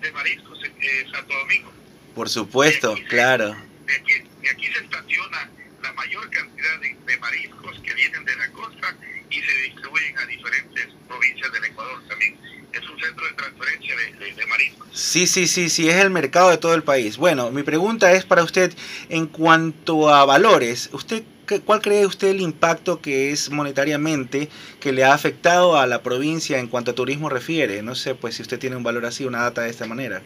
[0.00, 1.72] de mariscos en eh, Santo Domingo.
[2.18, 3.56] Por supuesto, de aquí, claro.
[3.86, 4.12] De aquí,
[4.42, 5.48] de aquí se estaciona
[5.80, 8.96] la mayor cantidad de, de, mariscos que vienen de la costa
[9.30, 12.36] y se distribuyen a diferentes provincias del Ecuador también.
[12.72, 14.88] Es un centro de transferencia de, de, de, mariscos.
[14.92, 17.18] Sí, sí, sí, sí, es el mercado de todo el país.
[17.18, 18.74] Bueno, mi pregunta es para usted
[19.08, 20.90] en cuanto a valores.
[20.92, 21.22] ¿Usted
[21.64, 24.48] cuál cree usted el impacto que es monetariamente
[24.80, 27.80] que le ha afectado a la provincia en cuanto a turismo refiere?
[27.82, 30.20] No sé, pues si usted tiene un valor así, una data de esta manera.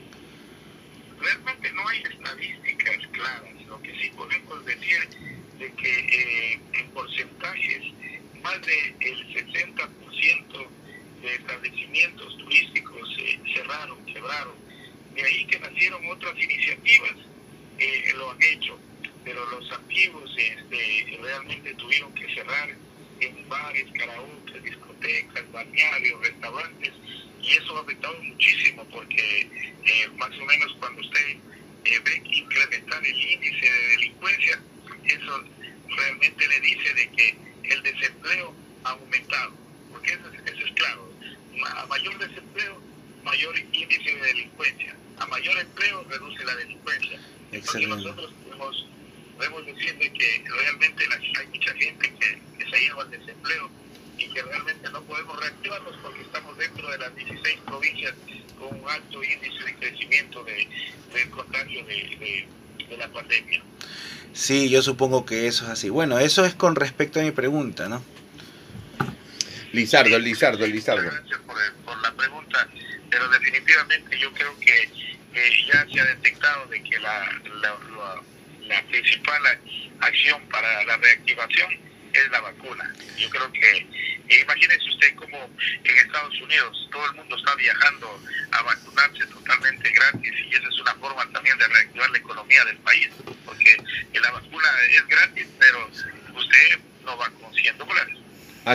[1.22, 3.66] Realmente no hay estadísticas claras.
[3.68, 5.08] Lo que sí podemos decir
[5.58, 7.82] de que eh, en porcentajes
[8.42, 10.68] más del 60%
[11.22, 14.54] de establecimientos turísticos eh, cerraron, quebraron.
[15.14, 17.14] De ahí que nacieron otras iniciativas,
[17.78, 18.78] eh, lo han hecho,
[19.24, 22.70] pero los antiguos este, realmente tuvieron que cerrar
[23.20, 26.92] en bares, karaoke, discotecas, balnearios, restaurantes,
[27.42, 29.40] y eso ha afectado muchísimo porque
[29.84, 31.36] eh, más o menos cuando usted
[31.84, 34.60] eh, ve que incrementar el índice de delincuencia,
[35.04, 35.44] eso
[35.88, 39.54] realmente le dice de que el desempleo ha aumentado,
[39.90, 41.12] porque eso, eso es claro,
[41.66, 42.80] a mayor desempleo,
[43.24, 47.20] mayor índice de delincuencia, a mayor empleo reduce la delincuencia.
[47.50, 48.86] Entonces nosotros podemos,
[49.36, 53.70] podemos decir de que realmente la, hay mucha gente que, que se lleva al desempleo
[54.18, 58.14] y que realmente no podemos reactivarlos porque estamos dentro de las 16 provincias
[58.58, 60.68] con un alto índice de crecimiento de,
[61.12, 63.62] del contagio de, de, de, la pandemia.
[64.52, 65.88] Sí, yo supongo que eso es así.
[65.88, 68.04] Bueno, eso es con respecto a mi pregunta, ¿no?
[69.72, 71.10] Lizardo, Lizardo, Lizardo.
[71.10, 72.68] Gracias por, por la pregunta,
[73.08, 77.32] pero definitivamente yo creo que eh, ya se ha detectado de que la,
[77.62, 78.22] la, la,
[78.66, 79.42] la principal
[80.00, 81.70] acción para la reactivación
[82.12, 82.92] es la vacuna.
[83.16, 83.76] Yo creo que,
[84.28, 85.48] eh, imagínese usted como
[85.84, 90.80] en Estados Unidos todo el mundo está viajando a vacunarse totalmente gratis y esa es
[90.80, 93.08] una forma también de reactivar la economía del país,
[93.44, 93.76] porque
[94.22, 95.88] la vacuna es gratis, pero
[96.34, 98.16] usted no va con 100 dólares.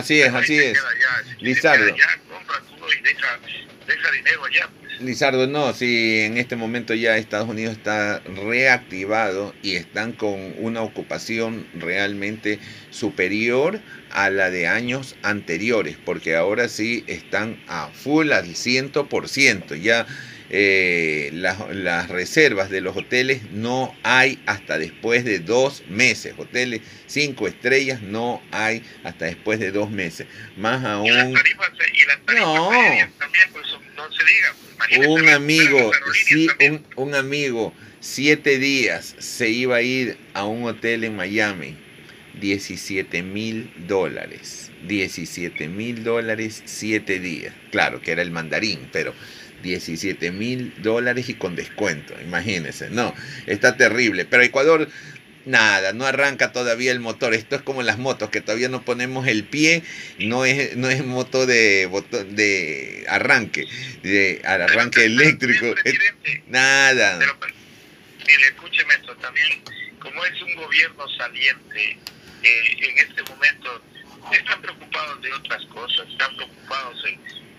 [0.08, 0.78] Así es, así es.
[0.78, 1.84] Allá, Lizardo.
[1.84, 3.38] Allá, compra todo y deja,
[3.86, 4.70] deja dinero allá.
[4.80, 5.02] Pues.
[5.02, 10.80] Lizardo, no, si en este momento ya Estados Unidos está reactivado y están con una
[10.80, 18.46] ocupación realmente superior a la de años anteriores, porque ahora sí están a full al
[18.46, 19.78] 100%.
[19.78, 20.06] Ya
[20.50, 26.34] eh, las, las, reservas de los hoteles no hay hasta después de dos meses.
[26.38, 30.26] Hoteles cinco estrellas no hay hasta después de dos meses.
[30.56, 31.06] Más aún...
[31.06, 32.70] Y las tarifas, y las tarifas no.
[33.18, 34.54] también, pues, no se diga.
[34.78, 35.90] Pues, un amigo,
[36.24, 41.76] sí, un, un amigo, siete días se iba a ir a un hotel en Miami.
[42.40, 44.70] 17 mil dólares.
[44.86, 47.54] 17 mil dólares, siete días.
[47.70, 49.12] Claro que era el mandarín, pero
[49.62, 53.14] 17 mil dólares y con descuento, imagínense, no,
[53.46, 54.88] está terrible, pero Ecuador
[55.48, 59.26] nada, no arranca todavía el motor, esto es como las motos, que todavía no ponemos
[59.26, 59.82] el pie,
[60.18, 61.88] no es, no es moto de,
[62.30, 63.66] de arranque,
[64.02, 65.98] de arranque pero, eléctrico, es,
[66.48, 67.18] nada.
[67.18, 67.36] Pero,
[68.26, 69.62] mire, escúcheme esto, también
[69.98, 71.98] como es un gobierno saliente,
[72.42, 73.82] eh, en este momento
[74.32, 77.04] están preocupados de otras cosas, están preocupados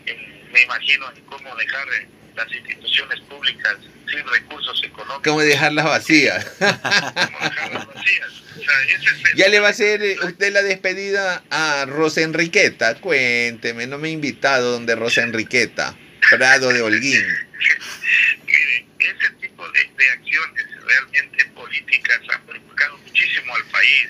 [0.05, 3.75] en, me imagino, en cómo dejar eh, las instituciones públicas
[4.09, 5.23] sin recursos económicos.
[5.23, 6.45] ¿Cómo dejarlas vacías?
[6.45, 8.27] Como dejarlas vacías.
[8.57, 11.85] O sea, ese es el- ¿Ya le va a hacer eh, usted la despedida a
[11.87, 12.95] Rosa Enriqueta?
[12.95, 15.95] Cuénteme, no me ha invitado donde Rosa Enriqueta,
[16.31, 17.23] Prado de Holguín.
[18.45, 24.07] Mire, ese tipo de, de acciones realmente políticas han perjudicado muchísimo al país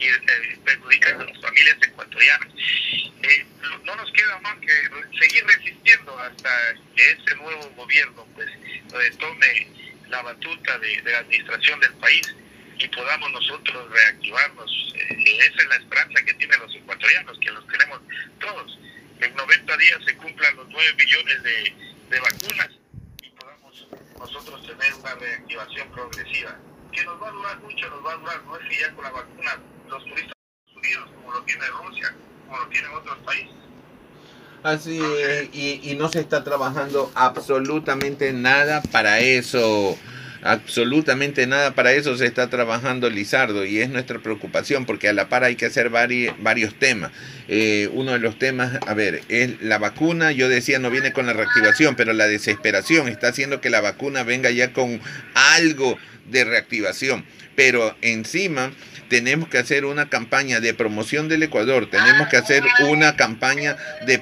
[0.00, 2.48] y eh, perjudican a las familias ecuatorianas.
[3.22, 4.72] Eh, no- no nos queda más que
[5.18, 9.68] seguir resistiendo hasta que ese nuevo gobierno pues eh, tome
[10.08, 12.34] la batuta de, la administración del país
[12.78, 14.94] y podamos nosotros reactivarnos.
[14.96, 18.00] Eh, esa es la esperanza que tienen los ecuatorianos, que los queremos
[18.40, 18.78] todos.
[19.20, 22.70] En 90 días se cumplan los 9 millones de vacunas
[23.22, 23.86] y podamos
[24.18, 26.56] nosotros tener una reactivación progresiva.
[26.90, 29.04] Que nos va a durar mucho, nos va a durar, no es que ya con
[29.04, 29.58] la vacuna
[29.90, 30.32] los turistas
[30.76, 32.14] unidos, como lo tiene Rusia,
[32.46, 33.54] como lo tienen otros países.
[34.62, 39.96] Así es, y, y no se está trabajando absolutamente nada para eso.
[40.42, 45.28] Absolutamente nada para eso se está trabajando Lizardo y es nuestra preocupación porque a la
[45.28, 47.12] par hay que hacer vari- varios temas.
[47.52, 51.26] Eh, uno de los temas, a ver, es la vacuna, yo decía no viene con
[51.26, 55.00] la reactivación, pero la desesperación está haciendo que la vacuna venga ya con
[55.34, 57.24] algo de reactivación.
[57.56, 58.70] Pero encima
[59.10, 63.76] tenemos que hacer una campaña de promoción del Ecuador, tenemos que hacer una campaña
[64.06, 64.18] de,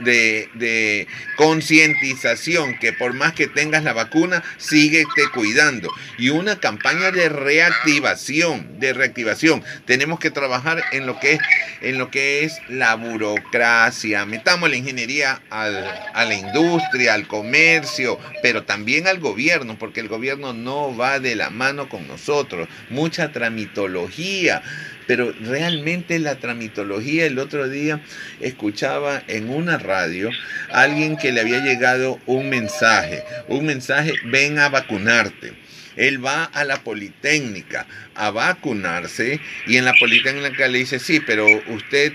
[0.00, 1.06] de, de
[1.36, 5.88] concientización, que por más que tengas la vacuna, síguete cuidando.
[6.18, 9.62] Y una campaña de reactivación, de reactivación.
[9.86, 11.40] Tenemos que trabajar en lo que es,
[11.80, 14.24] en lo que es la burocracia.
[14.26, 20.08] Metamos la ingeniería al- a la industria, al comercio, pero también al gobierno, porque el
[20.08, 22.68] gobierno no va de la mano con nosotros.
[22.90, 24.62] Mucha tramitología.
[25.06, 28.00] Pero realmente la tramitología, el otro día
[28.40, 30.30] escuchaba en una radio
[30.70, 35.54] a alguien que le había llegado un mensaje, un mensaje, ven a vacunarte.
[35.96, 41.46] Él va a la Politécnica a vacunarse y en la Politécnica le dice, sí, pero
[41.68, 42.12] usted,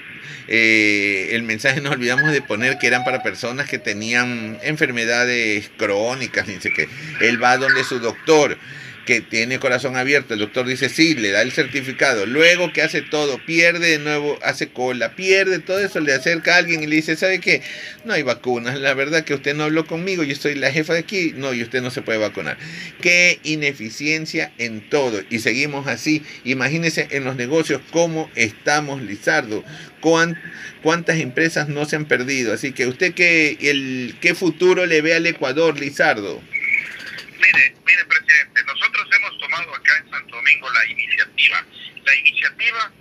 [0.47, 6.47] eh, el mensaje nos olvidamos de poner que eran para personas que tenían enfermedades crónicas,
[6.47, 6.87] dice que
[7.21, 8.57] él va donde su doctor
[9.07, 13.01] que tiene corazón abierto, el doctor dice sí, le da el certificado, luego que hace
[13.01, 16.97] todo, pierde de nuevo, hace cola, pierde todo eso, le acerca a alguien y le
[16.97, 17.61] dice, ¿sabe qué?
[18.03, 20.99] No hay vacunas, la verdad que usted no habló conmigo, yo soy la jefa de
[20.99, 22.57] aquí, no, y usted no se puede vacunar.
[23.01, 29.63] Qué ineficiencia en todo, y seguimos así, imagínense en los negocios cómo estamos, Lizardo,
[30.01, 30.37] cuán-
[30.83, 35.13] cuántas empresas no se han perdido, así que usted qué, el, qué futuro le ve
[35.15, 36.41] al Ecuador, Lizardo.
[37.39, 41.65] Mire, mire, presidente, nosotros hemos tomado acá en Santo Domingo la iniciativa,
[42.03, 42.91] la iniciativa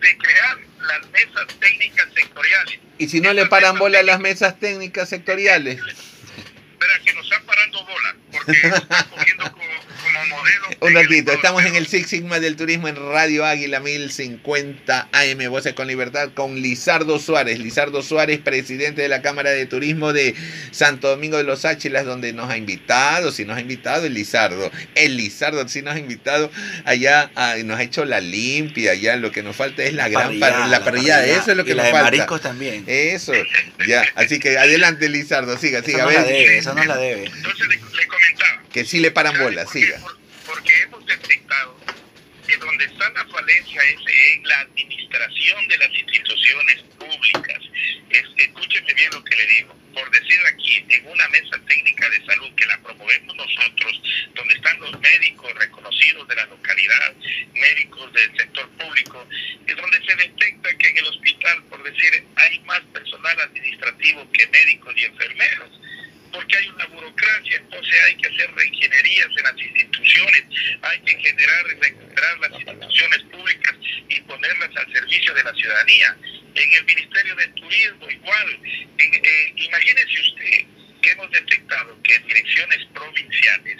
[0.00, 2.78] de crear las mesas técnicas sectoriales.
[2.98, 5.78] Y si no le paran bola a las mesas técnicas sectoriales.
[5.78, 9.64] Espera, que nos están parando bola, porque están cogiendo como,
[10.12, 10.60] como modelo.
[10.80, 15.74] Un ratito, estamos en el Six Sigma del Turismo en Radio Águila 1050 AM, Voces
[15.74, 17.58] con Libertad, con Lizardo Suárez.
[17.58, 20.34] Lizardo Suárez, presidente de la Cámara de Turismo de
[20.70, 24.70] Santo Domingo de los Áchilas, donde nos ha invitado, sí nos ha invitado el Lizardo.
[24.94, 26.50] El Lizardo sí nos ha invitado
[26.84, 30.24] allá, ah, nos ha hecho la limpia, ya lo que nos falta es la, gran
[30.40, 32.04] Parrillada, par- la parrillada, eso es lo y que la nos de falta.
[32.10, 32.84] mariscos también.
[32.86, 33.32] Eso,
[33.86, 37.26] ya, así que adelante Lizardo, siga, siga, a nos la debe, esa nos la debe.
[37.26, 38.49] Entonces le, le comentaba.
[38.72, 39.80] Que sí le paran ¿sabe bola, por qué?
[39.80, 40.00] siga.
[40.00, 41.78] Por- porque hemos detectado
[42.46, 44.00] que donde está la falencia es
[44.34, 47.58] en la administración de las instituciones públicas.
[48.10, 49.76] Es- escúcheme bien lo que le digo.
[49.94, 54.02] Por decir aquí, en una mesa técnica de salud que la promovemos nosotros,
[54.34, 57.14] donde están los médicos reconocidos de la localidad,
[57.54, 59.26] médicos del sector público,
[59.66, 64.46] es donde se detecta que en el hospital, por decir, hay más personal administrativo que
[64.48, 65.70] médicos y enfermeros
[66.32, 70.44] porque hay una burocracia, entonces hay que hacer reingenierías en las instituciones,
[70.82, 73.74] hay que generar y recuperar las instituciones públicas
[74.08, 76.16] y ponerlas al servicio de la ciudadanía.
[76.54, 78.60] En el Ministerio de Turismo igual,
[78.98, 80.66] eh, imagínese usted
[81.00, 83.78] que hemos detectado que direcciones provinciales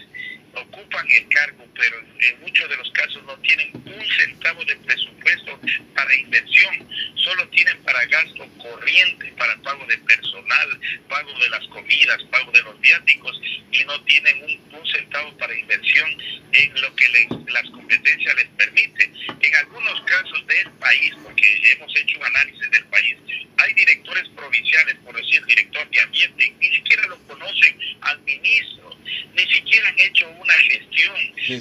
[0.55, 5.61] ocupan el cargo, pero en muchos de los casos no tienen un centavo de presupuesto
[5.95, 12.23] para inversión, solo tienen para gasto corriente, para pago de personal, pago de las comidas,
[12.31, 13.41] pago de los viáticos
[13.73, 16.09] y no tienen un, un centavo para inversión
[16.53, 19.11] en lo que les- las competencias les permite.
[19.43, 23.17] En algunos casos del país, porque hemos hecho un análisis del país,
[23.59, 28.97] hay directores provinciales, por decir director de ambiente, ni siquiera lo conocen al ministro,
[29.35, 31.17] ni siquiera han hecho una gestión.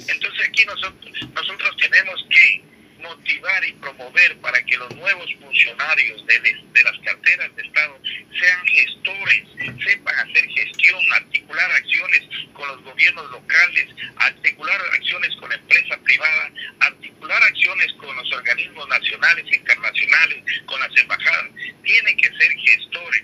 [0.08, 2.62] Entonces aquí nosotros, nosotros tenemos que
[3.00, 8.00] motivar y promover para que los nuevos funcionarios de, las carteras de Estado
[8.38, 9.42] sean gestores,
[9.84, 12.22] sepan hacer gestión, articular acciones
[12.52, 13.86] con los gobiernos locales,
[14.16, 16.50] articular acciones con la empresa privada,
[16.80, 21.50] articular acciones con los organismos nacionales internacionales, con las embajadas.
[21.82, 23.22] Tienen que ser gestores.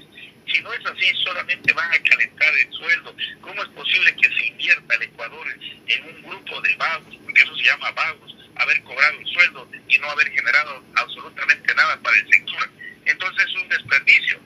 [0.52, 3.16] Si no es así, solamente van a calentar el sueldo.
[3.40, 5.46] ¿Cómo es posible que se invierta el Ecuador
[5.88, 7.16] en un grupo de vagos?
[7.24, 11.96] Porque eso se llama vagos haber cobrado el sueldo y no haber generado absolutamente nada
[12.00, 12.70] para el sector.
[13.04, 14.40] Entonces es un desperdicio.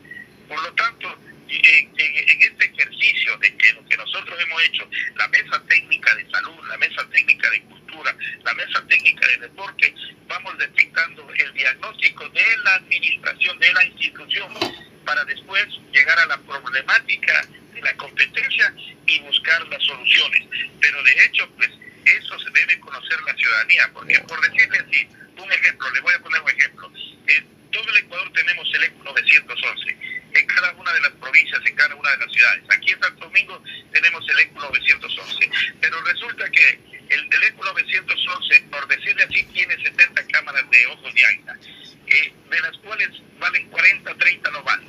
[0.48, 1.18] Por lo tanto,
[1.48, 6.68] en, este ejercicio de que lo que nosotros hemos hecho, la mesa técnica de salud,
[6.68, 8.14] la mesa técnica de cultura,
[8.44, 9.94] la mesa técnica de deporte,
[10.26, 14.54] vamos detectando el diagnóstico de la administración, de la institución,
[15.04, 18.72] para después llegar a la problemática de la competencia
[19.06, 20.42] y buscar las soluciones.
[20.80, 21.70] Pero de hecho, pues
[22.16, 26.18] eso se debe conocer la ciudadanía, porque por decirle así, un ejemplo, le voy a
[26.20, 26.92] poner un ejemplo.
[27.26, 29.96] En todo el Ecuador tenemos el ECO 911,
[30.34, 32.64] en cada una de las provincias, en cada una de las ciudades.
[32.70, 33.62] Aquí en Santo Domingo
[33.92, 35.50] tenemos el ECO 911,
[35.80, 36.80] pero resulta que
[37.10, 41.56] el, el ECO 911, por decirle así, tiene 70 cámaras de ojos de águila,
[42.06, 43.08] eh, de las cuales
[43.38, 44.88] valen 40, 30 no valen.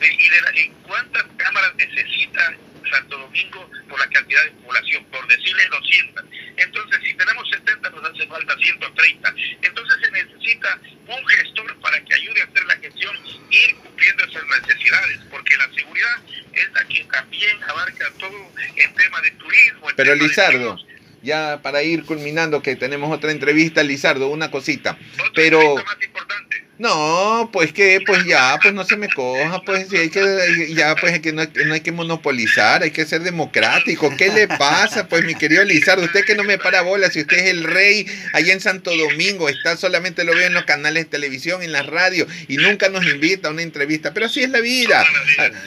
[0.00, 2.54] y de cuántas cámaras necesita
[2.90, 6.24] Santo Domingo por la cantidad de población, por decirle 200.
[6.56, 9.34] Entonces, si tenemos 70, nos hace falta 130.
[9.62, 13.16] Entonces, se necesita un gestor para que ayude a hacer la gestión
[13.50, 16.16] e ir cumpliendo esas necesidades, porque la seguridad
[16.52, 19.86] es la que también abarca todo el tema de turismo.
[19.96, 20.78] Pero, Lizardo.
[21.22, 24.98] ya para ir culminando, que tenemos otra entrevista, Lizardo, una cosita.
[25.34, 25.76] Pero.
[25.76, 26.65] Más importante.
[26.78, 31.18] No, pues que, pues ya, pues no se me coja, pues hay que, ya, pues
[31.20, 34.14] que no, no, hay que monopolizar, hay que ser democrático.
[34.14, 36.04] ¿Qué le pasa, pues mi querido Lizardo?
[36.04, 39.48] Usted que no me para bola, si usted es el rey allá en Santo Domingo,
[39.48, 43.06] está solamente lo veo en los canales de televisión, en la radio, y nunca nos
[43.06, 45.02] invita a una entrevista, pero así es la vida,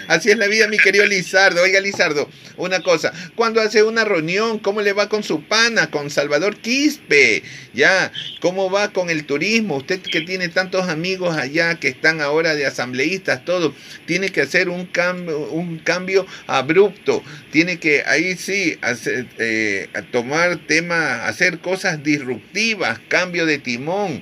[0.10, 1.64] así es la vida, mi querido Lizardo.
[1.64, 6.12] Oiga, Lizardo, una cosa, cuando hace una reunión, ¿cómo le va con su pana, con
[6.12, 7.42] Salvador Quispe?
[7.74, 8.12] Ya,
[8.42, 9.78] ¿cómo va con el turismo?
[9.78, 13.74] Usted que tiene tantos amigos amigos allá que están ahora de asambleístas, todo,
[14.06, 20.58] tiene que hacer un cambio, un cambio abrupto, tiene que ahí sí hacer, eh, tomar
[20.68, 24.22] temas, hacer cosas disruptivas, cambio de timón.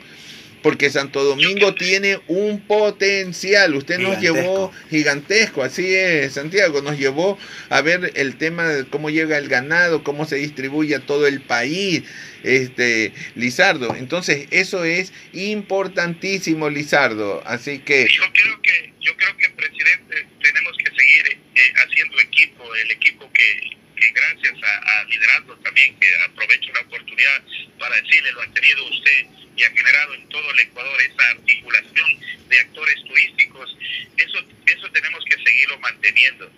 [0.63, 3.75] Porque Santo Domingo tiene un potencial.
[3.75, 7.37] Usted nos llevó gigantesco, así es, Santiago, nos llevó
[7.69, 11.41] a ver el tema de cómo llega el ganado, cómo se distribuye a todo el
[11.41, 12.03] país,
[12.47, 13.95] este Lizardo.
[13.95, 17.43] Entonces, eso es importantísimo, Lizardo.
[17.45, 22.75] Así que yo creo que yo creo que presidente tenemos que seguir eh, haciendo equipo,
[22.75, 23.77] el equipo que,
[24.13, 27.43] gracias a, a liderazgo también que aprovecho la oportunidad
[27.79, 29.25] para decirle lo ha tenido usted
[29.57, 33.77] y ha generado en todo el Ecuador esa articulación de actores turísticos,
[34.17, 36.51] eso, eso tenemos que seguirlo manteniendo.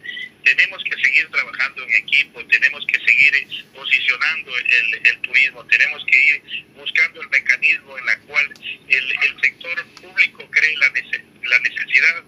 [0.50, 6.42] Tenemos que seguir trabajando en equipo, tenemos que seguir posicionando el, turismo, tenemos que ir
[6.76, 8.54] buscando el mecanismo en la cual
[8.88, 12.24] el, sector público cree la, la necesidad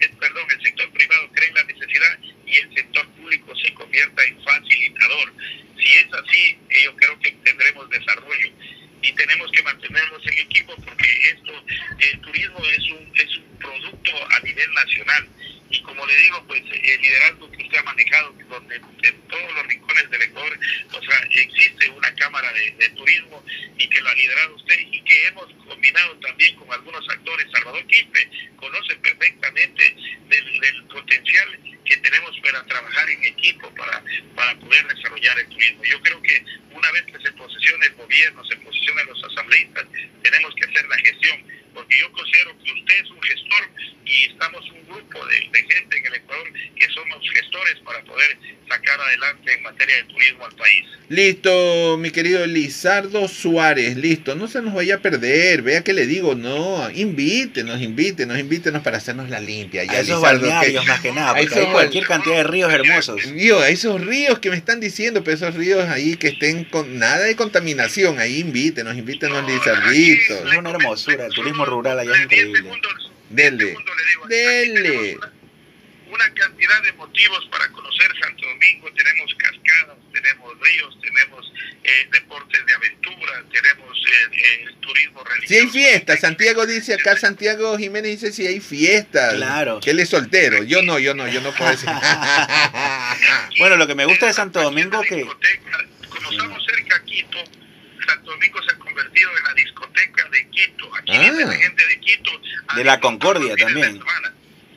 [0.00, 4.42] el, perdón, el sector privado cree la necesidad y el sector público se convierta en
[4.44, 5.32] facilitador.
[5.76, 8.52] Si es así, eh, yo creo que tendremos desarrollo
[9.02, 11.64] y tenemos que mantenernos en equipo porque esto,
[11.98, 15.28] el turismo es un, es un producto a nivel nacional.
[15.70, 19.66] Y como le digo, pues el liderazgo que usted ha manejado, donde en todos los
[19.66, 20.58] rincones del Ecuador,
[20.92, 23.44] o sea, existe una cámara de, turismo
[23.76, 27.46] y que lo ha liderado usted y que hemos combinado también con algunos actores.
[27.52, 29.96] Salvador Quispe conoce perfectamente
[30.28, 34.02] del, potencial que tenemos para trabajar en equipo para,
[34.34, 35.84] para poder desarrollar el turismo.
[35.84, 39.86] Yo creo que una vez que se posicione el gobierno, se posicione los asambleístas,
[40.22, 41.44] tenemos que hacer la gestión,
[41.78, 43.70] porque yo considero que usted es un gestor
[44.04, 48.36] y estamos un grupo de, gente en el Ecuador que somos gestores para poder
[48.68, 50.86] sacar adelante en materia de turismo al país.
[51.08, 56.06] Listo, mi querido Lizardo Suárez, listo, no se nos vaya a perder, vea que le
[56.06, 59.84] digo, no, invítenos, invítenos, invítenos para hacernos la limpia.
[59.84, 63.34] Ya, a esos balnearios más que nada, porque hay cualquier cantidad de ríos hermosos.
[63.34, 66.98] Dios, a esos ríos que me están diciendo, pero esos ríos ahí que estén con
[66.98, 70.52] nada de contaminación, ahí invítenos, invítenos, Lizarditos.
[70.52, 72.80] Es una hermosura, el turismo rural allá es increíble.
[73.30, 73.76] Dele.
[74.28, 75.18] Dele.
[76.10, 78.88] Una cantidad de motivos para conocer Santo Domingo.
[78.94, 81.52] Tenemos cascadas, tenemos ríos, tenemos
[81.84, 85.48] eh, deportes de aventura, tenemos eh, el turismo religioso.
[85.48, 89.34] Si hay fiestas, Santiago dice acá, Santiago Jiménez dice si hay fiestas.
[89.34, 89.80] Claro.
[89.80, 90.62] Que él es soltero.
[90.64, 91.90] Yo no, yo no, yo no puedo decir.
[93.58, 95.22] bueno, lo que me gusta de Santo Domingo que...
[95.22, 97.44] Como estamos cerca a Quito,
[98.08, 100.94] Santo Domingo se ha convertido en la discoteca de Quito.
[100.96, 101.20] Aquí Ah.
[101.20, 102.30] viene la gente de Quito.
[102.74, 104.00] De la Concordia también.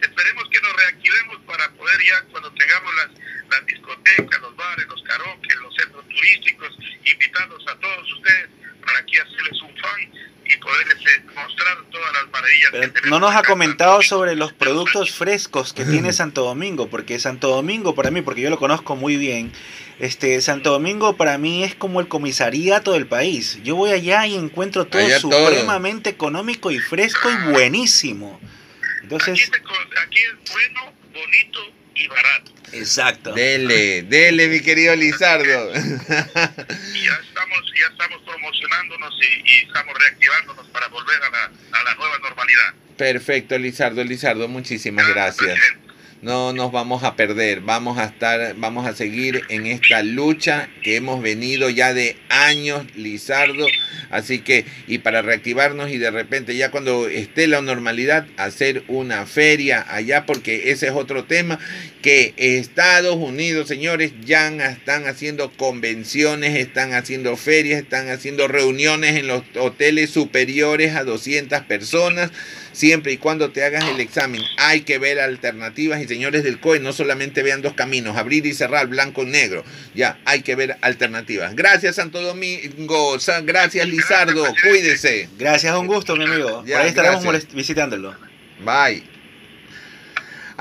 [0.01, 3.09] Esperemos que nos reactivemos para poder ya cuando tengamos las,
[3.49, 6.69] las discotecas, los bares, los karaoke, los centros turísticos,
[7.05, 8.49] invitarlos a todos ustedes
[8.83, 10.11] para aquí hacerles un fan
[10.43, 14.35] y poderles eh, mostrar todas las maravillas Pero que tenemos no nos ha comentado sobre
[14.35, 18.57] los productos frescos que tiene Santo Domingo, porque Santo Domingo para mí, porque yo lo
[18.57, 19.53] conozco muy bien,
[20.02, 23.60] este Santo Domingo para mí es como el comisariato del país.
[23.64, 25.32] Yo voy allá y encuentro todo Allá todo.
[25.32, 28.40] supremamente económico y fresco y buenísimo.
[28.41, 29.73] Aquí, Entonces, se co-
[30.06, 31.60] aquí es bueno, bonito
[31.95, 32.52] y barato.
[32.73, 33.34] exacto.
[33.34, 35.72] Dele, dele, mi querido Lizardo.
[35.73, 41.45] Ya estamos, ya estamos promocionándonos y, y estamos reactivándonos para volver a la,
[41.80, 42.73] a la nueva normalidad.
[42.98, 45.57] Perfecto, Lizardo, Lizardo, muchísimas gracias.
[45.60, 45.91] presidente.
[46.22, 50.95] No nos vamos a perder, vamos a estar, vamos a seguir en esta lucha que
[50.95, 53.65] hemos venido ya de años, Lizardo.
[54.11, 59.26] Así que, y para reactivarnos y de repente ya cuando esté la normalidad, hacer una
[59.26, 61.57] feria allá, porque ese es otro tema,
[62.03, 69.26] que Estados Unidos, señores, ya están haciendo convenciones, están haciendo ferias, están haciendo reuniones en
[69.26, 72.30] los hoteles superiores a 200 personas
[72.72, 74.41] siempre y cuando te hagas el examen.
[74.57, 78.53] Hay que ver alternativas y señores del COE, no solamente vean dos caminos, abrir y
[78.53, 79.64] cerrar, blanco y negro.
[79.93, 81.56] Ya, hay que ver alternativas.
[81.56, 85.30] Gracias Santo Domingo, gracias Lizardo, cuídese.
[85.38, 86.64] Gracias, un gusto, mi amigo.
[86.65, 88.15] Ya, Por ahí estaremos visitándolo.
[88.64, 89.10] Bye.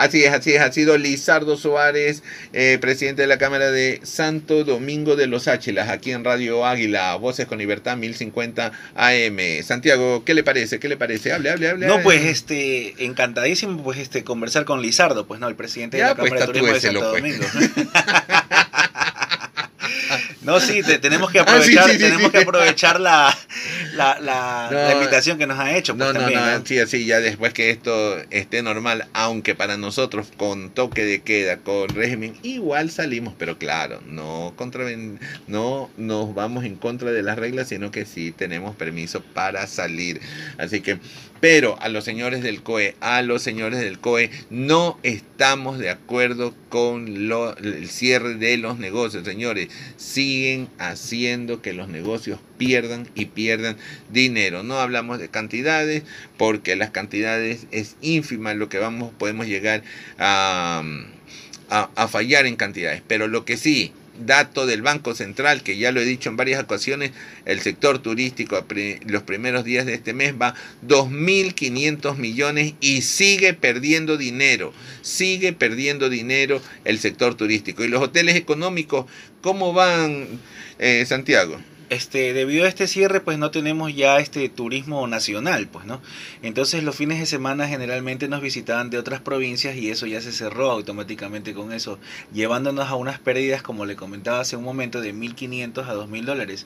[0.00, 0.62] Así es, así es.
[0.62, 2.22] Ha sido Lizardo Suárez,
[2.54, 7.14] eh, presidente de la Cámara de Santo Domingo de los Áchilas, aquí en Radio Águila,
[7.16, 9.62] Voces con Libertad 1050 AM.
[9.62, 10.78] Santiago, ¿qué le parece?
[10.78, 11.34] ¿Qué le parece?
[11.34, 11.86] Hable, hable, hable.
[11.86, 16.10] No, pues este, encantadísimo pues este conversar con Lizardo, pues no, el presidente Ya, de
[16.14, 17.38] la pues, Cámara de Turismo de tatúeselo, Santo pues.
[17.38, 17.90] Domingo.
[20.42, 22.30] No, sí, te- tenemos que Ah, sí, aprovechar, sí, tenemos sí.
[22.30, 23.36] que aprovechar la,
[23.94, 26.66] la, la, No, la invitación que nos ha hecho, pues No, no, también, no, ¿no?
[26.66, 31.58] sí, así ya después que esto esté normal, aunque para nosotros con toque de queda,
[31.58, 37.38] con régimen, igual salimos, pero claro, no contraven, no nos vamos en contra de las
[37.38, 40.20] reglas, sino que sí tenemos permiso para salir.
[40.58, 40.98] Así que,
[41.40, 46.54] pero a los señores del COE, a los señores del COE, no estamos de acuerdo
[46.68, 49.68] con el cierre de los negocios, señores.
[49.96, 53.76] Siguen haciendo que los negocios pierdan y pierdan
[54.10, 54.62] dinero.
[54.62, 56.02] No hablamos de cantidades
[56.36, 59.82] porque las cantidades es ínfima lo que vamos podemos llegar
[60.18, 60.82] a,
[61.70, 63.02] a fallar en cantidades.
[63.06, 63.92] Pero lo que sí,
[64.26, 67.12] dato del Banco Central, que ya lo he dicho en varias ocasiones,
[67.44, 68.64] el sector turístico
[69.06, 70.54] los primeros días de este mes va
[70.86, 74.72] 2.500 millones y sigue perdiendo dinero,
[75.02, 77.84] sigue perdiendo dinero el sector turístico.
[77.84, 79.06] ¿Y los hoteles económicos
[79.40, 80.26] cómo van,
[80.78, 81.60] eh, Santiago?
[81.90, 86.00] Este, debido a este cierre, pues no tenemos ya este turismo nacional, pues, ¿no?
[86.40, 90.30] Entonces los fines de semana generalmente nos visitaban de otras provincias y eso ya se
[90.30, 91.98] cerró automáticamente con eso,
[92.32, 96.64] llevándonos a unas pérdidas, como le comentaba hace un momento, de 1.500 a 2.000 dólares.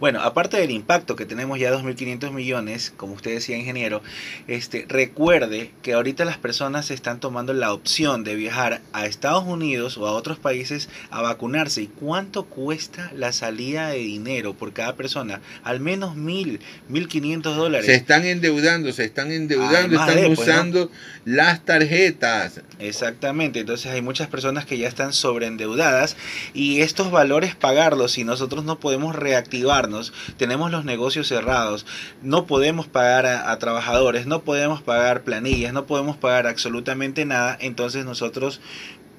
[0.00, 4.00] Bueno, aparte del impacto que tenemos ya 2.500 millones, como usted decía, ingeniero,
[4.48, 9.98] este, recuerde que ahorita las personas están tomando la opción de viajar a Estados Unidos
[9.98, 11.82] o a otros países a vacunarse.
[11.82, 15.40] ¿Y cuánto cuesta la salida de dinero por cada persona?
[15.64, 17.86] Al menos mil, mil quinientos dólares.
[17.86, 20.44] Se están endeudando, se están endeudando, Además están de, pues, ¿no?
[20.44, 20.90] usando
[21.24, 22.60] las tarjetas.
[22.78, 26.16] Exactamente, entonces hay muchas personas que ya están sobreendeudadas
[26.54, 31.84] y estos valores pagarlos si nosotros no podemos reactivarnos, tenemos los negocios cerrados,
[32.22, 37.58] no podemos pagar a, a trabajadores, no podemos pagar planillas, no podemos pagar absolutamente nada,
[37.60, 38.60] entonces nosotros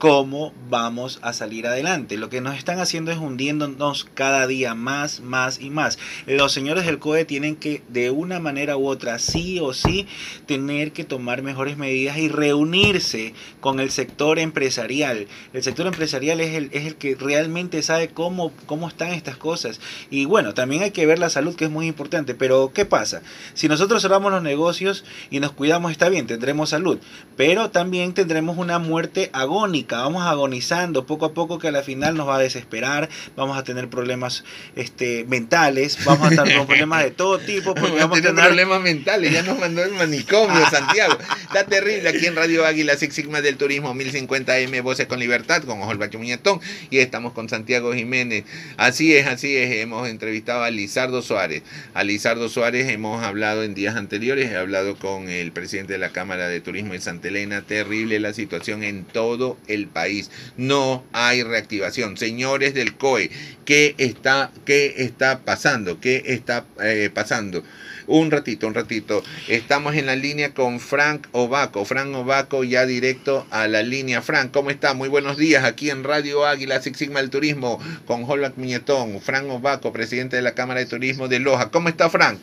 [0.04, 2.18] cómo vamos a salir adelante.
[2.18, 5.98] Lo que nos están haciendo es hundiéndonos cada día más, más y más.
[6.26, 10.06] Los señores del COE tienen que, de una manera u otra, sí o sí,
[10.46, 15.28] tener que tomar mejores medidas y reunirse con el sector empresarial.
[15.54, 19.80] El sector empresarial es el, es el que realmente sabe cómo, cómo están estas cosas.
[20.10, 22.36] Y bueno, también hay que ver la salud, que es muy importante.
[22.36, 23.22] Pero, ¿qué pasa?
[23.54, 27.00] Si nosotros cerramos los negocios y nos cuidamos, está bien, tendremos salud.
[27.38, 29.93] Pero también tendremos una muerte agónica.
[29.98, 33.10] Vamos agonizando poco a poco que a la final nos va a desesperar.
[33.36, 34.44] Vamos a tener problemas
[34.76, 36.03] este, mentales.
[36.06, 37.74] Vamos a estar con problemas de todo tipo.
[37.84, 41.18] Porque vamos a tener problemas mentales, ya nos mandó el manicomio, Santiago.
[41.44, 45.82] Está terrible aquí en Radio Águila, Six Sigma del Turismo, 1050M, Voces con Libertad, con
[45.82, 46.60] Osvaldo Muñetón,
[46.90, 48.45] y estamos con Santiago Jiménez.
[48.78, 51.64] Así es, así es, hemos entrevistado a Lizardo Suárez.
[51.94, 56.10] A Lizardo Suárez hemos hablado en días anteriores, he hablado con el presidente de la
[56.10, 60.32] Cámara de Turismo de Santa Elena, terrible la situación en todo el país.
[60.58, 62.18] No hay reactivación.
[62.18, 63.32] Señores del COE,
[63.66, 66.00] ¿qué está, qué está pasando?
[66.00, 67.64] ¿Qué está eh, pasando?
[68.08, 69.24] Un ratito, un ratito.
[69.48, 71.86] Estamos en la línea con Frank Ovaco.
[71.86, 74.22] Frank Ovaco ya directo a la línea.
[74.22, 74.94] Frank, ¿cómo está?
[74.94, 79.22] Muy buenos días aquí en Radio Águila Six Sigma del Turismo con Holbach Miñetón.
[79.22, 81.72] Frank Ovaco, presidente de la Cámara de Turismo de Loja.
[81.72, 82.40] ¿Cómo está Frank?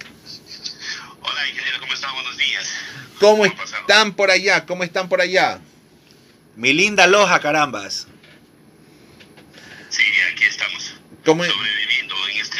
[1.20, 2.14] Hola, ingeniero, ¿cómo están?
[2.14, 2.70] Buenos días.
[3.20, 4.64] ¿Cómo están por allá?
[4.64, 5.60] ¿Cómo están por allá?
[6.56, 8.06] Mi linda Loja, carambas.
[9.88, 10.02] Sí,
[10.32, 10.94] aquí estamos.
[11.24, 12.58] ¿Cómo, sobreviviendo en este,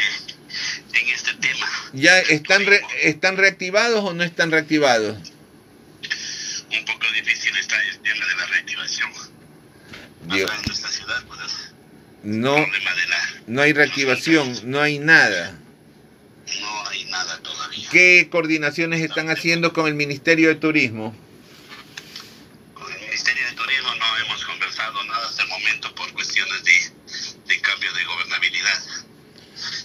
[0.99, 1.67] en este tema.
[1.93, 5.17] ¿Ya están, re- están reactivados o no están reactivados?
[5.17, 9.11] Un poco difícil está el tema de la reactivación.
[10.27, 10.49] Dios.
[10.49, 11.73] Acá en nuestra ciudad, pues,
[12.23, 13.17] No, problema de la...
[13.47, 15.57] no hay reactivación, no hay nada.
[16.59, 17.89] No hay nada todavía.
[17.91, 21.15] ¿Qué coordinaciones están haciendo con el Ministerio de Turismo?
[22.73, 26.91] Con el Ministerio de Turismo no hemos conversado nada hasta el momento por cuestiones de,
[27.47, 28.83] de cambio de gobernabilidad.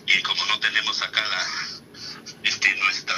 [0.07, 1.47] Y como no tenemos acá la,
[2.49, 3.16] este, nuestra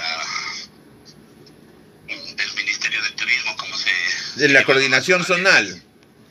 [2.07, 3.91] del Ministerio de Turismo, como se...
[4.39, 5.83] De la coordinación zonal.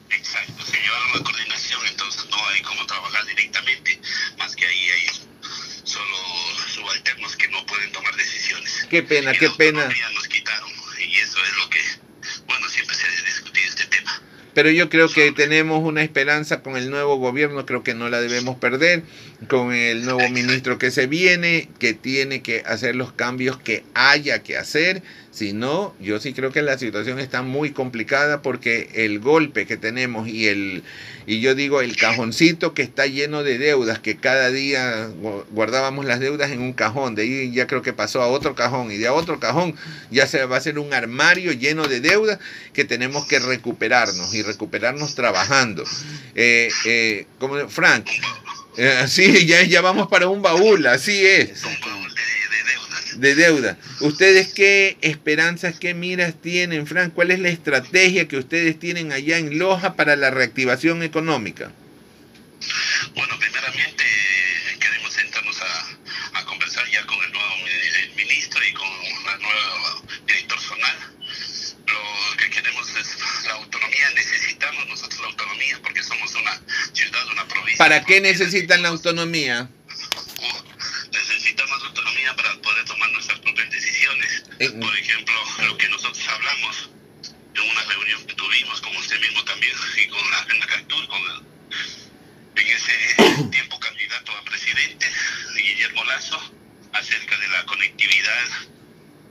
[0.09, 3.99] Exacto, se llevaron la coordinación, entonces no hay cómo trabajar directamente,
[4.38, 5.07] más que ahí hay
[5.84, 6.15] solo
[6.73, 8.88] subalternos que no pueden tomar decisiones.
[8.89, 9.89] Qué pena, Y qué pena.
[10.13, 10.69] nos quitaron,
[10.99, 11.79] y eso es lo que,
[12.47, 14.21] bueno, siempre se ha discutido este tema.
[14.53, 18.21] Pero yo creo que tenemos una esperanza con el nuevo gobierno, creo que no la
[18.21, 19.03] debemos perder,
[19.49, 24.41] con el nuevo ministro que se viene, que tiene que hacer los cambios que haya
[24.43, 25.03] que hacer.
[25.38, 29.77] Si no, yo sí creo que la situación está muy complicada porque el golpe que
[29.77, 30.84] tenemos y el
[31.27, 36.05] y yo digo el cajoncito que está lleno de deudas, que cada día gu- guardábamos
[36.05, 38.97] las deudas en un cajón, de ahí ya creo que pasó a otro cajón y
[38.97, 39.76] de a otro cajón
[40.09, 42.39] ya se va a hacer un armario lleno de deudas
[42.73, 45.84] que tenemos que recuperarnos y recuperarnos trabajando.
[46.34, 48.07] Eh, eh, como Frank,
[48.77, 51.61] eh, sí, ya, ya vamos para un baúl, así es,
[53.19, 53.77] de, deuda.
[54.02, 57.14] ¿Ustedes qué esperanzas, qué miras tienen, Frank?
[57.14, 61.72] ¿Cuál es la estrategia que ustedes tienen allá en Loja para la reactivación económica?
[63.15, 64.03] Bueno, primeramente
[64.80, 67.48] queremos sentarnos a, a conversar ya con el nuevo
[68.03, 70.98] el ministro y con el nuevo director zonal.
[71.88, 76.61] Lo que queremos es la autonomía, necesitamos nosotros la autonomía porque somos una
[76.94, 77.77] ciudad, una provincia.
[77.77, 79.69] ¿Para qué necesitan la autonomía?
[82.27, 84.43] Autonomía para poder tomar nuestras propias decisiones.
[84.59, 85.35] En- Por ejemplo,
[85.65, 86.89] lo que nosotros hablamos
[87.55, 90.45] en una reunión que tuvimos con usted mismo también y con la
[91.07, 91.47] con el-
[92.55, 92.93] en ese
[93.51, 95.09] tiempo candidato a presidente,
[95.55, 96.39] Guillermo Lazo,
[96.93, 98.47] acerca de la conectividad,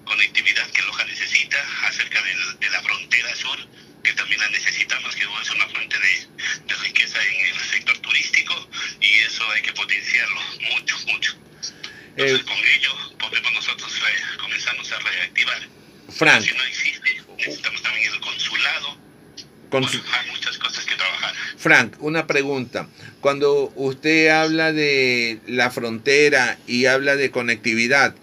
[0.05, 3.59] conectividad que Loja necesita, acerca del- de, la frontera sur,
[4.03, 6.27] que también la necesitamos, que es una fuente de,
[6.67, 8.69] de riqueza en el sector turístico,
[9.01, 10.41] y eso hay que potenciarlo
[10.73, 11.37] mucho, mucho.
[12.17, 15.63] Entonces, Eh, con ello podemos nosotros re- comenzarnos a reactivar.
[16.11, 18.97] Frank, Si no existe, necesitamos también el consulado.
[19.71, 21.35] con Bueno, hay muchas cosas que trabajar.
[21.59, 22.89] Frank, una pregunta.
[23.21, 28.15] Cuando usted habla de la frontera y habla de conectividad,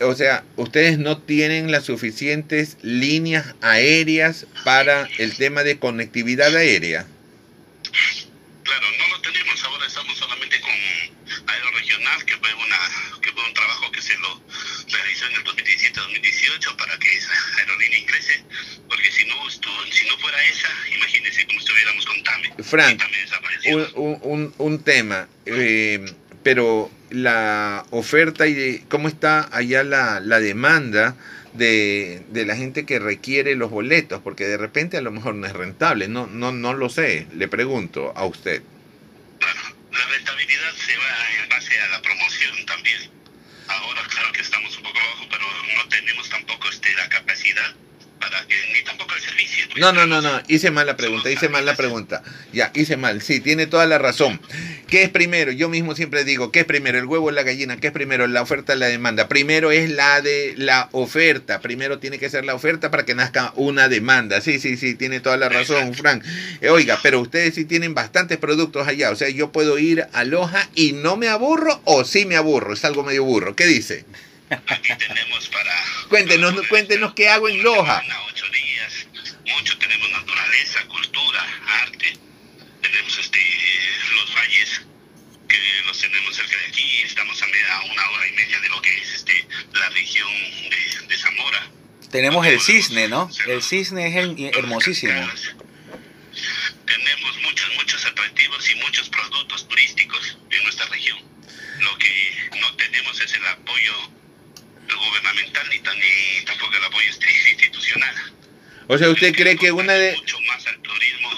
[0.00, 7.06] o sea, ustedes no tienen las suficientes líneas aéreas para el tema de conectividad aérea.
[8.62, 9.64] Claro, no lo tenemos.
[9.64, 10.70] Ahora estamos solamente con
[11.48, 12.78] Aero Regional, que fue, una,
[13.20, 14.40] que fue un trabajo que se lo
[14.88, 15.42] realizó en el
[16.60, 18.42] 2017-2018 para que esa aerolínea ingrese.
[18.88, 22.52] Porque si no, si no fuera esa, imagínense cómo estuviéramos con TAME.
[22.62, 23.02] Frank.
[23.94, 26.04] Un, un- un- tema, eh,
[26.42, 31.16] pero la oferta y de, cómo está allá la, la demanda
[31.54, 35.46] de, de la gente que requiere los boletos, porque de repente a lo mejor no
[35.46, 38.62] es rentable, no, no, no lo sé, le pregunto a usted.
[39.40, 39.60] Claro,
[39.90, 43.10] la rentabilidad se va en base a la promoción también.
[43.68, 47.74] Ahora, claro que estamos un poco abajo, pero no tenemos tampoco este, la capacidad
[48.20, 49.66] para que, ni tampoco el servicio.
[49.70, 49.80] pues.
[49.80, 52.22] No, no, no, no, hice mal la pregunta, hice mal la pregunta.
[52.52, 54.40] Ya, hice mal, sí, tiene toda la razón.
[54.88, 55.50] ¿Qué es primero?
[55.50, 56.98] Yo mismo siempre digo, ¿qué es primero?
[56.98, 57.76] ¿El huevo o la gallina?
[57.76, 58.26] ¿Qué es primero?
[58.26, 59.28] La oferta o la demanda.
[59.28, 61.60] Primero es la de la oferta.
[61.60, 64.40] Primero tiene que ser la oferta para que nazca una demanda.
[64.40, 66.24] Sí, sí, sí, tiene toda la razón, Frank.
[66.60, 69.10] Eh, oiga, pero ustedes sí tienen bastantes productos allá.
[69.10, 72.74] O sea, yo puedo ir a Loja y no me aburro o sí me aburro.
[72.74, 73.56] Es algo medio burro.
[73.56, 74.04] ¿Qué dice?
[74.50, 75.74] Aquí tenemos para...
[76.08, 78.02] Cuéntenos, para cuéntenos qué hago en Loja.
[78.30, 79.06] Ocho días.
[79.44, 81.44] Mucho tenemos naturaleza, cultura,
[81.82, 82.16] arte.
[82.80, 83.40] Tenemos este,
[84.14, 84.82] los valles
[85.48, 87.02] que los tenemos cerca de aquí.
[87.02, 87.46] Estamos a,
[87.92, 90.32] una hora y media de lo que es este, la región
[90.70, 91.70] de, de Zamora.
[92.10, 93.28] Tenemos el cisne, ¿no?
[93.46, 95.28] El cisne es hermosísimo.
[96.86, 101.18] Tenemos muchos, muchos atractivos y muchos productos turísticos en nuestra región.
[101.80, 103.92] Lo que no tenemos es el apoyo
[104.94, 108.14] gubernamental ni, tan, ni tampoco el apoyo institucional.
[108.88, 110.14] O sea, ¿usted cree que una de...
[110.16, 111.30] Mucho más al turismo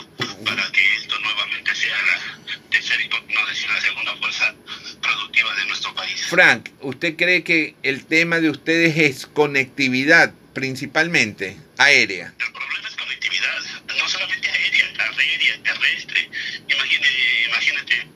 [0.44, 4.54] para que esto nuevamente sea la tercera y por no decir la segunda fuerza
[5.00, 6.26] productiva de nuestro país.
[6.26, 12.34] Frank, ¿usted cree que el tema de ustedes es conectividad principalmente aérea?
[12.38, 13.60] El problema es conectividad,
[13.98, 16.30] no solamente aérea, aérea, terrestre.
[16.68, 18.08] Imagínate, imagínate,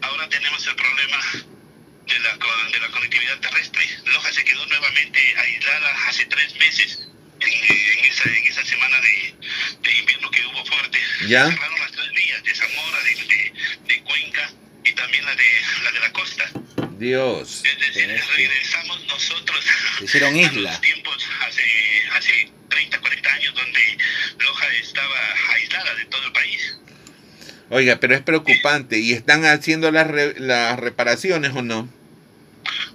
[0.00, 1.44] ahora tenemos el problema
[2.06, 2.36] de la,
[2.72, 3.82] de la conectividad terrestre.
[4.06, 7.08] Loja se quedó nuevamente aislada hace tres meses
[7.40, 9.34] en, en esa, en esa semana de,
[9.82, 10.98] de invierno que hubo fuerte.
[11.28, 11.46] ¿Ya?
[11.50, 13.52] Cerraron las tres vías de Zamora, de, de,
[13.94, 14.50] de Cuenca
[14.84, 15.44] y también la de
[15.84, 16.50] la, de la costa.
[16.98, 17.62] Dios.
[17.64, 19.64] Es decir, regresamos nosotros
[19.98, 20.70] Se hicieron a isla.
[20.70, 23.98] los tiempos hace, hace 30, 40 años donde
[24.38, 26.76] Loja estaba aislada de todo el país.
[27.70, 28.98] Oiga, pero es preocupante.
[28.98, 31.88] ¿Y están haciendo las, re- las reparaciones o no?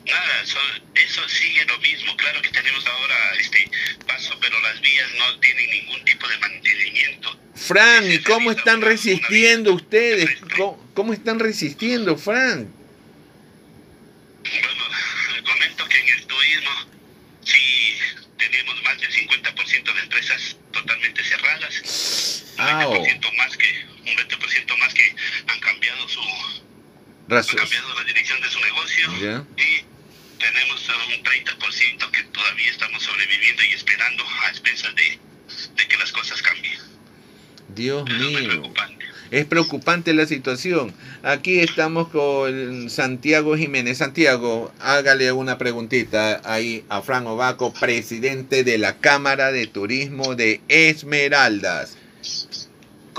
[0.06, 0.58] Nada, so-
[0.96, 2.16] eso sigue lo mismo.
[2.18, 3.70] Claro que tenemos ahora este
[4.08, 7.40] paso, pero las vías no tienen ningún tipo de mantenimiento.
[7.56, 10.30] Frank, ¿y cómo están resistiendo ustedes?
[10.56, 12.68] ¿Cómo, cómo están resistiendo, Frank?
[14.44, 16.72] Bueno, comento que en el turismo
[17.44, 17.98] sí
[18.40, 22.46] tenemos más del 50% de empresas totalmente cerradas.
[22.58, 22.94] Un Au.
[22.94, 25.16] 20% más que un 20% más que
[25.48, 26.22] han cambiado su
[27.30, 29.12] han cambiado la dirección de su negocio
[29.58, 29.84] y
[30.40, 35.20] tenemos un 30% que todavía estamos sobreviviendo y esperando a expensas de,
[35.76, 36.80] de que las cosas cambien.
[37.76, 38.50] Dios Eso es muy mío.
[38.50, 39.06] preocupante.
[39.30, 40.96] Es preocupante la situación.
[41.22, 43.98] Aquí estamos con Santiago Jiménez.
[43.98, 50.62] Santiago, hágale una preguntita ahí a Fran Ovaco, presidente de la Cámara de Turismo de
[50.70, 51.99] Esmeraldas.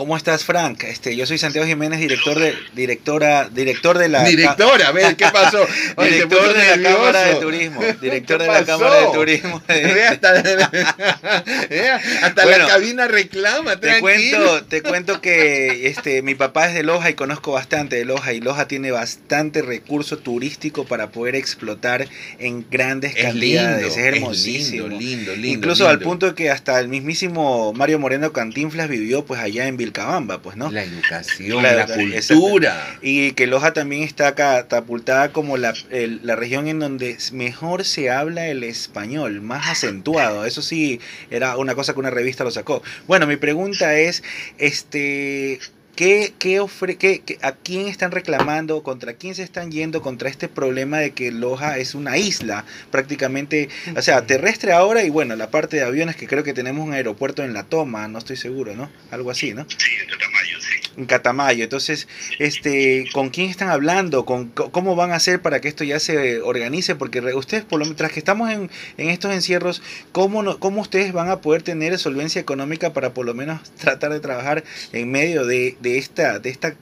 [0.01, 0.85] ¿Cómo estás, Frank?
[0.85, 5.27] Este, yo soy Santiago Jiménez, director de directora, director de la Directora, a ver, ¿qué
[5.31, 5.67] pasó?
[5.97, 6.91] Oye, director de la.
[6.91, 8.65] Cámara de Turismo, director ¿Qué de la?
[8.65, 9.63] Cámara de Turismo.
[9.69, 10.33] Ve, hasta
[11.69, 11.91] ve,
[12.23, 14.39] hasta Bueno, la cabina reclama, Te tranquilo.
[14.39, 18.33] cuento, te cuento que este mi papá es de Loja y conozco bastante de Loja
[18.33, 22.09] y Loja tiene bastante recurso turístico para poder explotar
[22.39, 23.85] en grandes Es cantidades.
[23.85, 24.89] Es es hermosísimo.
[24.89, 29.27] lindo, lindo, lindo, Incluso al punto de que hasta el mismísimo Mario Moreno Cantinflas vivió
[29.27, 30.71] pues allá en Vilcabamba, pues, ¿no?
[30.71, 32.99] La educación, La- cultura.
[33.03, 38.11] Y que Loja también está catapultada como la, el- la región en donde mejor se
[38.11, 40.45] habla el español, más acentuado.
[40.47, 41.01] Eso sí,
[41.31, 42.83] era una cosa que una revista lo sacó.
[43.09, 44.23] Bueno, mi pregunta es,
[44.59, 45.59] este...
[46.01, 48.83] ¿Qué, qué ofre, qué- qué- ¿A quién están reclamando?
[48.83, 50.01] ¿Contra quién se están yendo?
[50.01, 55.11] Contra este problema de que Loja es una isla prácticamente, o sea, terrestre ahora y
[55.11, 58.17] bueno, la parte de aviones que creo que tenemos un aeropuerto en La Toma, no
[58.19, 58.91] estoy seguro, ¿no?
[59.11, 59.67] Algo así, ¿no?
[59.69, 60.80] Sí, en Tamayo, sí.
[60.97, 61.65] En Catamayo.
[61.65, 62.09] Entonces,
[62.39, 64.25] este, ¿con quién están hablando?
[64.25, 66.95] ¿Con, co- ¿Cómo van a hacer para que esto ya se organice?
[66.97, 71.13] Porque ustedes, por lo mientras que estamos en, en estos encierros, ¿cómo, no, ¿cómo ustedes
[71.13, 75.47] van a poder tener solvencia económica para por lo menos tratar de trabajar en medio
[75.47, 76.75] de, de esta, de esta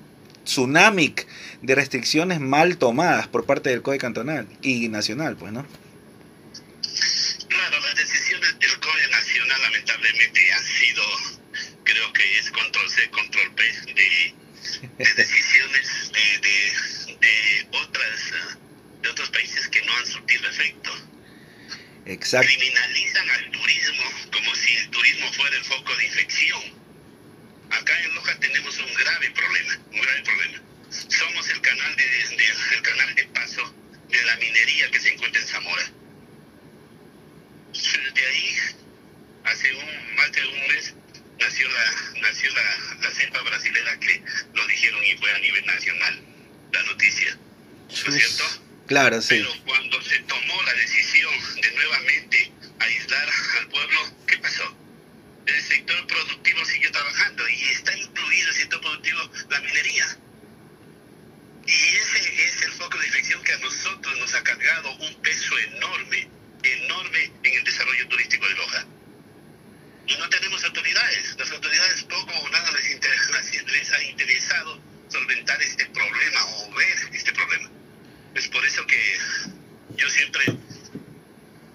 [0.44, 1.14] tsunami
[1.60, 5.66] de restricciones mal tomadas por parte del COE cantonal y nacional, pues, ¿no?
[7.48, 11.02] Claro, las decisiones del COE Nacional lamentablemente han sido,
[11.88, 13.62] creo que es control C, control P,
[13.94, 14.34] de,
[14.98, 18.32] de decisiones de, de, de otras,
[19.02, 20.92] de otros países que no han surtido efecto.
[22.06, 22.46] Exacto.
[22.48, 26.62] Criminalizan al turismo como si el turismo fuera el foco de infección.
[27.70, 30.62] Acá en Loja tenemos un grave problema, un grave problema.
[30.90, 33.74] Somos el canal de, de- el canal de paso
[34.08, 35.92] de la minería que se encuentra en Zamora.
[38.14, 38.56] De ahí,
[39.44, 40.94] hace un, más de un mes,
[41.38, 44.22] nació la, nació la, la cepa brasilera que
[44.54, 46.24] lo dijeron y fue a nivel nacional
[46.72, 47.38] la noticia.
[47.88, 48.44] ¿No es cierto?
[48.86, 49.36] Claro, sí.
[49.36, 53.28] Pero cuando se tomó la decisión de nuevamente aislar
[53.58, 54.76] al pueblo, ¿qué pasó?
[55.46, 60.18] El sector productivo sigue trabajando y está incluido el sector productivo la minería.
[61.66, 65.58] Y ese es el foco de infección que a nosotros nos ha cargado un peso
[65.58, 66.28] enorme,
[66.62, 68.86] enorme en el desarrollo turístico de Loja.
[70.08, 71.36] Y no tenemos autoridades.
[71.38, 76.98] Las autoridades poco o nada les, inter- les ha interesado solventar este problema o ver
[77.12, 77.70] este problema.
[78.34, 79.18] Es por eso que
[79.96, 80.44] yo siempre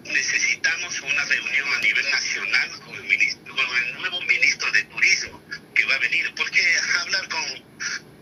[0.05, 5.41] necesitamos una reunión a nivel nacional con el, ministro, con el nuevo ministro de Turismo
[5.75, 6.61] que va a venir, porque
[7.01, 7.43] hablar con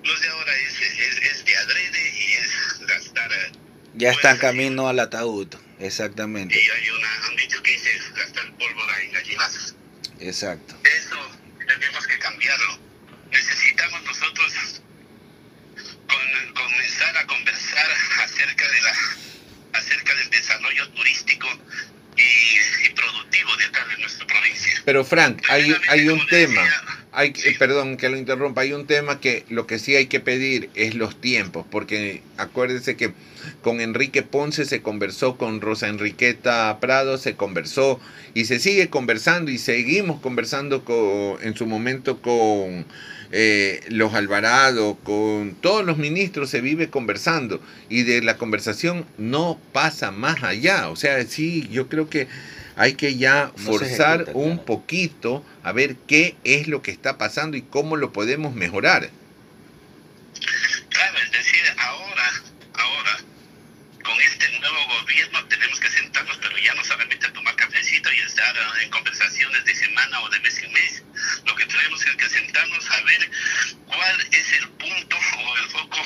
[0.03, 3.51] los de ahora es, es, es de adrede y es gastar, eh,
[3.95, 5.47] Ya está en camino al ataúd.
[5.79, 6.55] Exactamente.
[6.61, 9.75] y hay una, han dicho que dice gastar pólvora en gallinazos.
[10.21, 10.75] Exacto.
[10.83, 11.17] Eso
[11.67, 12.79] tenemos que cambiarlo.
[13.31, 14.81] Necesitamos nosotros
[16.53, 17.87] comenzar a conversar
[18.23, 18.93] acerca de la
[19.73, 21.47] acerca del desarrollo turístico
[22.17, 24.81] y, productivo de acá de nuestra provincia.
[24.85, 26.61] Pero Frank, hay, un tema
[27.11, 27.49] hay, sí.
[27.49, 30.69] eh, perdón que lo interrumpa, hay un tema que lo que sí hay que pedir
[30.75, 33.13] es los tiempos, porque acuérdese que
[33.61, 37.99] con Enrique Ponce se conversó, con Rosa Enriqueta Prado se conversó
[38.33, 42.85] y se sigue conversando y seguimos conversando con, en su momento con
[43.31, 49.59] eh, los Alvarado, con todos los ministros se vive conversando y de la conversación no
[49.71, 50.89] pasa más allá.
[50.89, 52.27] O sea, sí, yo creo que
[52.75, 54.65] hay que ya No forzar ejecuta, un claro.
[54.65, 59.09] poquito a ver qué es lo que está pasando y cómo lo podemos mejorar.
[60.89, 62.31] Claro, es decir, ahora,
[62.73, 63.17] ahora,
[64.03, 68.19] con este nuevo gobierno tenemos que sentarnos, pero ya no solamente a tomar cafecito y
[68.19, 71.03] estar eh, en conversaciones de semana o de mes en mes.
[71.45, 73.31] Lo que tenemos es que sentarnos a ver
[73.85, 76.01] cuál es el punto o el foco,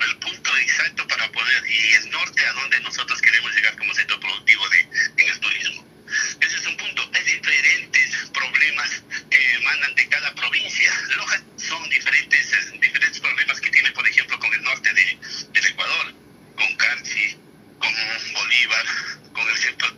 [0.00, 4.20] el punto exacto para poder, y el norte a donde nosotros queremos llegar como sector
[4.20, 4.80] productivo de,
[5.16, 5.91] en el turismo.
[6.40, 7.10] Ese es un punto.
[7.14, 10.92] Hay diferentes problemas que emanan de cada provincia.
[11.16, 15.18] Loja son diferentes, eh, diferentes problemas que tiene, por ejemplo, con el norte de,
[15.52, 16.14] del Ecuador,
[16.56, 17.36] con Carchi,
[17.78, 17.92] con
[18.32, 18.86] Bolívar,
[19.32, 19.88] con el centro,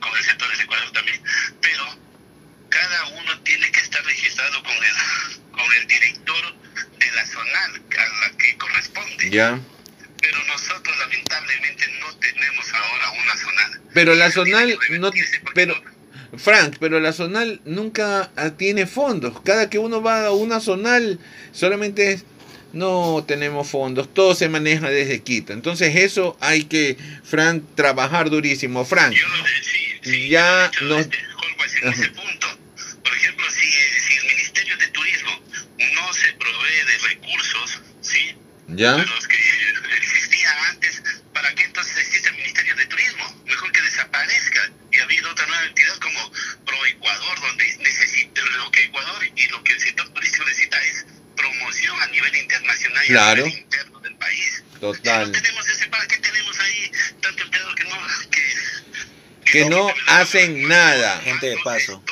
[0.00, 1.22] con el centro del Ecuador también.
[1.60, 1.98] Pero
[2.68, 6.56] cada uno tiene que estar registrado con el, con el director
[6.98, 9.30] de la zonal a la que corresponde.
[9.30, 9.60] ¿Ya?
[10.20, 13.80] Pero nosotros lamentablemente no tenemos ahora una zonal.
[13.94, 15.10] Pero la zonal no...
[15.54, 15.74] Pero,
[16.36, 19.40] Frank, pero la zonal nunca ah, tiene fondos.
[19.42, 21.18] Cada que uno va a una zonal,
[21.52, 22.24] solamente es,
[22.72, 25.52] no tenemos fondos, todo se maneja desde Quito.
[25.52, 28.84] Entonces eso hay que, Frank, trabajar durísimo.
[28.84, 29.26] Frank, Yo
[29.62, 31.18] sí, sí, Ya hecho, nos- este,
[31.82, 32.46] en ese punto,
[33.02, 35.30] por ejemplo, si, si el Ministerio de Turismo
[35.78, 38.36] no se provee de recursos, ¿sí?
[38.68, 38.96] ¿ya?
[38.98, 39.36] Los que
[41.40, 43.42] ¿para qué entonces existe el Ministerio de Turismo?
[43.46, 46.32] Mejor que desaparezca y ha habido otra nueva entidad como
[46.66, 51.06] Pro Ecuador, donde necesita lo que Ecuador y lo que el sector turístico necesita es
[51.36, 53.44] promoción a nivel internacional y Claro.
[53.44, 54.64] a nivel interno del país.
[54.80, 55.32] Total.
[55.32, 56.92] no tenemos ese, ¿para qué tenemos ahí
[57.22, 57.96] tanto empleado que no,
[58.30, 61.20] que, Que no hacen nada.
[61.22, 62.04] Gente de paso.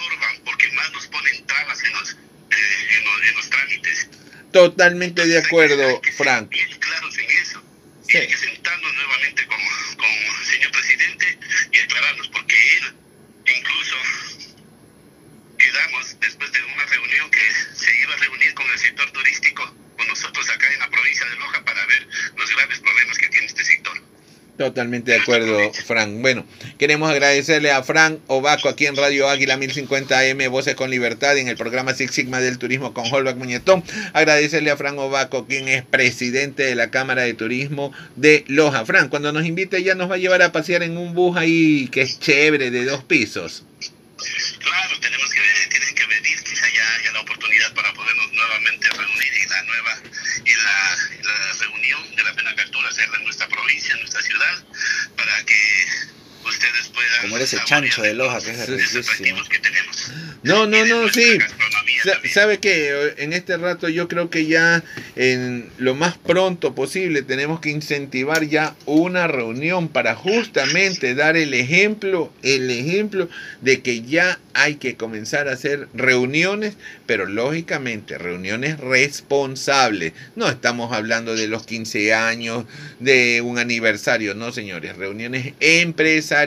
[0.45, 4.09] Porque más nos ponen trabas en los, eh, en los, en los trámites.
[4.53, 6.49] Totalmente de Entonces, acuerdo, hay que ser Frank.
[6.49, 7.63] Bien claros en eso.
[8.09, 8.27] Sí.
[8.27, 9.61] Que sentarnos nuevamente con,
[9.97, 11.39] con el señor presidente
[11.73, 12.95] y aclararnos, porque él
[13.55, 13.97] incluso
[15.59, 20.09] quedamos después de una reunión que se iba a reunir con el sector turístico, con
[20.09, 23.65] nosotros acá en la provincia de Loja, para ver los graves problemas que tiene este
[23.65, 24.03] sector.
[24.59, 26.21] Totalmente de acuerdo, Frank.
[26.21, 26.45] Bueno,
[26.79, 31.47] queremos agradecerle a Frank Obaco aquí en Radio Águila 1050 AM, Voces con Libertad, en
[31.47, 33.85] el programa Six Sigma del Turismo con Holbach Muñetón.
[34.15, 38.85] Agradecerle a Frank Obaco, quien es presidente de la Cámara de Turismo de Loja.
[38.85, 41.89] Frank, cuando nos invite ya nos va a llevar a pasear en un bus ahí
[41.93, 43.63] que es chévere, de dos pisos.
[44.59, 45.41] Claro, tenemos que
[45.71, 46.43] tienen que venir,
[46.95, 49.99] haya la oportunidad para podernos nuevamente reunir y la nueva
[50.45, 50.97] y la,
[51.61, 54.65] reunión de la pena captura hacerla en nuestra provincia, en nuestra ciudad,
[55.17, 55.87] para que
[56.49, 59.01] ustedes puedan Como eres el chancho de Loja, que es riquísimo.
[59.01, 60.13] atractivos que tenemos.
[60.43, 61.39] No, no, no, sí.
[62.33, 63.15] ¿Sabe qué?
[63.19, 64.85] En este rato yo creo que ya
[65.17, 71.55] en lo más pronto posible tenemos que incentivar ya una reunión para justamente dar el
[71.55, 73.29] ejemplo, el ejemplo
[73.63, 76.75] de que ya hay que comenzar a hacer reuniones,
[77.07, 80.13] pero lógicamente reuniones responsables.
[80.37, 82.65] No estamos hablando de los 15 años,
[83.01, 86.38] de un aniversario, no señores, reuniones empresariales.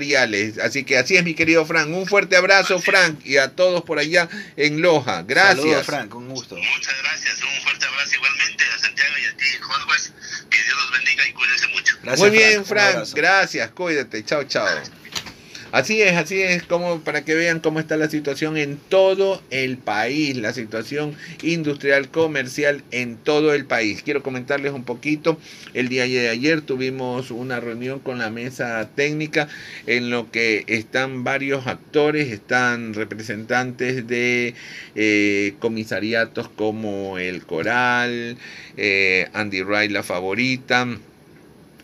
[0.64, 1.90] Así que así es mi querido Frank.
[1.90, 5.24] Un fuerte abrazo Frank y a todos por allá en Loja.
[5.24, 5.58] Gracias.
[5.58, 6.56] Saludos, Frank, un gusto.
[6.56, 10.12] Muchas gracias, un fuerte abrazo igualmente a Santiago y a ti, Jorge.
[10.50, 11.96] Que Dios los bendiga y cuídense mucho.
[12.04, 12.94] Gracias, Muy bien, Frank.
[12.96, 13.16] abrazo.
[13.16, 13.72] Gracias.
[13.72, 14.24] Cuídate.
[14.26, 14.68] Chao, chao.
[15.72, 19.78] Así es, así es, como para que vean cómo está la situación en todo el
[19.78, 24.02] país, la situación industrial, comercial en todo el país.
[24.04, 25.40] Quiero comentarles un poquito,
[25.74, 29.48] el día de ayer tuvimos una reunión con la mesa técnica
[29.88, 34.56] en lo que están varios actores, están representantes de
[34.96, 38.36] eh, comisariatos como El Coral,
[38.76, 40.86] eh, Andy Wright, la favorita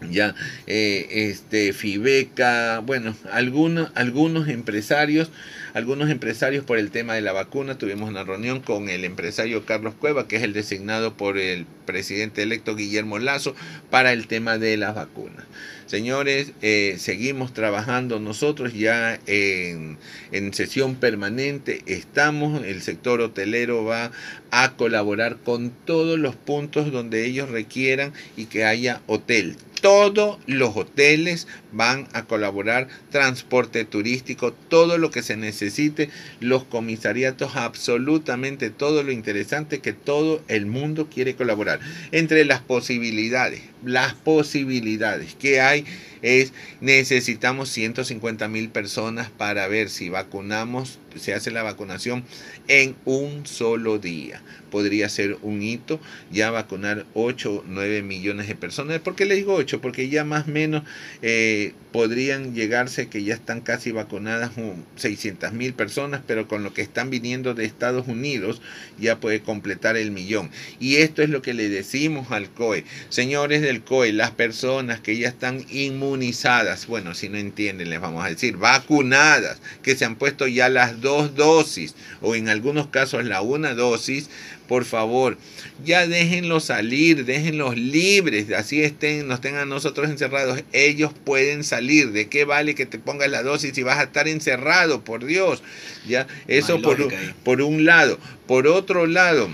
[0.09, 0.35] ya
[0.67, 5.31] eh, este Fibeca, bueno, algunos algunos empresarios,
[5.73, 9.93] algunos empresarios por el tema de la vacuna, tuvimos una reunión con el empresario Carlos
[9.95, 13.55] Cueva, que es el designado por el presidente electo Guillermo Lazo
[13.89, 15.45] para el tema de las vacunas.
[15.87, 19.97] Señores, eh, seguimos trabajando nosotros ya en,
[20.33, 21.81] en sesión permanente.
[21.85, 24.11] Estamos, el sector hotelero va
[24.51, 29.55] a colaborar con todos los puntos donde ellos requieran y que haya hotel.
[29.87, 36.09] Todos los hoteles van a colaborar, transporte turístico, todo lo que se necesite,
[36.41, 41.79] los comisariatos, absolutamente todo lo interesante que todo el mundo quiere colaborar.
[42.11, 45.85] Entre las posibilidades, las posibilidades que hay
[46.21, 52.23] es necesitamos 150 mil personas para ver si vacunamos, se hace la vacunación
[52.67, 54.41] en un solo día.
[54.69, 55.99] Podría ser un hito
[56.31, 58.99] ya vacunar 8 o 9 millones de personas.
[58.99, 59.79] ¿Por qué le digo 8?
[59.79, 60.83] Porque ya más o menos
[61.21, 64.51] eh, podrían llegarse que ya están casi vacunadas
[64.97, 68.61] 600 mil personas, pero con lo que están viniendo de Estados Unidos
[68.99, 70.51] ya puede completar el millón.
[70.79, 72.83] Y esto es lo que le decimos al COE.
[73.09, 78.25] Señores del COE, las personas que ya están inmunizadas, bueno, si no entienden, les vamos
[78.25, 83.25] a decir, vacunadas, que se han puesto ya las dos dosis o en algunos casos
[83.25, 84.29] la una dosis,
[84.67, 85.37] por favor,
[85.83, 92.11] ya déjenlos salir, déjenlos libres, así estén, nos tengan nosotros encerrados, ellos pueden salir.
[92.11, 95.03] ¿De qué vale que te pongas la dosis si vas a estar encerrado?
[95.03, 95.63] Por Dios,
[96.07, 96.97] ya, eso por,
[97.43, 98.19] por un lado.
[98.45, 99.49] Por otro lado,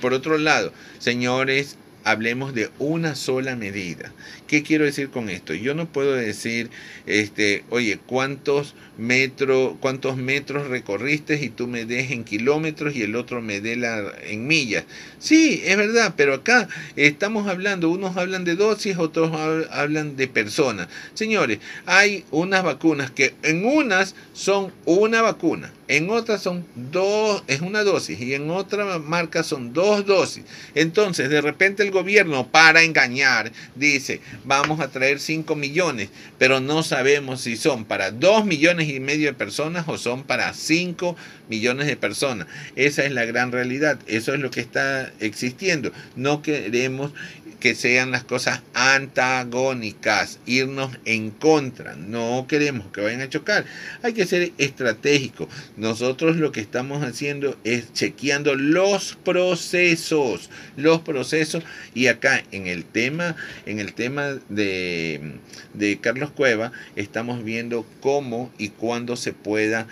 [0.00, 4.12] por otro lado, señores, hablemos de una sola medida.
[4.50, 5.54] ¿Qué quiero decir con esto?
[5.54, 6.70] Yo no puedo decir,
[7.06, 13.14] este, oye, ¿cuántos metros, cuántos metros recorriste y tú me des en kilómetros y el
[13.14, 14.86] otro me dé la, en millas?
[15.20, 16.66] Sí, es verdad, pero acá
[16.96, 19.30] estamos hablando, unos hablan de dosis, otros
[19.70, 20.88] hablan de personas.
[21.14, 27.60] Señores, hay unas vacunas que en unas son una vacuna, en otras son dos, es
[27.60, 30.42] una dosis y en otra marca son dos dosis.
[30.74, 36.82] Entonces, de repente el gobierno, para engañar, dice, vamos a traer 5 millones, pero no
[36.82, 41.16] sabemos si son para 2 millones y medio de personas o son para 5
[41.48, 42.46] millones de personas.
[42.76, 45.92] Esa es la gran realidad, eso es lo que está existiendo.
[46.16, 47.12] No queremos
[47.60, 51.94] que sean las cosas antagónicas, irnos en contra.
[51.94, 53.64] No queremos que vayan a chocar.
[54.02, 55.48] Hay que ser estratégico.
[55.76, 61.62] Nosotros lo que estamos haciendo es chequeando los procesos, los procesos
[61.94, 65.34] y acá en el tema, en el tema de,
[65.74, 69.86] de Carlos Cueva estamos viendo cómo y cuándo se pueda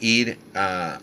[0.00, 1.00] ir a,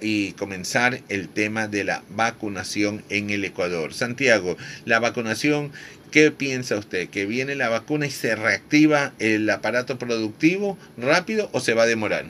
[0.00, 3.94] y comenzar el tema de la vacunación en el Ecuador.
[3.94, 5.72] Santiago, la vacunación,
[6.10, 7.08] ¿qué piensa usted?
[7.08, 11.86] ¿Que viene la vacuna y se reactiva el aparato productivo rápido o se va a
[11.86, 12.26] demorar?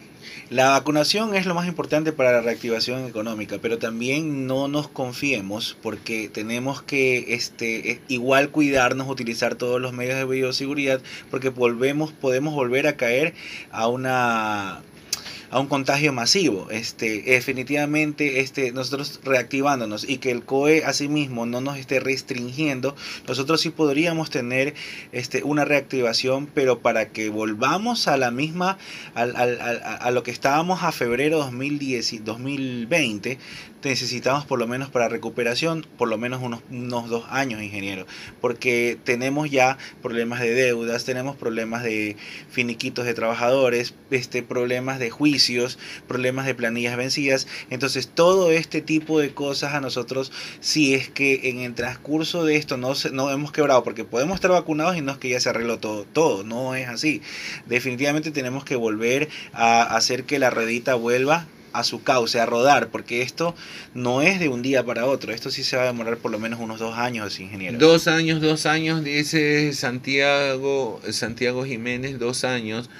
[0.51, 5.77] La vacunación es lo más importante para la reactivación económica, pero también no nos confiemos
[5.83, 12.13] porque tenemos que este, e, igual cuidarnos, utilizar todos los medios de bioseguridad, porque volvemos,
[12.13, 13.35] podemos volver a caer
[13.71, 14.81] a una
[15.51, 16.69] a un contagio masivo.
[16.71, 22.95] Este, definitivamente, este, nosotros reactivándonos y que el COE asimismo no nos esté restringiendo,
[23.27, 24.75] nosotros sí podríamos tener
[25.13, 28.79] este, una reactivación, pero para que volvamos a la misma,
[29.15, 33.39] a, a lo que estábamos a febrero 2010, 2020,
[33.83, 38.07] necesitamos por lo menos para recuperación, por lo menos unos, unos dos años, ingeniero,
[38.41, 42.17] porque tenemos ya problemas de deudas, tenemos problemas de
[42.51, 47.47] finiquitos de trabajadores, este, problemas de juicios, problemas de planillas vencidas.
[47.71, 52.57] Entonces, todo este tipo de cosas a nosotros, si es que en el transcurso de
[52.57, 55.51] esto no, no hemos quebrado, porque podemos estar vacunados y no es que ya se
[55.51, 57.23] arregló todo, todo, no es así.
[57.67, 62.89] Definitivamente tenemos que volver a hacer que la redita vuelva a su cauce, a rodar,
[62.89, 63.55] porque esto
[63.95, 66.39] no es de un día para otro, esto sí se va a demorar por lo
[66.39, 67.79] menos unos dos años, ingeniero.
[67.79, 72.91] Dos años, dos años, dice Santiago, Santiago Jiménez, dos años,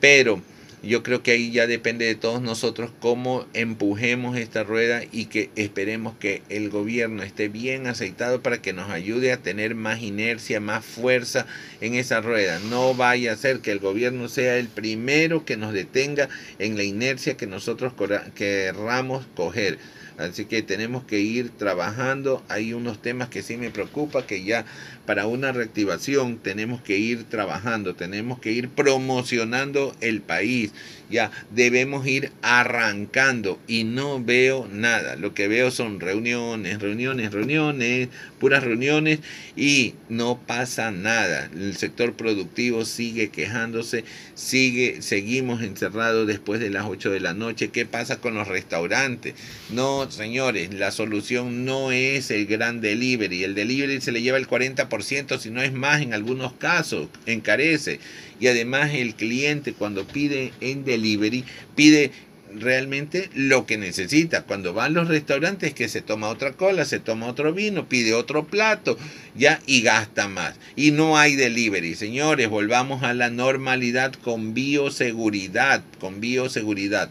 [0.00, 0.40] pero
[0.86, 5.50] yo creo que ahí ya depende de todos nosotros cómo empujemos esta rueda y que
[5.56, 10.60] esperemos que el gobierno esté bien aceitado para que nos ayude a tener más inercia,
[10.60, 11.46] más fuerza
[11.80, 12.58] en esa rueda.
[12.70, 16.28] No vaya a ser que el gobierno sea el primero que nos detenga
[16.58, 17.92] en la inercia que nosotros
[18.34, 19.78] querramos coger.
[20.16, 22.42] Así que tenemos que ir trabajando.
[22.48, 24.64] Hay unos temas que sí me preocupa, que ya
[25.06, 30.72] para una reactivación tenemos que ir trabajando, tenemos que ir promocionando el país.
[31.10, 35.16] Ya debemos ir arrancando y no veo nada.
[35.16, 38.08] Lo que veo son reuniones, reuniones, reuniones,
[38.38, 39.20] puras reuniones
[39.56, 41.50] y no pasa nada.
[41.54, 44.04] El sector productivo sigue quejándose,
[44.34, 47.68] sigue, seguimos encerrados después de las 8 de la noche.
[47.68, 49.34] ¿Qué pasa con los restaurantes?
[49.70, 53.44] No, señores, la solución no es el gran delivery.
[53.44, 58.00] El delivery se le lleva el 40% si no es más en algunos casos, encarece.
[58.44, 62.10] Y además el cliente cuando pide en delivery, pide
[62.54, 64.42] realmente lo que necesita.
[64.42, 68.12] Cuando va a los restaurantes que se toma otra cola, se toma otro vino, pide
[68.12, 68.98] otro plato,
[69.34, 70.56] ya y gasta más.
[70.76, 77.10] Y no hay delivery, señores, volvamos a la normalidad con bioseguridad, con bioseguridad.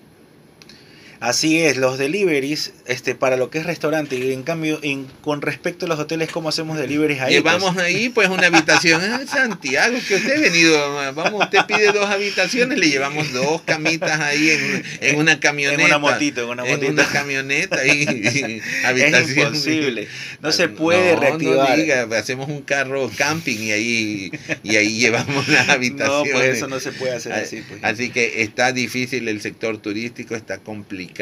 [1.24, 5.41] Así es, los deliveries, este, para lo que es restaurante, y en cambio, en, con
[5.41, 7.36] respecto a los hoteles, ¿cómo hacemos deliveries ahí?
[7.36, 11.94] Llevamos Pues, ahí pues una habitación en Santiago, que usted ha venido, vamos, usted pide
[11.94, 15.82] dos habitaciones, le llevamos dos camitas ahí en, en una camioneta.
[15.82, 16.91] En una motito, en una motito.
[16.91, 18.62] una camioneta y, y
[19.02, 20.10] es imposible.
[20.41, 21.70] No se puede No, reactivar.
[21.70, 24.32] No diga, hacemos un carro camping y ahí,
[24.62, 26.34] y ahí llevamos las No, habitaciones.
[26.34, 27.64] pues eso no se puede hacer así.
[27.66, 27.82] Pues.
[27.82, 31.12] Así que está difícil el sector turístico, está complicado.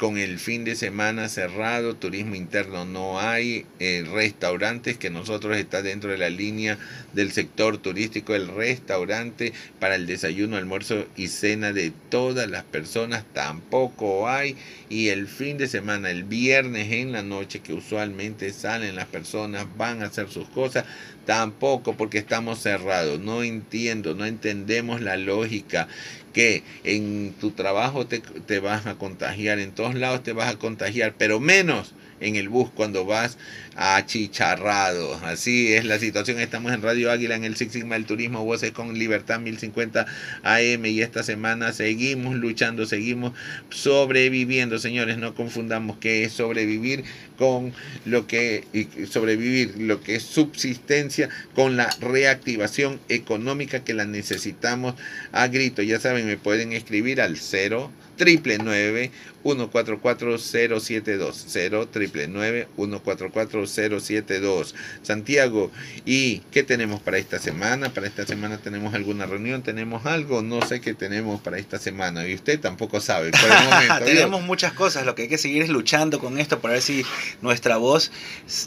[0.00, 5.82] Con el fin de semana cerrado, turismo interno no hay, eh, restaurantes que nosotros está
[5.82, 6.78] dentro de la línea
[7.12, 13.26] del sector turístico, el restaurante para el desayuno, almuerzo y cena de todas las personas
[13.34, 14.56] tampoco hay.
[14.88, 19.66] Y el fin de semana, el viernes en la noche, que usualmente salen las personas,
[19.76, 20.86] van a hacer sus cosas,
[21.26, 23.20] tampoco porque estamos cerrados.
[23.20, 25.88] No entiendo, no entendemos la lógica
[26.32, 30.58] que en tu trabajo te, te, vas a contagiar, en todos lados te vas a
[30.58, 33.38] contagiar, pero menos en el bus cuando vas
[33.76, 35.14] achicharrado.
[35.24, 36.38] Así es la situación.
[36.38, 40.06] Estamos en Radio Águila en el Six Sigma del Turismo, Voces con Libertad 1050
[40.42, 43.32] AM y esta semana seguimos luchando, seguimos
[43.70, 44.78] sobreviviendo.
[44.78, 47.04] Señores, no confundamos qué es sobrevivir
[47.38, 47.72] con
[48.04, 48.64] lo que
[49.10, 54.94] sobrevivir, lo que es subsistencia con la reactivación económica que la necesitamos
[55.32, 55.82] a grito.
[55.82, 57.90] Ya saben, me pueden escribir al 0
[58.20, 59.10] triple 144
[59.42, 61.46] 072
[61.90, 65.70] triple 144 072 Santiago
[66.04, 70.66] y qué tenemos para esta semana para esta semana tenemos alguna reunión tenemos algo no
[70.66, 74.72] sé qué tenemos para esta semana y usted tampoco sabe por el momento, tenemos muchas
[74.72, 77.04] cosas lo que hay que seguir es luchando con esto para ver si
[77.40, 78.10] nuestra voz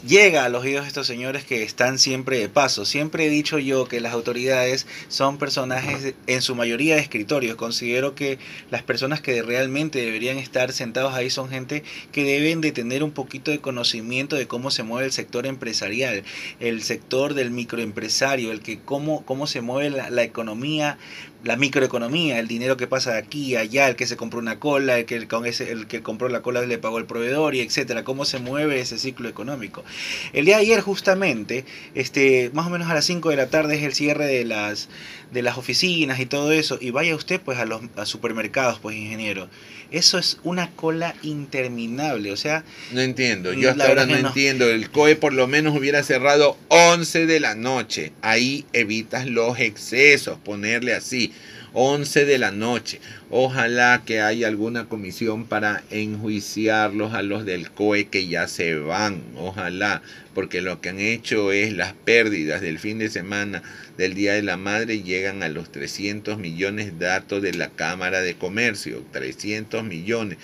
[0.06, 2.84] llega a los oídos de estos señores que están siempre de paso.
[2.84, 7.56] Siempre he dicho yo que las autoridades son personajes en su mayoría de escritorios.
[7.56, 8.38] Considero que
[8.70, 11.82] las personas que realmente deberían estar sentados ahí son gente
[12.12, 16.24] que deben de tener un poquito de conocimiento de cómo se mueve el sector empresarial,
[16.60, 20.98] el sector del microempresario, el que cómo, cómo se mueve la, la economía
[21.44, 24.58] la microeconomía, el dinero que pasa de aquí a allá, el que se compró una
[24.58, 27.60] cola, el que con ese, el que compró la cola le pagó el proveedor y
[27.60, 29.84] etcétera, cómo se mueve ese ciclo económico.
[30.32, 31.64] El día de ayer justamente,
[31.94, 34.88] este, más o menos a las 5 de la tarde es el cierre de las
[35.32, 38.96] de las oficinas y todo eso y vaya usted pues a los a supermercados, pues
[38.96, 39.48] ingeniero.
[39.90, 44.68] Eso es una cola interminable, o sea, no entiendo, yo hasta ahora no, no entiendo,
[44.68, 48.12] el COE por lo menos hubiera cerrado 11 de la noche.
[48.22, 51.32] Ahí evitas los excesos, ponerle así.
[51.74, 53.00] 11 de la noche.
[53.30, 59.22] Ojalá que haya alguna comisión para enjuiciarlos a los del COE que ya se van.
[59.36, 60.00] Ojalá,
[60.34, 63.62] porque lo que han hecho es las pérdidas del fin de semana
[63.96, 68.34] del Día de la Madre llegan a los 300 millones datos de la Cámara de
[68.34, 69.04] Comercio.
[69.12, 70.38] 300 millones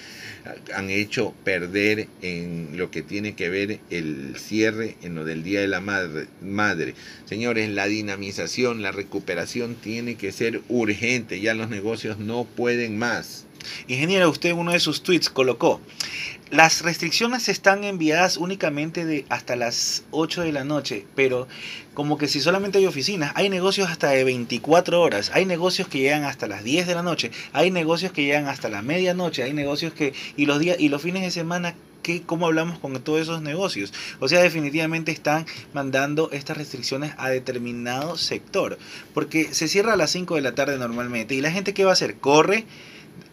[0.74, 5.60] han hecho perder en lo que tiene que ver el cierre en lo del Día
[5.60, 6.26] de la Madre.
[6.40, 6.94] madre.
[7.26, 11.40] Señores, la dinamización, la recuperación tiene que ser urgente.
[11.40, 13.46] Ya los negocios no pueden más.
[13.88, 15.80] Ingeniero, usted en uno de sus tweets colocó,
[16.50, 21.46] las restricciones están enviadas únicamente de hasta las 8 de la noche, pero
[21.94, 25.98] como que si solamente hay oficinas, hay negocios hasta de 24 horas, hay negocios que
[25.98, 29.52] llegan hasta las 10 de la noche, hay negocios que llegan hasta la medianoche, hay
[29.52, 33.20] negocios que y los días y los fines de semana ¿Qué, ¿Cómo hablamos con todos
[33.20, 33.92] esos negocios?
[34.20, 38.78] O sea, definitivamente están mandando estas restricciones a determinado sector.
[39.12, 41.34] Porque se cierra a las 5 de la tarde normalmente.
[41.34, 42.16] ¿Y la gente qué va a hacer?
[42.16, 42.64] Corre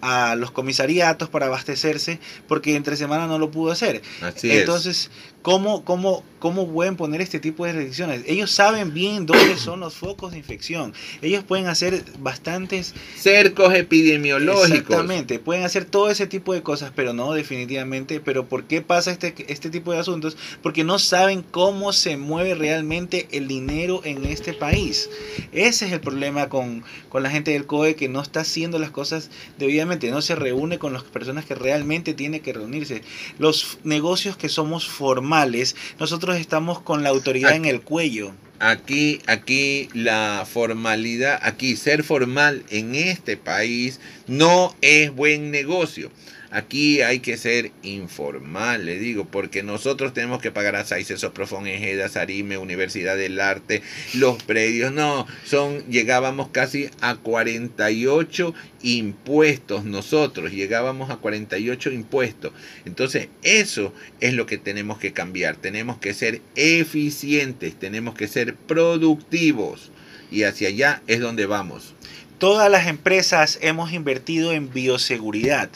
[0.01, 4.01] a los comisariatos para abastecerse porque entre semana no lo pudo hacer.
[4.21, 5.11] Así Entonces, es.
[5.47, 8.23] ¿Cómo, cómo, ¿cómo pueden poner este tipo de restricciones?
[8.27, 10.93] Ellos saben bien dónde son los focos de infección.
[11.21, 12.93] Ellos pueden hacer bastantes...
[13.15, 14.71] Cercos epidemiológicos.
[14.71, 18.19] Exactamente, pueden hacer todo ese tipo de cosas, pero no definitivamente.
[18.19, 20.35] Pero ¿por qué pasa este, este tipo de asuntos?
[20.61, 25.09] Porque no saben cómo se mueve realmente el dinero en este país.
[25.53, 28.91] Ese es el problema con, con la gente del COE que no está haciendo las
[28.91, 33.01] cosas debidamente, no se reúne con las personas que realmente tiene que reunirse.
[33.39, 34.89] Los negocios que somos
[35.37, 37.57] formales, nosotros estamos con la autoridad Aquí.
[37.57, 38.33] en el cuello.
[38.59, 46.09] Aquí, aquí la formalidad, aquí ser formal en este país No es buen negocio.
[46.49, 51.67] Aquí hay que ser informal, le digo, porque nosotros tenemos que pagar a Saices, Soprofón,
[51.67, 53.81] Ejeda, Sarime, Universidad del Arte,
[54.13, 54.93] los predios.
[54.93, 62.53] No, son, llegábamos casi a 48 impuestos nosotros, llegábamos a 48 impuestos.
[62.85, 65.57] Entonces, eso es lo que tenemos que cambiar.
[65.57, 69.91] Tenemos que ser eficientes, tenemos que ser productivos.
[70.31, 71.93] Y hacia allá es donde vamos.
[72.37, 75.69] Todas las empresas hemos invertido en bioseguridad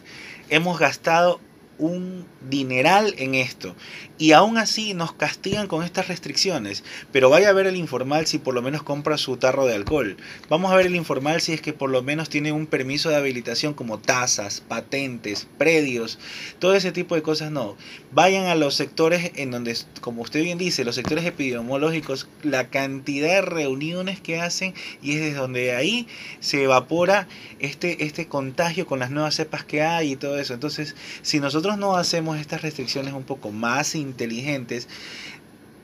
[0.51, 1.39] hemos gastado
[1.81, 3.75] un dineral en esto.
[4.17, 6.83] Y aún así nos castigan con estas restricciones.
[7.11, 10.15] Pero vaya a ver el informal si por lo menos compra su tarro de alcohol.
[10.47, 13.15] Vamos a ver el informal si es que por lo menos tiene un permiso de
[13.15, 16.19] habilitación como tasas, patentes, predios,
[16.59, 17.75] todo ese tipo de cosas no.
[18.11, 23.29] Vayan a los sectores en donde, como usted bien dice, los sectores epidemiológicos, la cantidad
[23.29, 26.07] de reuniones que hacen y es desde donde ahí
[26.41, 27.27] se evapora
[27.57, 30.53] este, este contagio con las nuevas cepas que hay y todo eso.
[30.53, 34.87] Entonces, si nosotros no hacemos estas restricciones un poco más inteligentes,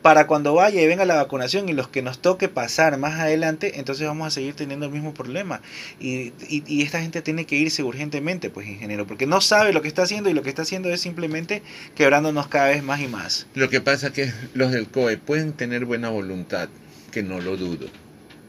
[0.07, 3.77] para cuando vaya y venga la vacunación y los que nos toque pasar más adelante,
[3.77, 5.61] entonces vamos a seguir teniendo el mismo problema.
[5.99, 9.89] Y, y, esta gente tiene que irse urgentemente, pues, ingeniero, porque no sabe lo que
[9.89, 11.61] está haciendo y lo que está haciendo es simplemente
[11.93, 13.47] quebrándonos cada vez más y más.
[13.53, 16.69] Lo que pasa es que los del COE pueden tener buena voluntad,
[17.11, 17.87] que no lo dudo,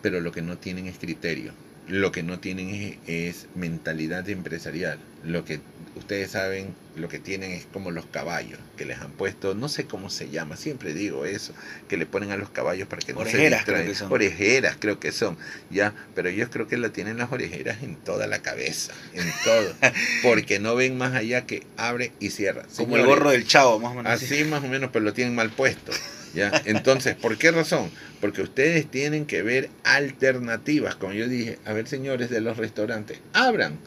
[0.00, 1.52] pero lo que no tienen es criterio.
[1.88, 5.00] Lo que no tienen es, es mentalidad empresarial.
[5.24, 5.60] Lo que
[5.98, 9.84] ustedes saben, lo que tienen es como los caballos, que les han puesto, no sé
[9.86, 11.52] cómo se llama, siempre digo eso,
[11.88, 13.94] que le ponen a los caballos para que no se distraigan.
[13.94, 15.36] Creo orejeras creo que son,
[15.70, 19.74] ya, pero ellos creo que lo tienen las orejeras en toda la cabeza, en todo,
[20.22, 22.64] porque no ven más allá que abre y cierra.
[22.76, 24.12] Como el gorro del chavo, más o menos.
[24.12, 25.92] Así, más o menos, pero lo tienen mal puesto.
[26.34, 26.52] ¿Ya?
[26.66, 27.90] Entonces, ¿por qué razón?
[28.20, 30.94] Porque ustedes tienen que ver alternativas.
[30.94, 33.78] Como yo dije, a ver, señores de los restaurantes, abran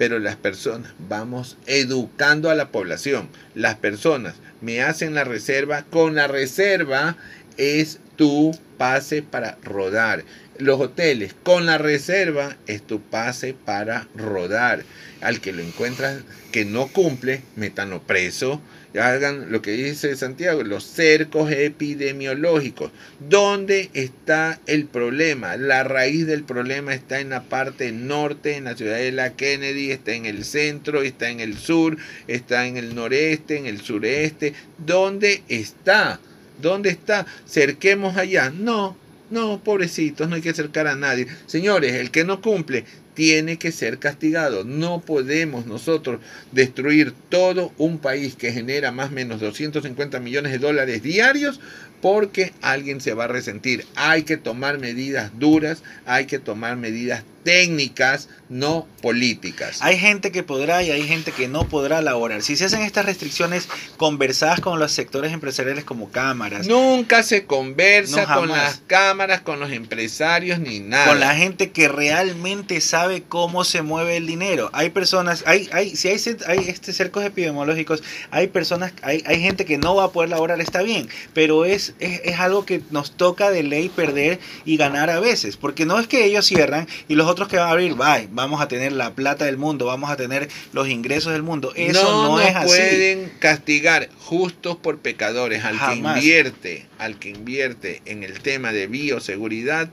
[0.00, 3.28] pero las personas, vamos educando a la población.
[3.54, 7.18] Las personas me hacen la reserva, con la reserva
[7.58, 10.24] es tu pase para rodar.
[10.56, 14.84] Los hoteles, con la reserva es tu pase para rodar.
[15.20, 18.62] Al que lo encuentras que no cumple, métanlo preso
[18.98, 22.90] hagan lo que dice Santiago, los cercos epidemiológicos.
[23.20, 25.56] ¿Dónde está el problema?
[25.56, 29.92] La raíz del problema está en la parte norte, en la ciudad de la Kennedy,
[29.92, 31.96] está en el centro, está en el sur,
[32.26, 34.54] está en el noreste, en el sureste.
[34.78, 36.18] ¿Dónde está?
[36.60, 37.26] ¿Dónde está?
[37.46, 38.50] Cerquemos allá.
[38.50, 38.96] No,
[39.30, 41.28] no, pobrecitos, no hay que acercar a nadie.
[41.46, 42.84] Señores, el que no cumple
[43.14, 44.64] tiene que ser castigado.
[44.64, 46.20] No podemos nosotros
[46.52, 51.60] destruir todo un país que genera más o menos 250 millones de dólares diarios
[52.00, 53.86] porque alguien se va a resentir.
[53.94, 59.80] Hay que tomar medidas duras, hay que tomar medidas técnicas, no políticas.
[59.80, 62.42] Hay gente que podrá y hay gente que no podrá laborar.
[62.42, 66.66] Si se hacen estas restricciones conversadas con los sectores empresariales como cámaras.
[66.66, 71.06] Nunca se conversa con las cámaras, con los empresarios, ni nada.
[71.06, 74.70] Con la gente que realmente sabe cómo se mueve el dinero.
[74.72, 79.64] Hay personas, hay, hay, si hay, hay este cercos epidemiológicos, hay personas, hay, hay gente
[79.64, 83.12] que no va a poder laborar, está bien, pero es, es, es algo que nos
[83.12, 87.14] toca de ley perder y ganar a veces, porque no es que ellos cierran y
[87.14, 90.10] los otros que van a abrir, bye, vamos a tener la plata del mundo, vamos
[90.10, 91.72] a tener los ingresos del mundo.
[91.76, 92.68] Eso no, es así.
[92.68, 95.64] pueden castigar justos por pecadores.
[95.64, 99.90] Al que invierte, al que invierte en el tema de bioseguridad,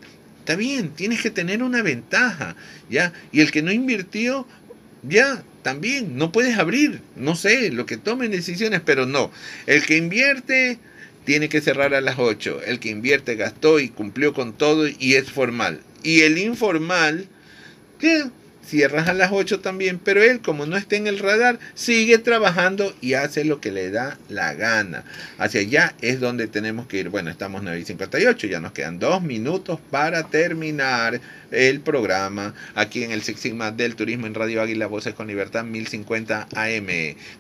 [0.47, 2.55] está bien, tienes que tener una ventaja,
[2.89, 3.11] ¿ya?
[3.33, 4.47] Y el que no invirtió,
[5.03, 9.29] ya, también, no puedes abrir, no sé, lo que tomen decisiones, pero no.
[9.65, 10.79] El que invierte
[11.25, 12.61] tiene que cerrar a las 8.
[12.65, 15.81] El que invierte gastó y cumplió con todo y es formal.
[16.01, 17.27] Y el informal
[17.99, 18.23] que
[18.67, 22.93] cierras a las 8 también, pero él como no está en el radar, sigue trabajando
[23.01, 25.03] y hace lo que le da la gana.
[25.37, 27.09] Hacia allá es donde tenemos que ir.
[27.09, 31.19] Bueno, estamos 9 y 58, ya nos quedan dos minutos para terminar
[31.51, 35.63] el programa aquí en el Six Sigma del Turismo en Radio Águila Voces con Libertad
[35.63, 36.87] 1050 AM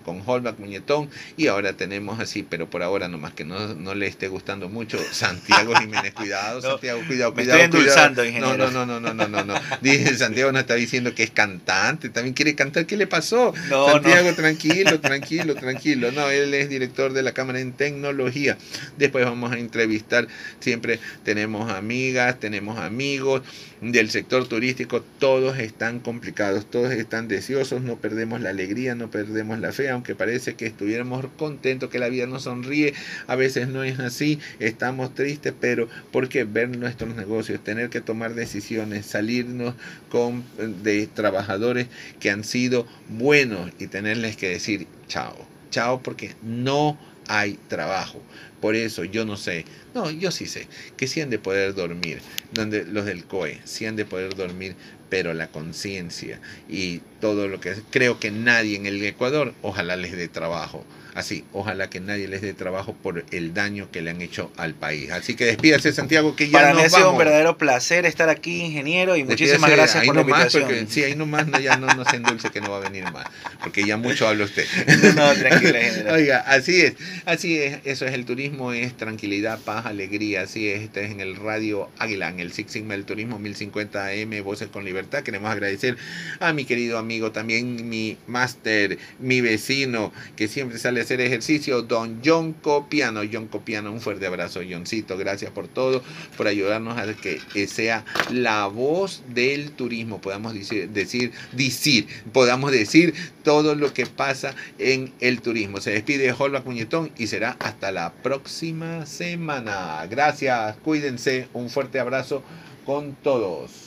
[0.03, 4.07] con Holbach Muñetón y ahora tenemos así, pero por ahora nomás que no, no le
[4.07, 7.59] esté gustando mucho Santiago Jiménez, cuidado, Santiago, cuidado, cuidado.
[7.59, 9.55] estoy endulzando, No, no, no, no, no, no, no, no.
[9.81, 13.53] Dice, Santiago no está diciendo que es cantante, también quiere cantar, ¿qué le pasó?
[13.69, 16.11] Santiago, tranquilo, tranquilo, tranquilo.
[16.11, 18.57] No, él es director de la Cámara en Tecnología.
[18.97, 20.27] Después vamos a entrevistar,
[20.59, 23.41] siempre tenemos amigas, tenemos amigos
[23.81, 29.59] del sector turístico, todos están complicados, todos están deseosos, no perdemos la alegría, no perdemos
[29.59, 32.93] la fe, aunque parece que estuviéramos contentos, que la vida nos sonríe,
[33.27, 38.33] a veces no es así, estamos tristes, pero porque ver nuestros negocios, tener que tomar
[38.33, 39.75] decisiones, salirnos
[40.09, 40.43] con,
[40.83, 41.87] de trabajadores
[42.19, 45.35] que han sido buenos y tenerles que decir chao,
[45.69, 46.97] chao porque no
[47.27, 48.21] hay trabajo.
[48.61, 50.67] Por eso yo no sé, no, yo sí sé,
[50.97, 52.19] que sí han de poder dormir,
[52.53, 54.75] donde los del COE, sí han de poder dormir,
[55.09, 60.11] pero la conciencia y todo lo que creo que nadie en el Ecuador, ojalá les
[60.11, 60.85] dé trabajo.
[61.17, 64.75] Así, ojalá que nadie les dé trabajo por el daño que le han hecho al
[64.75, 65.09] país.
[65.09, 68.29] Así que despídase, Santiago, que ya Para mí nos ha sido un verdadero placer estar
[68.29, 70.63] aquí, ingeniero, y muchísimas Despídase gracias por la invitación.
[70.65, 73.03] porque- sí, ahí nomás no, ya no, no se endulce que no va a venir
[73.11, 73.25] más,
[73.63, 74.67] porque ya mucho habla usted.
[75.15, 76.13] No, tranquila, ingeniero.
[76.13, 76.93] Oiga, así es,
[77.25, 81.19] así es, eso es el turismo, es tranquilidad, paz, alegría, así es, este es en
[81.19, 85.23] el Radio Águila, en el Six Sigma del Turismo 1050 AM, Voces con Libertad.
[85.23, 85.97] Queremos agradecer
[86.39, 92.19] a mi querido amigo, también mi máster, mi vecino, que siempre sale hacer ejercicio, don
[92.23, 93.21] John Copiano.
[93.31, 96.03] John Copiano, un fuerte abrazo, Johncito, gracias por todo,
[96.35, 103.13] por ayudarnos a que sea la voz del turismo, podamos decir, decir, decir, podamos decir
[103.43, 105.79] todo lo que pasa en el turismo.
[105.79, 110.05] Se despide Holba Cuñetón y será hasta la próxima semana.
[110.09, 112.43] Gracias, cuídense, un fuerte abrazo
[112.85, 113.86] con todos.